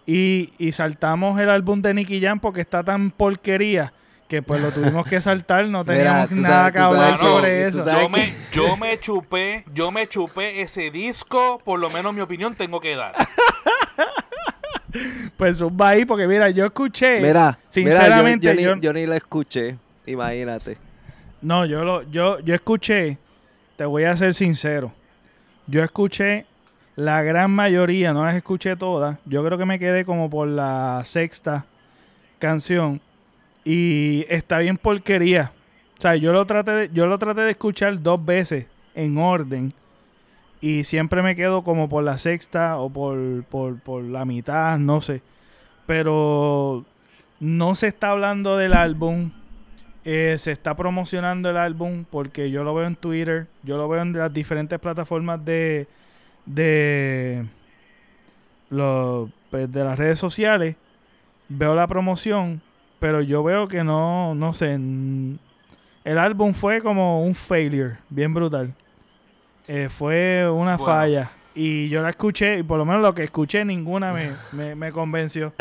[0.07, 3.93] Y, y saltamos el álbum de Nicky Jam porque está tan porquería
[4.29, 7.85] que pues lo tuvimos que saltar, no teníamos nada que hablar sobre eso.
[7.85, 12.55] Yo me, yo me chupé, yo me chupé ese disco, por lo menos mi opinión
[12.55, 13.15] tengo que dar.
[15.39, 17.21] pues va ahí, porque mira, yo escuché.
[17.21, 18.55] Mira, sinceramente.
[18.55, 20.77] yo, yo, ni, lo escuché, imagínate.
[21.41, 23.17] No, yo lo, yo, yo escuché,
[23.77, 24.93] te voy a ser sincero.
[25.67, 26.45] Yo escuché
[26.97, 29.17] la gran mayoría, no las escuché todas.
[29.25, 31.65] Yo creo que me quedé como por la sexta
[32.39, 33.01] canción
[33.69, 35.53] y está bien porquería.
[35.99, 38.65] O sea, yo lo traté de, yo lo traté de escuchar dos veces
[38.95, 39.75] en orden.
[40.63, 45.21] Y siempre me quedo como por la sexta o por, por, la mitad, no sé.
[45.85, 46.87] Pero
[47.41, 49.33] no se está hablando del álbum.
[50.07, 54.01] Eh, se está promocionando el álbum porque yo lo veo en Twitter, yo lo veo
[54.01, 55.87] en las diferentes plataformas de,
[56.47, 57.45] de,
[59.51, 60.77] pues, de las redes sociales.
[61.51, 62.63] Veo la promoción
[62.99, 64.73] pero yo veo que no, no sé.
[64.73, 68.73] El álbum fue como un failure, bien brutal.
[69.67, 71.31] Eh, fue una falla.
[71.55, 74.31] Y yo la escuché, y por lo menos lo que escuché, ninguna me,
[74.75, 75.53] me, convenció.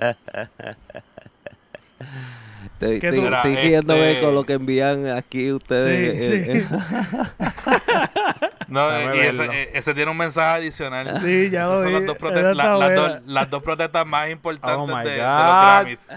[2.79, 4.19] Estoy, este...
[4.21, 6.47] con lo que envían aquí ustedes.
[6.47, 6.67] Sí, sí.
[8.67, 11.19] no, y ese, ese, tiene un mensaje adicional.
[11.23, 11.81] Sí, ya lo vi.
[11.81, 12.17] Son las dos,
[12.55, 16.11] las, dos, las dos protestas más importantes oh de, de, los Grammys.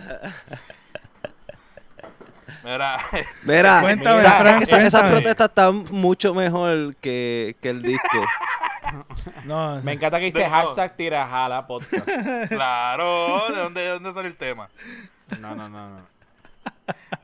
[2.62, 2.98] Mira,
[3.42, 8.18] mira, mira esa, esa, protesta está mucho mejor que, que el disco.
[9.44, 12.08] No, me encanta que dice hashtag tirajala podcast.
[12.48, 14.68] Claro, ¿de dónde, de dónde sale el tema?
[15.38, 16.06] No, no, no, no.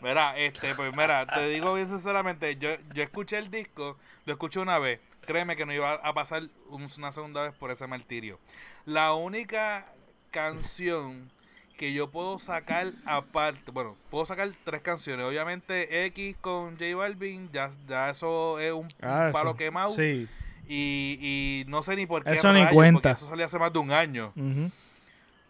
[0.01, 3.97] Mira, este, pues mira, te digo bien sinceramente, yo, yo escuché el disco,
[4.27, 7.87] lo escuché una vez, créeme que no iba a pasar una segunda vez por ese
[7.87, 8.39] martirio.
[8.85, 9.87] La única
[10.31, 11.33] canción
[11.77, 15.27] que yo puedo sacar aparte, bueno, puedo sacar tres canciones.
[15.27, 19.91] Obviamente X con J Balvin, ya, ya eso es un, ah, palo quemado.
[19.91, 20.29] Sí.
[20.69, 22.35] Y, y no sé ni por qué.
[22.35, 23.13] Eso ni cuenta.
[23.13, 24.33] Eso salió hace más de un año.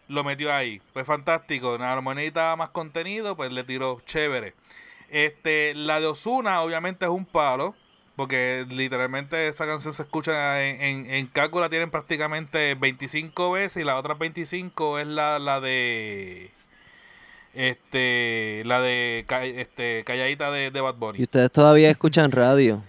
[0.07, 0.81] Lo metió ahí.
[0.93, 1.77] Pues fantástico.
[1.77, 4.53] La armonita más contenido, pues le tiró chévere.
[5.09, 7.75] Este, la de Osuna, obviamente es un palo.
[8.17, 13.85] Porque literalmente esa canción se escucha en, en, en cálculo, tienen prácticamente 25 veces y
[13.85, 16.49] las otras 25 es la, la de
[17.53, 19.25] este la de
[19.57, 21.19] este calladita de, de Bad Bunny.
[21.19, 22.83] ¿Y ustedes todavía escuchan radio?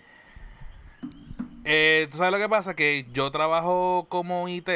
[1.65, 2.75] Eh, ¿Tú sabes lo que pasa?
[2.75, 4.69] Que yo trabajo como IT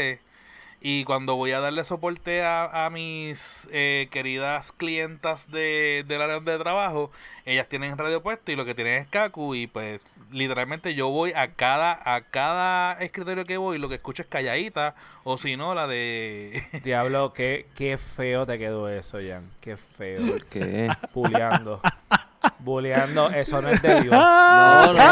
[0.85, 6.59] y cuando voy a darle soporte a, mis eh, queridas clientas de, del área de
[6.59, 7.13] trabajo,
[7.45, 11.33] ellas tienen radio puesto y lo que tienen es Kaku y pues literalmente yo voy
[11.35, 15.75] a cada a cada escritorio que voy lo que escucho es calladita o si no
[15.75, 19.51] la de Diablo, qué, qué feo te quedó eso, Jan.
[19.61, 20.27] Qué feo.
[20.27, 20.91] ¿Por qué?
[21.13, 21.81] Puleando.
[22.59, 24.12] Buleando, eso no es de Dios.
[24.14, 25.02] No, no.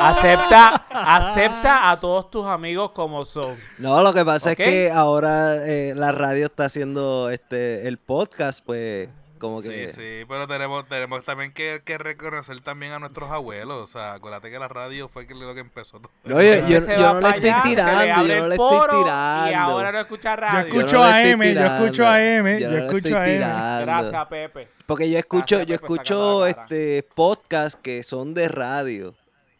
[0.00, 3.56] Acepta, acepta a todos tus amigos como son.
[3.78, 8.64] No, lo que pasa es que ahora eh, la radio está haciendo este el podcast,
[8.64, 9.08] pues
[9.38, 9.88] como que...
[9.88, 13.82] Sí, sí, pero tenemos, tenemos también que, que, reconocer también a nuestros abuelos.
[13.82, 16.10] O sea, acuérdate que la radio fue lo que empezó todo.
[16.24, 16.80] No, yo, yo,
[17.14, 19.50] no le estoy tirando, yo no le estoy tirando.
[19.50, 20.72] Y ahora no escucha radio.
[20.72, 23.38] Yo escucho a M, yo escucho a M, yo, escucho a M.
[23.38, 24.68] Gracias, Pepe.
[24.86, 29.14] Porque yo escucho, yo escucho este podcast que son de radio.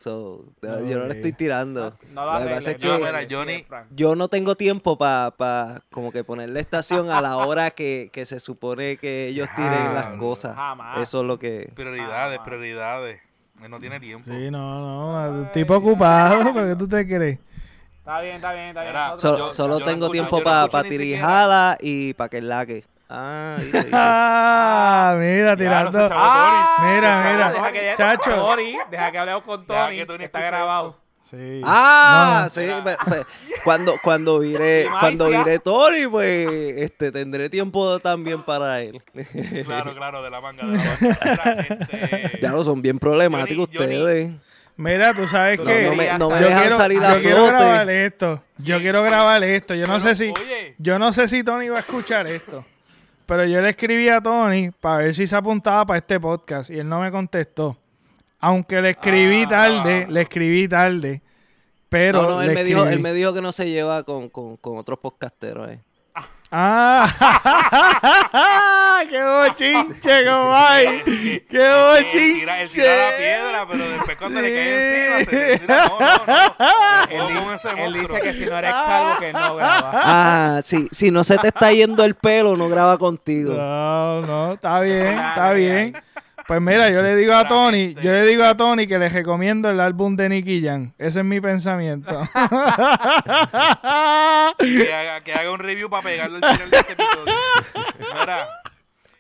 [0.09, 1.95] So, yo no le estoy tirando.
[2.15, 6.61] No, lo que pasa es que yo no tengo tiempo para pa, como que ponerle
[6.61, 10.57] estación a la hora que, que se supone que ellos tiren las cosas.
[10.97, 11.71] Eso es lo que...
[11.75, 13.21] Prioridades, prioridades.
[13.63, 14.31] Él no tiene tiempo.
[14.31, 15.51] Sí, no, no.
[15.53, 17.39] Tipo ocupado, ¿pero qué tú te crees?
[17.99, 19.51] Está bien, está bien, está bien.
[19.53, 22.85] solo, tengo tiempo para pa tirijada y para que el laque.
[23.11, 23.57] Ah,
[23.93, 26.09] ah mira, tirando.
[26.13, 27.53] Ah, mira, mira.
[27.53, 28.35] Deja que, Chacho.
[28.35, 30.05] Tony, deja que hablemos con Tony.
[30.05, 30.97] que está grabado.
[31.31, 31.61] Sí.
[31.65, 32.67] Ah, sí.
[33.65, 39.03] Cuando, cuando viré, cuando viré Tony, pues este, tendré tiempo también para él.
[39.65, 40.67] Claro, claro, de la manga.
[40.67, 41.61] De la manga.
[41.61, 44.35] Este, ya lo son bien problemáticos ustedes.
[44.77, 48.43] Mira, tú sabes que no me, no me dejan salir a Yo quiero grabar esto.
[48.59, 49.75] Yo quiero grabar esto.
[49.75, 50.33] Yo no sé si
[50.79, 52.65] yo no sé si Tony va a escuchar esto.
[53.29, 56.79] Pero yo le escribí a Tony para ver si se apuntaba para este podcast y
[56.79, 57.77] él no me contestó.
[58.39, 59.49] Aunque le escribí ah.
[59.51, 61.21] tarde, le escribí tarde.
[61.91, 64.57] Pero no, no, él, me dijo, él me dijo que no se lleva con, con,
[64.57, 65.71] con otros podcasteros.
[65.71, 65.79] Eh.
[66.51, 67.07] ¡Ah!
[69.11, 71.03] ¡Qué bochinche, comay!
[71.49, 72.63] ¡Qué bochinche!
[72.63, 75.87] Él tira, la piedra, pero después cuando le cae encima se tira.
[75.87, 77.59] No, no, no.
[77.85, 79.91] Él, dice que si no eres calvo, que no graba.
[80.05, 80.89] Ah, sí.
[80.91, 83.53] Si no se te está yendo el pelo, no graba contigo.
[83.53, 84.53] No, no.
[84.55, 86.03] Está bien, está bien.
[86.49, 89.69] Pues mira, yo le digo a Tony, yo le digo a Tony que le recomiendo
[89.69, 90.95] el álbum de Nicky Jam.
[90.97, 92.09] Ese es mi pensamiento.
[94.59, 97.35] que, haga, que haga un review para pegarlo al final de este episodio.
[98.19, 98.49] Mira,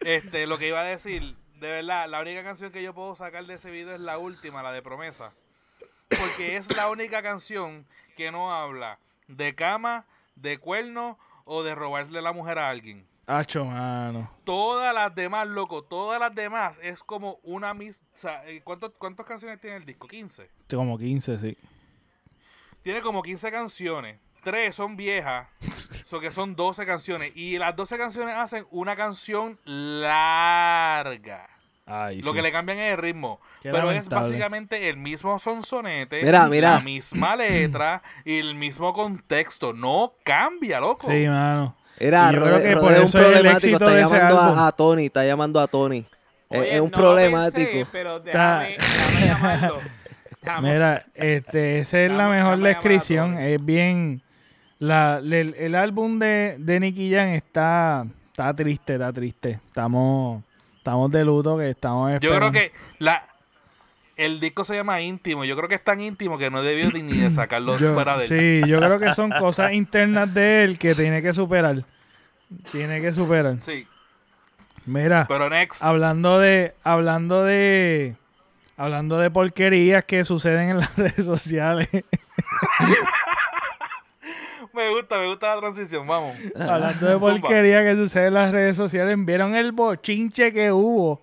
[0.01, 3.45] este, lo que iba a decir, de verdad, la única canción que yo puedo sacar
[3.45, 5.33] de ese video es la última, la de Promesa.
[6.09, 7.85] Porque es la única canción
[8.17, 13.07] que no habla de cama, de cuerno o de robarle la mujer a alguien.
[13.29, 14.31] Hacho, mano.
[14.45, 18.03] Todas las demás, loco, todas las demás es como una mis...
[18.47, 20.09] Eh, ¿cuántos, ¿Cuántas canciones tiene el disco?
[20.09, 20.49] ¿15?
[20.75, 21.59] Como 15, sí.
[22.83, 24.19] Tiene como 15 canciones.
[24.43, 25.47] Tres son viejas,
[26.07, 27.37] so que son 12 canciones.
[27.37, 31.51] Y las 12 canciones hacen una canción larga.
[32.23, 33.41] Lo que le cambian es el ritmo.
[33.63, 36.75] pero es básicamente el mismo sonsonete, mira, mira.
[36.77, 39.75] la misma letra y el mismo contexto.
[39.75, 41.11] No cambia, loco.
[41.11, 41.77] Sí, mano.
[41.99, 43.77] Era, creo que por un problemático.
[43.77, 46.05] Está llamando a, Tony, está llamando a Tony.
[46.51, 47.89] es, un problemático.
[47.91, 48.77] pero déjame,
[49.25, 49.79] llamarlo.
[50.62, 53.39] Mira, este, esa es la mejor descripción.
[53.39, 54.23] Es bien.
[54.79, 59.61] La, el, álbum de, de Nicky Jam está, está triste, está triste.
[59.66, 60.43] Estamos,
[60.77, 63.28] estamos de luto que estamos Yo creo que la,
[64.19, 65.45] el disco se llama íntimo.
[65.45, 68.62] Yo creo que es tan íntimo que no debió ni de sacarlo fuera de él.
[68.65, 71.85] Sí, yo creo que son cosas internas de él que tiene que superar.
[72.73, 73.57] Tiene que superar.
[73.61, 73.86] Sí.
[74.86, 75.85] Mira, Pero next.
[75.85, 78.16] hablando de hablando de
[78.77, 81.89] hablando de porquerías que suceden en las redes sociales.
[84.73, 86.35] me gusta, me gusta la transición, vamos.
[86.59, 91.23] Hablando de porquerías que suceden en las redes sociales, ¿vieron el bochinche que hubo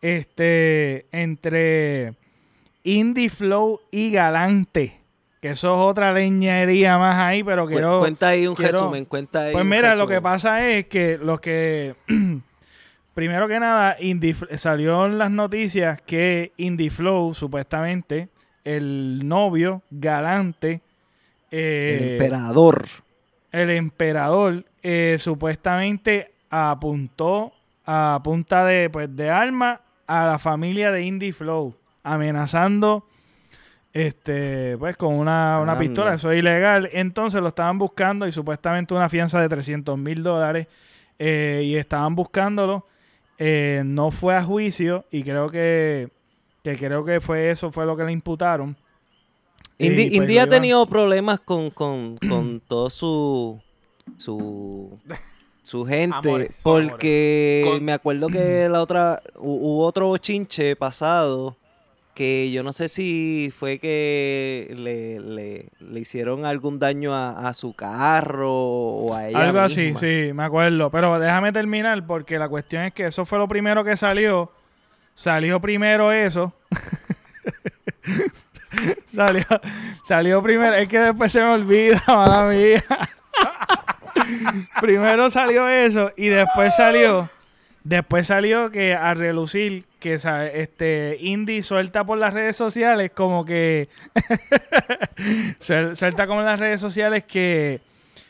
[0.00, 2.14] este entre
[2.84, 5.00] Indie Flow y Galante.
[5.40, 7.98] Que eso es otra leñería más ahí, pero quiero...
[7.98, 11.94] Cuenta ahí un resumen, cuenta ahí Pues mira, lo que pasa es que los que...
[13.14, 18.28] primero que nada, Indie, salió en las noticias que Indie Flow, supuestamente,
[18.64, 20.80] el novio galante...
[21.50, 22.84] Eh, el emperador.
[23.52, 27.52] El emperador eh, supuestamente apuntó
[27.86, 31.74] a punta de, pues, de arma a la familia de Indie Flow
[32.12, 33.04] amenazando
[33.92, 36.88] este pues con una, pistola, eso es ilegal.
[36.92, 40.66] Entonces lo estaban buscando y supuestamente una fianza de 300 mil dólares
[41.18, 42.86] eh, y estaban buscándolo.
[43.38, 46.08] Eh, no fue a juicio y creo que,
[46.64, 48.76] que creo que fue eso, fue lo que le imputaron.
[49.78, 53.60] Indie, pues, ha tenido problemas con, con, con todo su,
[54.16, 54.98] su
[55.62, 61.56] su gente, porque me acuerdo que la otra, hubo otro bochinche pasado
[62.18, 68.52] que yo no sé si fue que le, le, hicieron algún daño a, su carro
[68.52, 69.40] o a ella.
[69.40, 70.90] Algo así, sí, me acuerdo.
[70.90, 74.50] Pero déjame terminar porque la cuestión es que eso fue lo primero que salió.
[75.14, 76.52] Salió primero eso.
[79.06, 79.44] salió,
[80.02, 80.74] salió primero.
[80.74, 82.84] Es que después se me olvida, mala mía.
[84.80, 87.30] Primero salió eso y después salió.
[87.88, 93.88] Después salió que a relucir que este Indy suelta por las redes sociales como que
[95.58, 97.80] suelta como en las redes sociales que,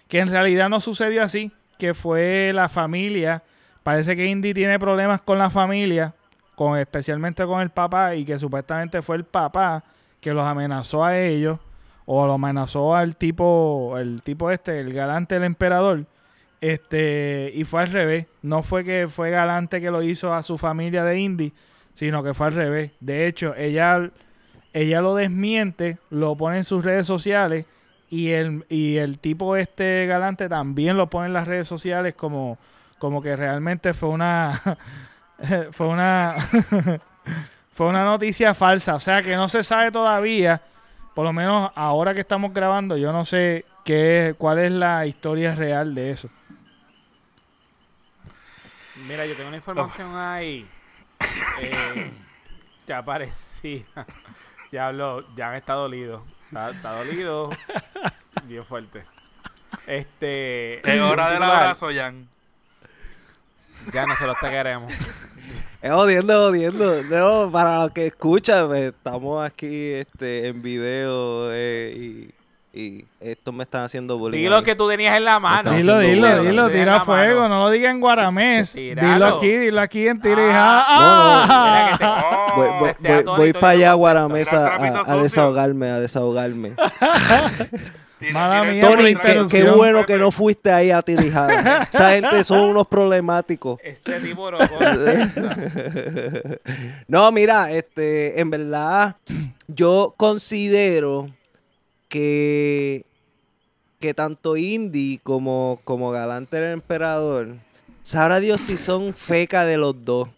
[0.07, 3.43] que en realidad no sucedió así, que fue la familia.
[3.83, 6.15] Parece que Indy tiene problemas con la familia,
[6.55, 9.83] con especialmente con el papá y que supuestamente fue el papá
[10.21, 11.59] que los amenazó a ellos
[12.07, 16.07] o lo amenazó al tipo, el tipo este, el galante del emperador,
[16.61, 18.27] este, y fue al revés.
[18.43, 21.53] No fue que fue galante que lo hizo a su familia de Indy,
[21.95, 22.93] sino que fue al revés.
[23.01, 24.11] De hecho, ella,
[24.73, 27.67] ella lo desmiente, lo pone en sus redes sociales
[28.11, 32.59] y el, y el tipo este galante también lo pone en las redes sociales como,
[32.99, 34.79] como que realmente fue una
[35.73, 36.37] fue una
[37.71, 40.63] fue una noticia falsa, o sea que no se sabe todavía,
[41.15, 45.55] por lo menos ahora que estamos grabando, yo no sé qué cuál es la historia
[45.55, 46.29] real de eso.
[49.09, 50.67] Mira, yo tengo una información ahí.
[51.61, 52.13] Eh,
[52.87, 53.85] ya parecía.
[54.71, 56.27] Ya habló, ya está dolido.
[56.47, 57.49] Está, está dolido.
[58.45, 59.03] Bien fuerte.
[59.87, 60.87] Este.
[60.87, 62.29] Es hora del abrazo, Jan.
[63.95, 64.93] Ya nosotros te queremos.
[65.81, 67.03] Es jodiendo, jodiendo.
[67.05, 72.35] No, para los que escuchan, pues, estamos aquí este, en video eh, y
[72.79, 74.39] y esto me están haciendo bullying.
[74.39, 75.73] Dilo que tú tenías en la mano.
[75.73, 78.75] Dilo, dilo, dilo, tira fuego, no lo diga en guaramés.
[78.75, 80.85] Dilo aquí, dilo aquí en Tirija.
[80.87, 82.55] ¡Ah!
[83.27, 86.75] Voy, para allá a Guaramés a, desahogarme, a desahogarme.
[88.81, 89.17] Tony,
[89.49, 91.89] qué, bueno que no fuiste ahí a Tirijar.
[91.93, 93.81] Esa gente son unos problemáticos.
[93.83, 94.59] Este tipo no.
[97.09, 99.17] no, mira, este, en verdad,
[99.67, 101.29] yo considero
[102.09, 103.05] que,
[104.01, 107.57] que tanto Indy como, como Galante el Emperador,
[108.03, 110.29] sabrá Dios si son feca de los dos.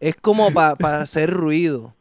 [0.00, 1.94] Es como para hacer ruido.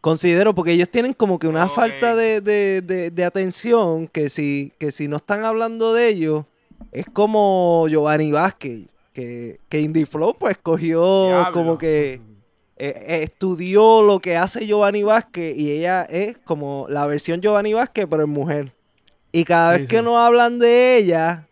[0.00, 4.92] Considero, porque ellos tienen como que una falta de, de, de, atención que si, que
[4.92, 6.44] si no están hablando de ellos,
[6.92, 8.82] es como Giovanni Vázquez,
[9.14, 12.20] que, que Indy Flow pues cogió como que
[12.76, 17.72] eh, eh, estudió lo que hace Giovanni Vázquez y ella es como la versión Giovanni
[17.72, 18.72] Vázquez, pero en mujer.
[19.30, 21.46] Y cada vez que no hablan de ella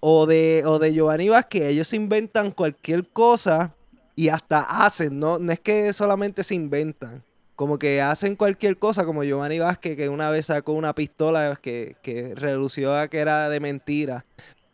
[0.00, 3.74] o de, o de Giovanni Vázquez, ellos inventan cualquier cosa
[4.14, 5.38] y hasta hacen, ¿no?
[5.38, 7.22] No es que solamente se inventan.
[7.56, 11.96] Como que hacen cualquier cosa, como Giovanni Vázquez, que una vez sacó una pistola que,
[12.02, 14.24] que relució a que era de mentira.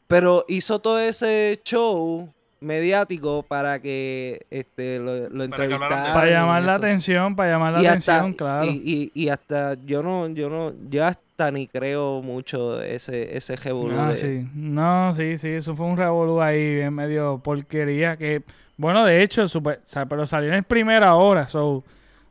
[0.06, 6.74] Pero hizo todo ese show mediático para que este lo, lo entrevistaran para llamar la
[6.74, 11.50] atención para llamar la atención claro y, y, hasta yo no yo no yo hasta
[11.50, 14.48] ni creo mucho ese ese revolú ah, sí.
[14.54, 18.42] no sí sí eso fue un revolú ahí en medio porquería que
[18.76, 21.84] bueno de hecho super, pero salió en primera hora so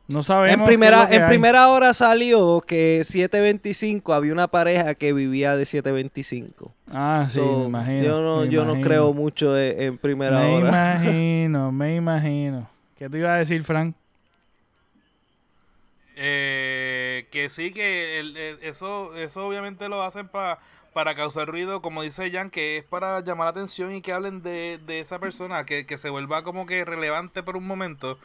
[0.08, 0.58] no sabemos.
[0.58, 6.72] En primera, en primera hora salió que 725 había una pareja que vivía de 725.
[6.90, 8.02] Ah, sí, me imagino.
[8.02, 10.98] Yo no, yo no creo mucho en, primera hora.
[10.98, 12.70] Me imagino, me imagino.
[12.98, 13.94] ¿Qué te iba a decir, Frank?
[16.16, 20.58] Eh, que sí, que eso, eso obviamente lo hacen para
[20.98, 24.42] para causar ruido, como dice Jan, que es para llamar la atención y que hablen
[24.42, 28.18] de, de esa persona, que, que, se vuelva como que relevante por un momento.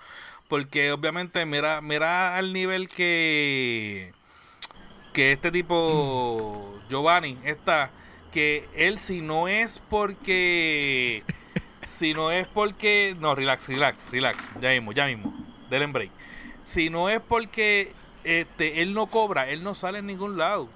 [0.53, 4.13] Porque obviamente, mira, mira al nivel que,
[5.11, 7.89] que este tipo, Giovanni, está,
[8.31, 11.23] que él si no es porque,
[11.87, 15.33] si no es porque, no, relax, relax, relax, ya mismo, ya mismo,
[15.71, 16.11] denle break.
[16.63, 17.91] Si no es porque
[18.23, 20.69] este, él no cobra, él no sale en ningún lado.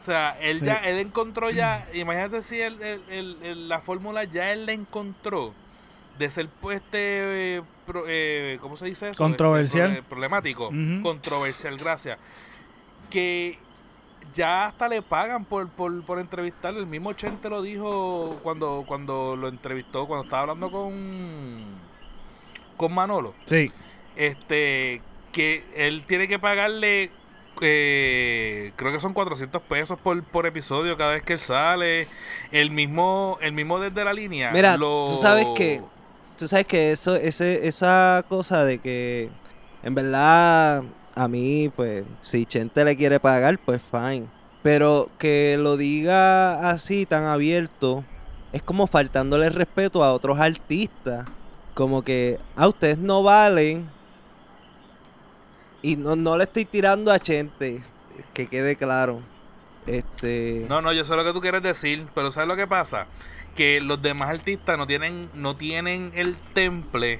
[0.00, 2.58] O sea, él ya, él encontró ya, imagínate si
[3.68, 5.54] la fórmula ya él la encontró
[6.18, 7.62] de ser pues este
[8.06, 9.12] eh, ¿cómo se dice eso?
[9.12, 10.02] Este, Controversial.
[10.08, 10.70] problemático.
[11.02, 12.18] Controversial, gracias.
[13.10, 13.58] Que
[14.34, 16.80] ya hasta le pagan por, por, por entrevistarlo.
[16.80, 21.64] El mismo Chente lo dijo cuando, cuando lo entrevistó, cuando estaba hablando con,
[22.76, 23.34] con Manolo.
[23.46, 23.72] Sí.
[24.16, 25.00] Este,
[25.32, 27.10] que él tiene que pagarle
[27.60, 32.06] eh, creo que son 400 pesos por, por episodio cada vez que él sale.
[32.52, 34.50] El mismo, el mismo desde la línea.
[34.52, 35.80] Mira, tú sabes que
[36.38, 39.28] tú sabes que eso, ese, esa cosa de que
[39.82, 40.82] en verdad
[41.14, 44.26] a mí, pues, si Chente le quiere pagar, pues fine.
[44.62, 48.04] Pero que lo diga así, tan abierto,
[48.52, 51.26] es como faltándole respeto a otros artistas.
[51.74, 53.88] Como que, a ah, ustedes no valen.
[55.82, 57.82] Y no, no le estoy tirando a Chente,
[58.32, 59.20] que quede claro.
[59.86, 60.66] Este...
[60.68, 63.06] No, no, yo sé lo que tú quieres decir, pero ¿sabes lo que pasa?
[63.58, 67.18] Que los demás artistas no tienen, no tienen el temple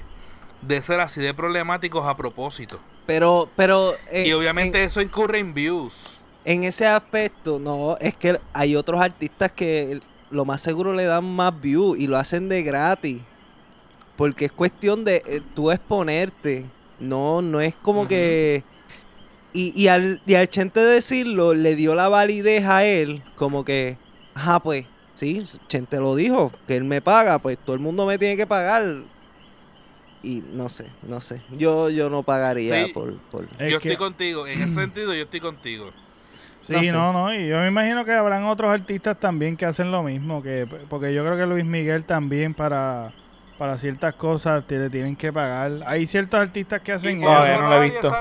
[0.61, 2.79] de ser así de problemáticos a propósito.
[3.05, 3.93] Pero, pero.
[4.09, 6.17] Eh, y obviamente eso incurre en views.
[6.45, 9.99] En ese aspecto, no, es que hay otros artistas que
[10.31, 13.19] lo más seguro le dan más views y lo hacen de gratis.
[14.15, 16.65] Porque es cuestión de eh, tú exponerte.
[17.01, 18.63] No, no es como que.
[19.51, 23.97] Y, y, al, y al Chente decirlo, le dio la validez a él, como que,
[24.35, 24.85] ajá, pues,
[25.19, 28.47] Sí, Chente lo dijo, que él me paga, pues todo el mundo me tiene que
[28.47, 28.99] pagar.
[30.23, 31.41] Y no sé, no sé.
[31.57, 33.15] Yo, yo no pagaría por,
[33.59, 35.89] Yo estoy contigo, en ese sentido yo estoy contigo.
[36.61, 40.03] Sí, no, no, y yo me imagino que habrán otros artistas también que hacen lo
[40.03, 43.11] mismo, que porque yo creo que Luis Miguel también para,
[43.57, 45.83] para ciertas cosas te, tienen que pagar.
[45.85, 47.29] Hay ciertos artistas que hacen eso.
[47.29, 48.15] no lo he visto.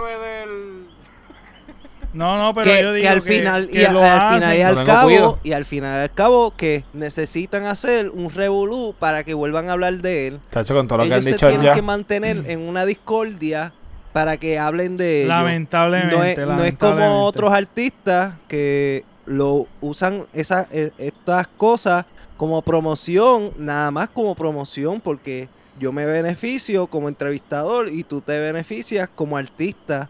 [2.13, 5.53] No, no, pero yo digo que al final y, al final y al cabo y
[5.53, 9.99] al final y al cabo que necesitan hacer un revolú para que vuelvan a hablar
[9.99, 10.41] de él.
[10.51, 13.73] Chacho, con todo lo que han dicho tienen que mantener en una discordia
[14.13, 15.29] para que hablen de ellos.
[15.29, 16.47] Lamentablemente.
[16.47, 22.07] No es, como otros artistas que lo usan esa, e, estas cosas
[22.37, 25.49] como promoción, nada más como promoción, porque
[25.79, 30.09] yo me beneficio como entrevistador y tú te beneficias como artista.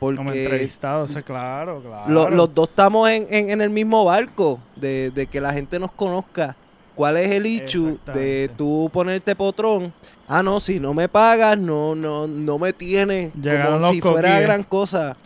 [0.00, 2.30] Porque como entrevistado, claro, claro.
[2.30, 6.56] los dos estamos en, en, el mismo barco, de, de, que la gente nos conozca.
[6.96, 9.92] ¿Cuál es el issue de tú ponerte potrón
[10.30, 14.62] ah, no, si no me pagas, no, no, no me tienes como si fuera gran
[14.62, 15.16] cosa.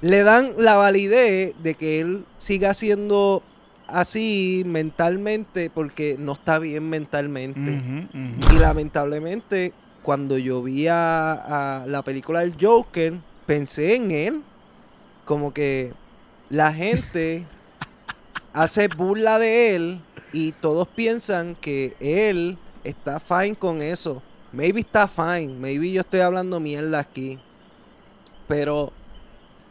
[0.00, 3.42] Le dan la validez de que él siga siendo
[3.86, 7.80] así mentalmente porque no está bien mentalmente.
[8.52, 9.72] Y lamentablemente,
[10.02, 13.14] cuando yo vi a, la película del Joker,
[13.48, 14.42] pensé en él.
[15.24, 15.92] Como que
[16.50, 17.44] la gente
[18.52, 20.00] hace burla de él
[20.32, 24.22] y todos piensan que él está fine con eso.
[24.52, 27.38] Maybe está fine, maybe yo estoy hablando mierda aquí.
[28.46, 28.92] Pero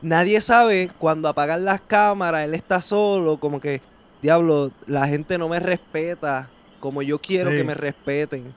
[0.02, 3.82] nadie sabe cuando apagan las cámaras, él está solo, como que,
[4.22, 6.50] diablo, la gente no me respeta
[6.80, 8.54] como yo quiero que me respeten.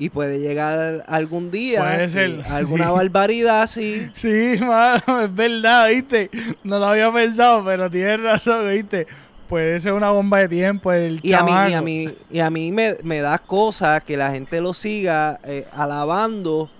[0.00, 4.08] Y puede llegar algún día puede alguna barbaridad así.
[4.14, 6.30] Sí, mano, es verdad, ¿viste?
[6.62, 9.06] No lo había pensado, pero tienes razón, ¿viste?
[9.48, 12.50] puede ser una bomba de tiempo el y a mí y a mí y a
[12.50, 16.70] mí me, da cosa que la gente lo siga eh, alabando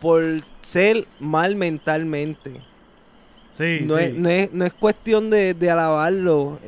[0.00, 0.22] por
[0.60, 2.52] ser mal mentalmente
[3.56, 6.58] sí, no, Es, no, es, no es cuestión de, alabarlo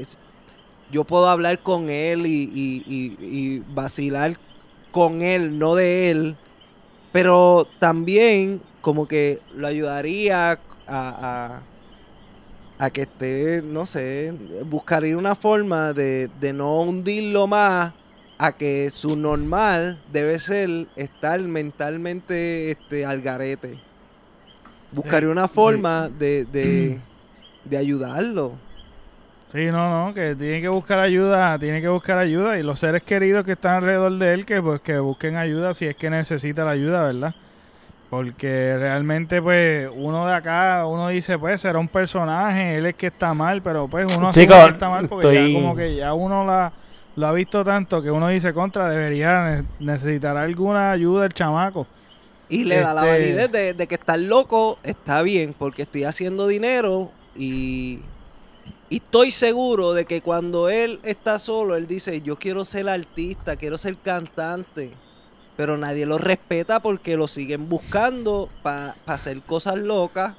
[0.90, 4.32] yo puedo hablar con él y, y, vacilar
[4.90, 6.36] con él no de él
[7.12, 11.60] pero también como que lo ayudaría a
[12.80, 14.32] a que esté, no sé,
[14.64, 17.92] buscaría una forma de, de no hundirlo más
[18.38, 23.78] a que su normal debe ser estar mentalmente este, al garete.
[24.92, 26.98] Buscaría una forma de, de,
[27.66, 28.52] de ayudarlo.
[29.52, 33.02] Sí, no, no, que tiene que buscar ayuda, tiene que buscar ayuda y los seres
[33.02, 36.64] queridos que están alrededor de él que pues que busquen ayuda si es que necesita
[36.64, 37.34] la ayuda, ¿verdad?
[38.10, 43.06] Porque realmente, pues, uno de acá, uno dice, pues, será un personaje, él es que
[43.06, 46.44] está mal, pero pues uno Chico, que está mal porque ya como que ya uno
[46.44, 46.72] la,
[47.14, 51.86] lo ha visto tanto que uno dice contra, debería necesitar alguna ayuda el chamaco.
[52.48, 56.02] Y le da la este validez de, de que estar loco está bien, porque estoy
[56.02, 58.00] haciendo dinero y,
[58.90, 63.56] y estoy seguro de que cuando él está solo, él dice, yo quiero ser artista,
[63.56, 64.90] quiero ser cantante
[65.60, 70.32] pero nadie lo respeta porque lo siguen buscando para hacer cosas locas.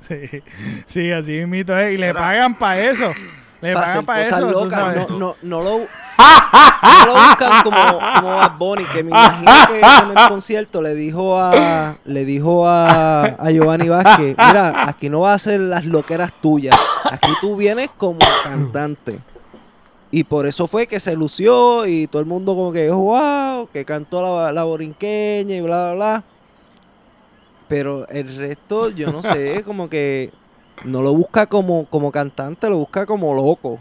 [0.00, 0.42] Sí,
[0.86, 1.92] sí, así mismo es.
[1.92, 3.12] Y le pagan para eso.
[3.60, 4.50] Le pagan para eso.
[4.50, 5.10] Locas.
[5.10, 5.80] No, no, no, lo,
[6.18, 7.76] no lo buscan como,
[8.14, 12.66] como a Bonnie, que me imagino que en el concierto le dijo a le dijo
[12.66, 16.78] a, a Giovanni Vázquez, mira, aquí no va a ser las loqueras tuyas.
[17.10, 19.18] Aquí tú vienes como cantante.
[20.10, 23.84] Y por eso fue que se lució y todo el mundo como que, wow, que
[23.86, 26.24] cantó la, la borinqueña y bla, bla, bla.
[27.68, 30.30] Pero el resto, yo no sé, como que
[30.84, 33.78] no lo busca como, como cantante, lo busca como loco.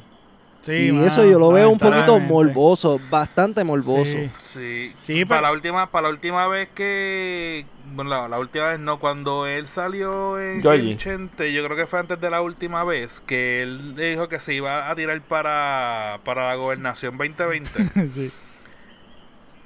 [0.61, 4.15] Sí, y eso yo lo veo un poquito morboso, bastante morboso.
[4.39, 5.25] Sí, sí.
[5.25, 7.65] para, la última, para la última vez que,
[7.95, 10.61] bueno, la, última vez no, cuando él salió en
[10.97, 14.53] Chente, yo creo que fue antes de la última vez, que él dijo que se
[14.53, 18.31] iba a tirar para, para la gobernación 2020.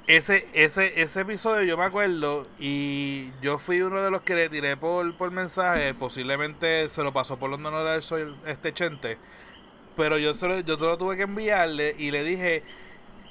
[0.06, 4.48] Ese, ese, ese episodio yo me acuerdo y yo fui uno de los que le
[4.48, 9.18] tiré por, por mensaje, posiblemente se lo pasó por donde no era este Chente,
[9.96, 12.62] pero yo solo, yo solo tuve que enviarle y le dije,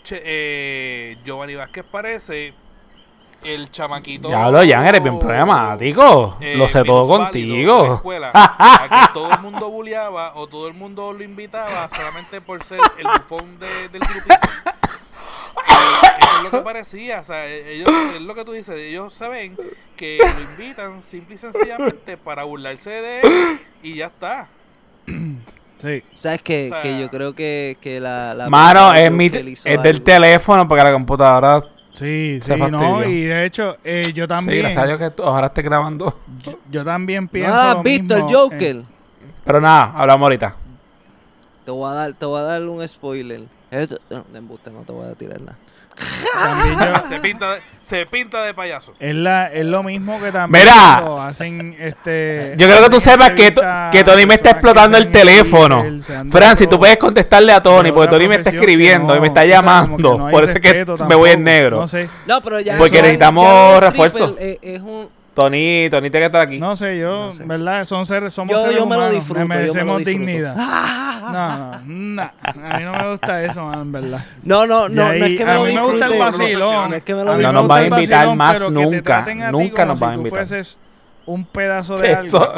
[0.03, 2.53] che, eh, Giovanni Vázquez parece
[3.43, 4.29] el chamaquito.
[4.29, 6.37] Ya lo, Jan, eres bien problemático.
[6.41, 8.01] Eh, lo sé todo contigo.
[8.33, 12.79] a que todo el mundo bulleaba o todo el mundo lo invitaba solamente por ser
[12.97, 14.35] el bufón de, del grupito.
[16.19, 17.19] eso es lo que parecía.
[17.19, 18.75] O sea, e, ellos, es lo que tú dices.
[18.75, 19.55] Ellos saben
[19.95, 24.47] que lo invitan simple y sencillamente para burlarse de él y ya está.
[25.81, 26.03] Sí.
[26.13, 30.67] ¿Sabes que, que yo creo que, que la, la Mano, es, mi, es del teléfono
[30.67, 31.61] porque la computadora
[31.97, 34.57] Sí, sí, no, y de hecho, eh, yo también.
[34.57, 36.13] Sí, gracias a Dios que tú, ahora esté grabando.
[36.69, 37.55] Yo, también pienso.
[37.55, 38.83] ¿No has visto el Joker?
[39.45, 40.55] Pero nada, hablamos ahorita.
[41.63, 43.43] te voy a dar, te voy a dar un spoiler.
[43.71, 45.57] Esto, no, de embuste, no te voy a tirar nada.
[47.09, 48.93] Se, pinta de, se pinta de payaso.
[48.99, 52.53] Es, la, es lo mismo que también Mira, cuando hacen este.
[52.57, 53.61] yo creo que tú sepas que, to-
[53.91, 55.83] que Tony me está explotando el teléfono.
[56.31, 59.45] Fran, si tú puedes contestarle a Tony, porque Tony me está escribiendo y me está
[59.45, 60.27] llamando.
[60.29, 61.81] Por eso es que me voy en negro.
[61.81, 62.77] No sé, No, pero ya.
[62.77, 64.35] Porque necesitamos refuerzo.
[64.39, 65.14] Es, es un.
[65.35, 66.57] Tony, Tony tiene que estar aquí.
[66.59, 67.43] no sé, yo, No sé.
[67.43, 67.85] ¿verdad?
[67.85, 70.19] Son seres, somos Yo- seres yo me lo humanos, disfruto, yo me lo merecemos disfruto.
[70.19, 70.55] dignidad.
[71.25, 74.23] No, no, no, a mí no me gusta eso, man, en verdad.
[74.43, 76.37] No, no, no, no es que me a lo mí me gusta el disfrute.
[76.39, 76.89] vacilón.
[76.91, 79.25] No es que me A lo mí No nos van a invitar vacilón, más nunca.
[79.51, 80.47] Nunca nos van a invitar.
[81.25, 82.53] un pedazo de algo.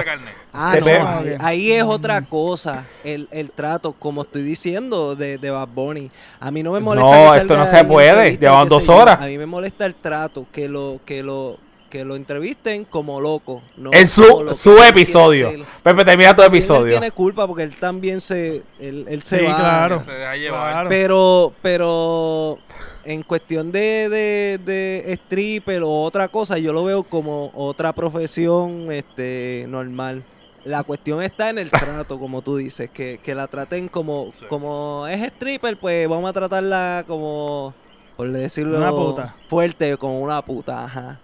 [0.53, 5.49] Ah, no, ahí, ahí es otra cosa, el, el trato, como estoy diciendo, de, de
[5.49, 6.11] Bad Bunny.
[6.41, 9.21] A mí no me molesta No, que esto no se puede, qué dos horas.
[9.21, 11.57] A mí me molesta el trato, que lo, que lo,
[11.89, 13.61] que lo entrevisten como loco.
[13.77, 14.23] No En su,
[14.55, 15.51] su episodio.
[15.83, 16.85] Pepe, termina tu episodio.
[16.85, 19.55] Él tiene culpa porque él también se, él, él se Sí, va.
[19.55, 19.99] claro.
[19.99, 20.71] Se deja llevar.
[20.73, 20.89] Claro.
[20.89, 22.57] Pero, pero
[23.05, 28.91] en cuestión de, de, de stripper o otra cosa, yo lo veo como otra profesión
[28.91, 30.23] este normal.
[30.65, 34.45] La cuestión está en el trato, como tú dices, que, que la traten como, Sí.
[34.49, 37.73] como es stripper, pues vamos a tratarla como,
[38.17, 39.35] por decirlo Una puta.
[39.47, 41.19] fuerte, como una puta, ajá.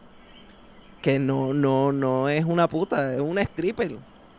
[1.03, 3.91] Que no, no, no es una puta, es una stripper.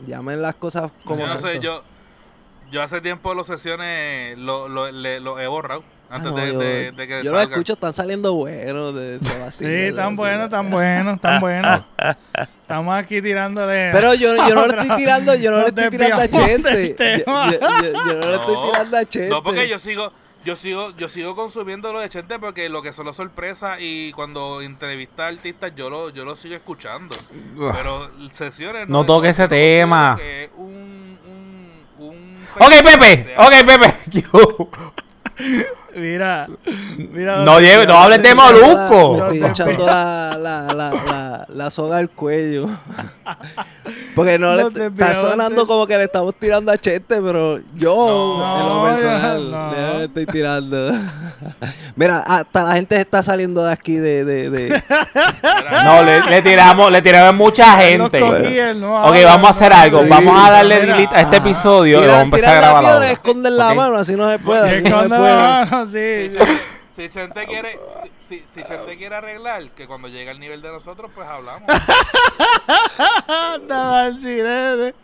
[0.06, 1.82] Llamen las cosas como yo no sé, yo,
[2.72, 5.84] yo hace tiempo los sesiones lo, lo, le- lo he borrado.
[6.10, 7.52] Ah, Antes no, de, yo, de, de que yo lo salgan.
[7.52, 10.16] escucho, están saliendo buenos de, de Sí, de tan vacilo.
[10.16, 11.84] bueno, tan bueno, tan bueno.
[12.62, 13.90] Estamos aquí tirándole.
[13.92, 16.76] Pero yo, yo no le estoy tirando, yo no le estoy tirando a Chente.
[16.76, 17.52] del Yo, tema.
[17.52, 19.28] yo- yo- yo no le estoy tirando a Chente.
[19.28, 20.10] No, porque yo sigo,
[20.44, 24.12] yo sigo, yo sigo consumiendo lo de Chente porque lo que son las sorpresas y
[24.12, 27.16] cuando entrevista a artistas yo lo, yo lo sigo escuchando.
[27.58, 30.16] Pero sesiones No toque ese tema.
[30.18, 31.18] que un,
[31.98, 33.34] un, un Ok, Pepe.
[33.38, 33.94] Ok, Pepe.
[34.10, 34.70] Yo-
[35.96, 36.48] Mira,
[37.12, 37.38] mira.
[37.44, 39.16] No lleve- no hables de Molusco.
[39.18, 42.66] la- Me estoy echando la, la, la, la, la soga al cuello.
[44.14, 47.94] Porque no, No le está sonando como que le estamos tirando a Chente, pero yo,
[48.38, 49.98] No, en lo personal, no.
[49.98, 50.92] le estoy tirando.
[51.96, 54.24] Mira, hasta la gente está saliendo de aquí de.
[54.24, 54.82] de, de-
[55.84, 58.20] No, le, le tiramos, le tiramos mucha gente.
[58.20, 60.02] cogí, él no Ok, vamos a hacer algo.
[60.02, 61.46] Sí, Vamos a darle delete a este Ajá.
[61.48, 63.76] episodio y Tira- vamos a empezar a grabar esconden la Ok.
[63.76, 64.76] mano, así no se puede.
[64.78, 65.83] Así no se puede.
[65.86, 66.30] Sí.
[66.30, 66.60] Si, Chente-
[66.94, 67.78] si Chente quiere,
[68.28, 71.68] si, si, si Chente quiere arreglar, que cuando llegue al nivel de nosotros, pues hablamos.
[73.28, 74.94] Andaba el sirene.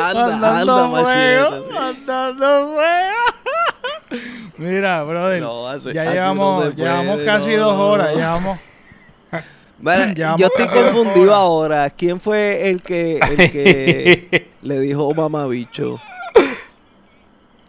[0.00, 1.70] Anda, andando anda, sirene, sí.
[1.76, 4.20] andando fuego.
[4.58, 5.40] Mira, brother.
[5.40, 8.14] No, así- ya así llevamos, no se llevamos puede, casi no, dos horas.
[8.14, 8.58] Llevamos.
[9.78, 11.36] Mira, Llevamos yo estoy confundido horas.
[11.38, 11.90] ahora.
[11.90, 15.98] ¿Quién fue el que, el que le dijo mamabicho?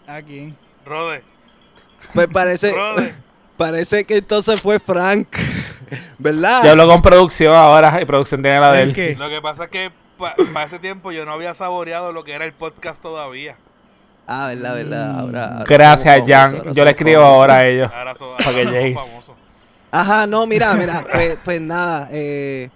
[0.07, 0.53] Aquí.
[0.85, 1.21] Rode,
[2.13, 2.73] Pues parece,
[3.57, 5.27] parece que entonces fue Frank.
[6.17, 6.63] ¿Verdad?
[6.63, 8.95] Yo hablo con producción ahora y producción tiene la de ¿El él.
[8.95, 9.15] qué?
[9.17, 12.45] Lo que pasa es que para ese tiempo yo no había saboreado lo que era
[12.45, 13.55] el podcast todavía.
[14.27, 15.19] Ah, verdad, verdad.
[15.19, 16.55] Ahora, ahora Gracias, famosos, Jan.
[16.59, 17.39] ahora Yo le escribo famosos.
[17.39, 17.91] ahora a ellos.
[17.93, 18.93] Ahora, so- Pa' ahora que somos llegue.
[18.93, 19.35] famosos.
[19.91, 21.05] Ajá, no, mira, mira.
[21.11, 22.07] pues, pues nada.
[22.11, 22.69] Eh,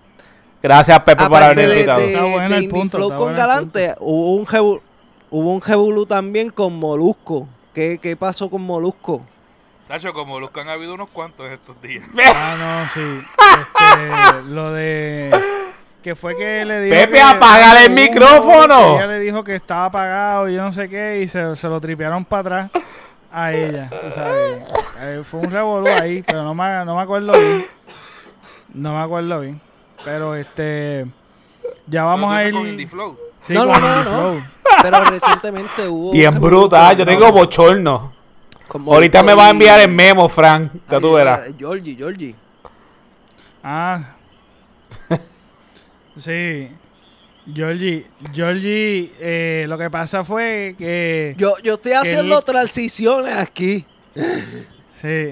[0.62, 1.30] Gracias, Pepe, por
[1.70, 2.00] de, invitado.
[2.00, 4.46] de, Está bueno de el punto, Flow está con bueno Galante, hubo un
[5.30, 5.62] hubo un
[6.08, 7.48] también con Molusco.
[7.76, 9.22] ¿Qué, ¿Qué pasó con Molusco?
[9.90, 12.06] Tacho, como los que han habido unos cuantos estos días.
[12.34, 13.22] Ah, no, sí.
[13.60, 15.30] Este, lo de.
[16.02, 16.96] Que fue que le dijo.
[16.96, 18.96] Pepe, apágale el micrófono.
[18.96, 21.22] Ella le dijo que estaba apagado y yo no sé qué.
[21.22, 22.84] Y se, se lo tripearon para atrás
[23.30, 23.90] a ella.
[23.90, 24.64] tú sabes.
[25.02, 27.66] Eh, fue un revolú ahí, pero no me, no me acuerdo bien.
[28.74, 29.60] No me acuerdo bien.
[30.06, 31.06] Pero este.
[31.88, 32.54] Ya vamos a ir.
[32.54, 33.18] con Indie Flow.
[33.48, 34.04] Sí, No, no, no,
[34.34, 34.46] no.
[34.82, 36.12] Pero recientemente hubo.
[36.12, 36.98] Bien brutal.
[36.98, 38.14] Yo tengo bochorno.
[38.68, 40.72] con Ahorita me va a enviar el memo, Frank.
[40.90, 41.50] Ya Ay, tú verás.
[41.58, 42.36] Georgie, Georgie.
[43.64, 44.02] Ah.
[46.18, 46.70] sí.
[47.54, 51.36] Georgie, Georgie, eh, lo que pasa fue que.
[51.38, 53.86] Yo, yo estoy haciendo transiciones aquí.
[55.02, 55.32] Sí.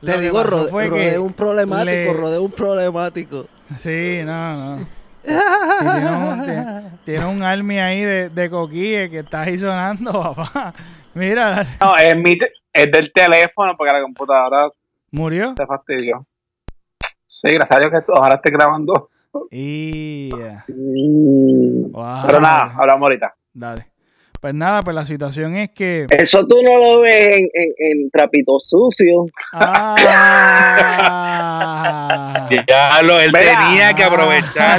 [0.00, 3.46] Lo Te que digo, pasó Rode, fue Rode que un problemático, le- Rode un problemático.
[3.82, 4.86] Sí, no, no.
[5.26, 10.72] Tiene, un, tiene- un army ahí de, de coquille que está ahí sonando, papá.
[11.14, 14.68] Mira, No, es, mi te- es del teléfono porque la computadora
[15.10, 15.54] murió.
[15.56, 16.26] se fastidió.
[17.26, 19.10] Sí, gracias a Dios que ojalá esté grabando.
[19.50, 20.30] Y.
[20.30, 22.22] Wow.
[22.26, 23.34] Pero nada, hablamos ahorita.
[23.52, 23.86] Dale.
[24.46, 26.06] Pues nada, pues la situación es que.
[26.08, 29.26] Eso tú no lo ves en, en, trapito sucio.
[29.52, 29.96] Ah.
[32.68, 34.78] ya lo, él tenía que aprovechar.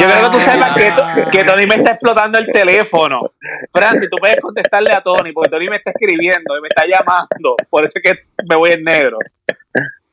[0.00, 0.92] Yo creo que tú sepas que,
[1.30, 3.30] que, Tony me está explotando el teléfono.
[3.72, 6.82] Fran, si tú puedes contestarle a Tony, porque Tony me está escribiendo y me está
[6.84, 7.54] llamando.
[7.70, 9.18] Por eso es que me voy en negro.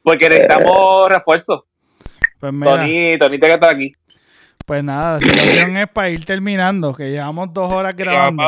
[0.04, 1.64] Porque necesitamos refuerzos.
[2.40, 3.92] Pues Tony, Tony te que estar aquí.
[4.68, 8.44] Pues nada, la situación es para ir terminando, que llevamos dos horas grabando.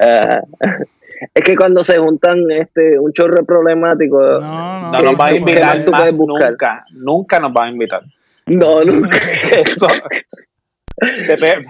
[0.00, 0.40] Ah,
[1.34, 5.34] es que cuando se juntan este un chorro problemático, no, no, no nos va a
[5.34, 8.02] invitar más nunca, nunca nos va a invitar.
[8.46, 9.18] No, nunca.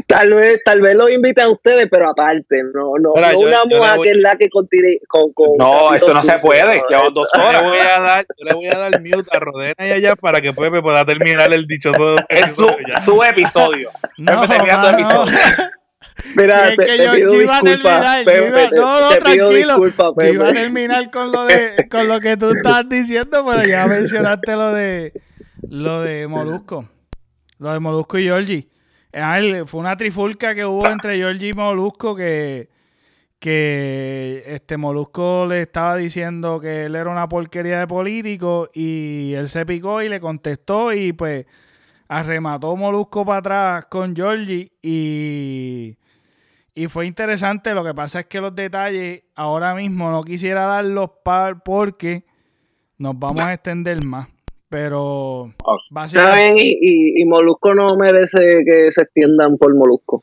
[0.07, 4.01] tal vez tal vez lo invitan a ustedes pero aparte no no, no una mujer
[4.02, 7.62] que es la que continúe con, con, no esto no se puede llevamos dos horas.
[7.62, 10.16] yo le voy a dar yo le voy a dar mute a Rodena y allá
[10.16, 12.66] para que Pepe pueda terminar el dichoso es su,
[13.05, 13.90] su episodio.
[14.19, 15.39] No, Pepe el episodio
[16.36, 17.60] Mira, te, te pido disculpas,
[18.24, 20.32] Pepe, no, no, te, pido disculpas, Pepe.
[20.32, 24.52] Iba a terminar con lo de con lo que tú estás diciendo, pero ya mencionaste
[24.56, 25.12] lo de
[25.68, 26.88] lo de Molusco.
[27.59, 28.68] Lo de Molusco y Georgie.
[29.12, 32.68] Ah, fue una trifulca que hubo entre Georgie y Molusco que
[33.40, 39.48] que este Molusco le estaba diciendo que él era una porquería de político y él
[39.48, 41.47] se picó y le contestó y pues
[42.06, 45.97] arremató Molusco para atrás con Georgie y
[46.81, 51.11] y fue interesante, lo que pasa es que los detalles ahora mismo no quisiera darlos
[51.23, 52.24] par porque
[52.97, 54.28] nos vamos a extender más.
[54.70, 55.52] Pero
[55.90, 56.62] básicamente...
[56.62, 60.23] y, y, Molusco no merece que se extiendan por Molusco.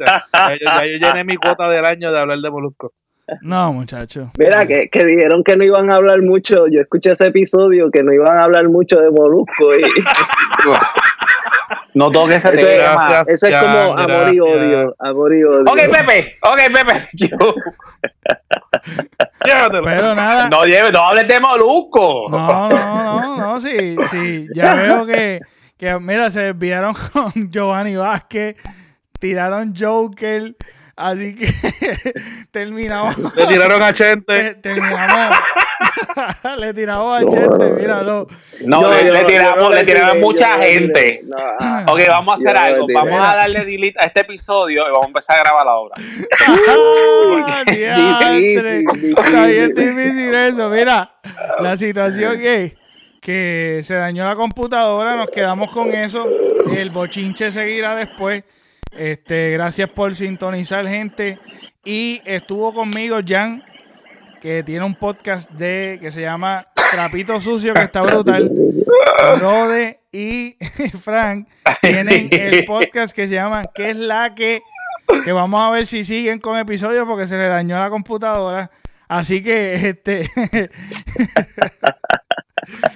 [0.00, 0.26] ya,
[0.60, 2.92] yo, llené mi cuota del año de hablar de Molusco.
[3.40, 4.32] No, muchacho.
[4.36, 6.66] Mira, que, que, dijeron que no iban a hablar mucho.
[6.66, 9.76] Yo escuché ese episodio que no iban a hablar mucho de Molusco.
[9.78, 9.82] Y...
[11.94, 13.22] No toques ese tema.
[13.22, 14.94] Es, eso es como amor y odio.
[14.98, 15.62] Amor y odio.
[15.62, 16.38] Ok, Pepe.
[16.42, 17.08] Ok, Pepe.
[19.44, 20.48] Pero nada.
[20.48, 22.28] No, lleve, no hables de Molusco.
[22.30, 23.60] No, no, no, no.
[23.60, 24.48] Sí, sí.
[24.54, 25.40] Ya veo que,
[25.76, 28.56] que mira, se desviaron con Giovanni Vázquez.
[29.18, 30.54] Tiraron Joker.
[30.96, 31.48] Así que
[32.50, 33.16] terminamos.
[33.34, 34.54] Le tiraron a Chente.
[34.54, 35.36] Terminamos.
[36.58, 38.26] le tiramos a Chente, míralo.
[38.64, 41.22] No, le, tiramos, le tiramos mucha gente.
[41.86, 42.86] ok, vamos a hacer algo.
[42.92, 45.94] Vamos a darle delete a este episodio y vamos a empezar a grabar la obra.
[49.16, 50.68] Está bien difícil eso.
[50.70, 51.12] Mira,
[51.60, 52.74] la situación es
[53.20, 56.26] que se dañó la computadora, nos quedamos con eso.
[56.76, 58.44] El bochinche seguirá después.
[58.90, 61.38] Este, gracias por sintonizar, gente.
[61.84, 63.62] Y estuvo conmigo Jan,
[64.42, 68.50] que tiene un podcast de que se llama Trapito Sucio, que está brutal.
[69.38, 70.56] Rode y
[71.00, 71.46] Frank
[71.80, 74.62] tienen el podcast que se llama ¿Qué es la que?
[75.24, 78.72] Que vamos a ver si siguen con episodios porque se le dañó la computadora.
[79.06, 80.28] Así que este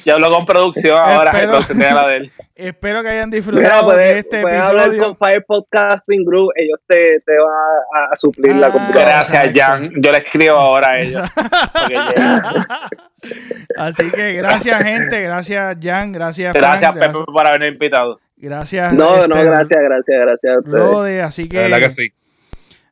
[0.05, 2.33] Ya hablo con producción ahora, espero, entonces la de él.
[2.57, 4.83] Espero que hayan disfrutado de este puedes episodio.
[4.83, 9.05] hablar con Fire Podcasting Group, ellos te, te van a, suplir la ah, computadora.
[9.05, 9.91] Gracias, Jan.
[9.97, 11.29] Yo le escribo ahora a ellos.
[13.77, 15.21] Así que gracias, gente.
[15.21, 16.13] Gracias, Jan.
[16.13, 18.21] Gracias, Gracias, Frank, Pepe, por habernos invitado.
[18.39, 18.91] Gracias.
[18.95, 20.57] No, no, gracias, gracias, gracias.
[20.65, 21.57] Rode, así que.
[21.59, 22.13] La verdad que sí.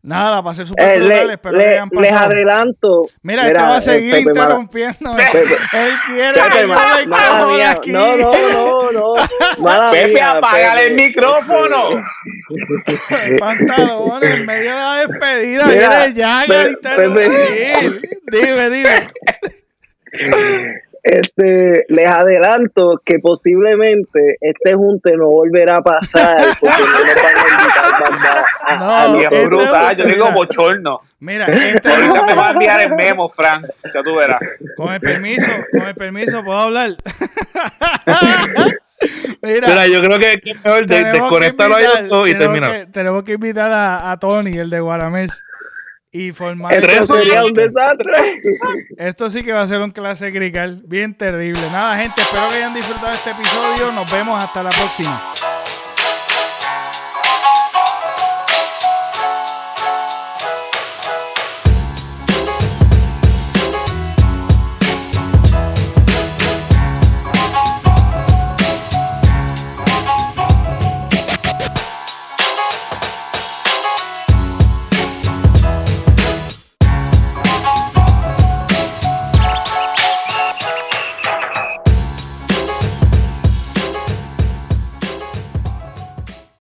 [0.04, 3.04] Nada, va a ser súper eh, espero le, que Les adelanto.
[3.22, 5.16] Mira, esto va a seguir interrumpiendo.
[5.72, 7.90] Él quiere que yo aquí.
[7.90, 9.14] No, no, no, no.
[9.60, 12.04] Mala Pepe, apágale el micrófono.
[13.38, 15.66] Pantalones, en medio de la despedida.
[15.68, 16.68] Mira, ya, ya,
[18.30, 19.10] Dime, dime.
[21.04, 27.36] Este, les adelanto que posiblemente este junte no volverá a pasar porque no nos van
[27.36, 31.00] a invitar más a, no, es brutal, yo digo bochorno.
[31.20, 34.40] Mira, este ahorita me va a enviar el memo, Frank, ya tú verás.
[34.78, 36.92] Con el permiso, con el permiso, ¿puedo hablar?
[39.42, 41.84] Mira, Mira, yo creo que es mejor de, desconectarlo ahí
[42.30, 42.86] y terminar.
[42.92, 45.44] tenemos que invitar a, a Tony, el de Guaramés
[46.14, 46.72] y formar.
[46.72, 48.40] Esto sería un desastre.
[48.96, 51.60] Esto sí que va a ser un clase grical bien terrible.
[51.72, 53.90] Nada, gente, espero que hayan disfrutado este episodio.
[53.90, 55.34] Nos vemos hasta la próxima.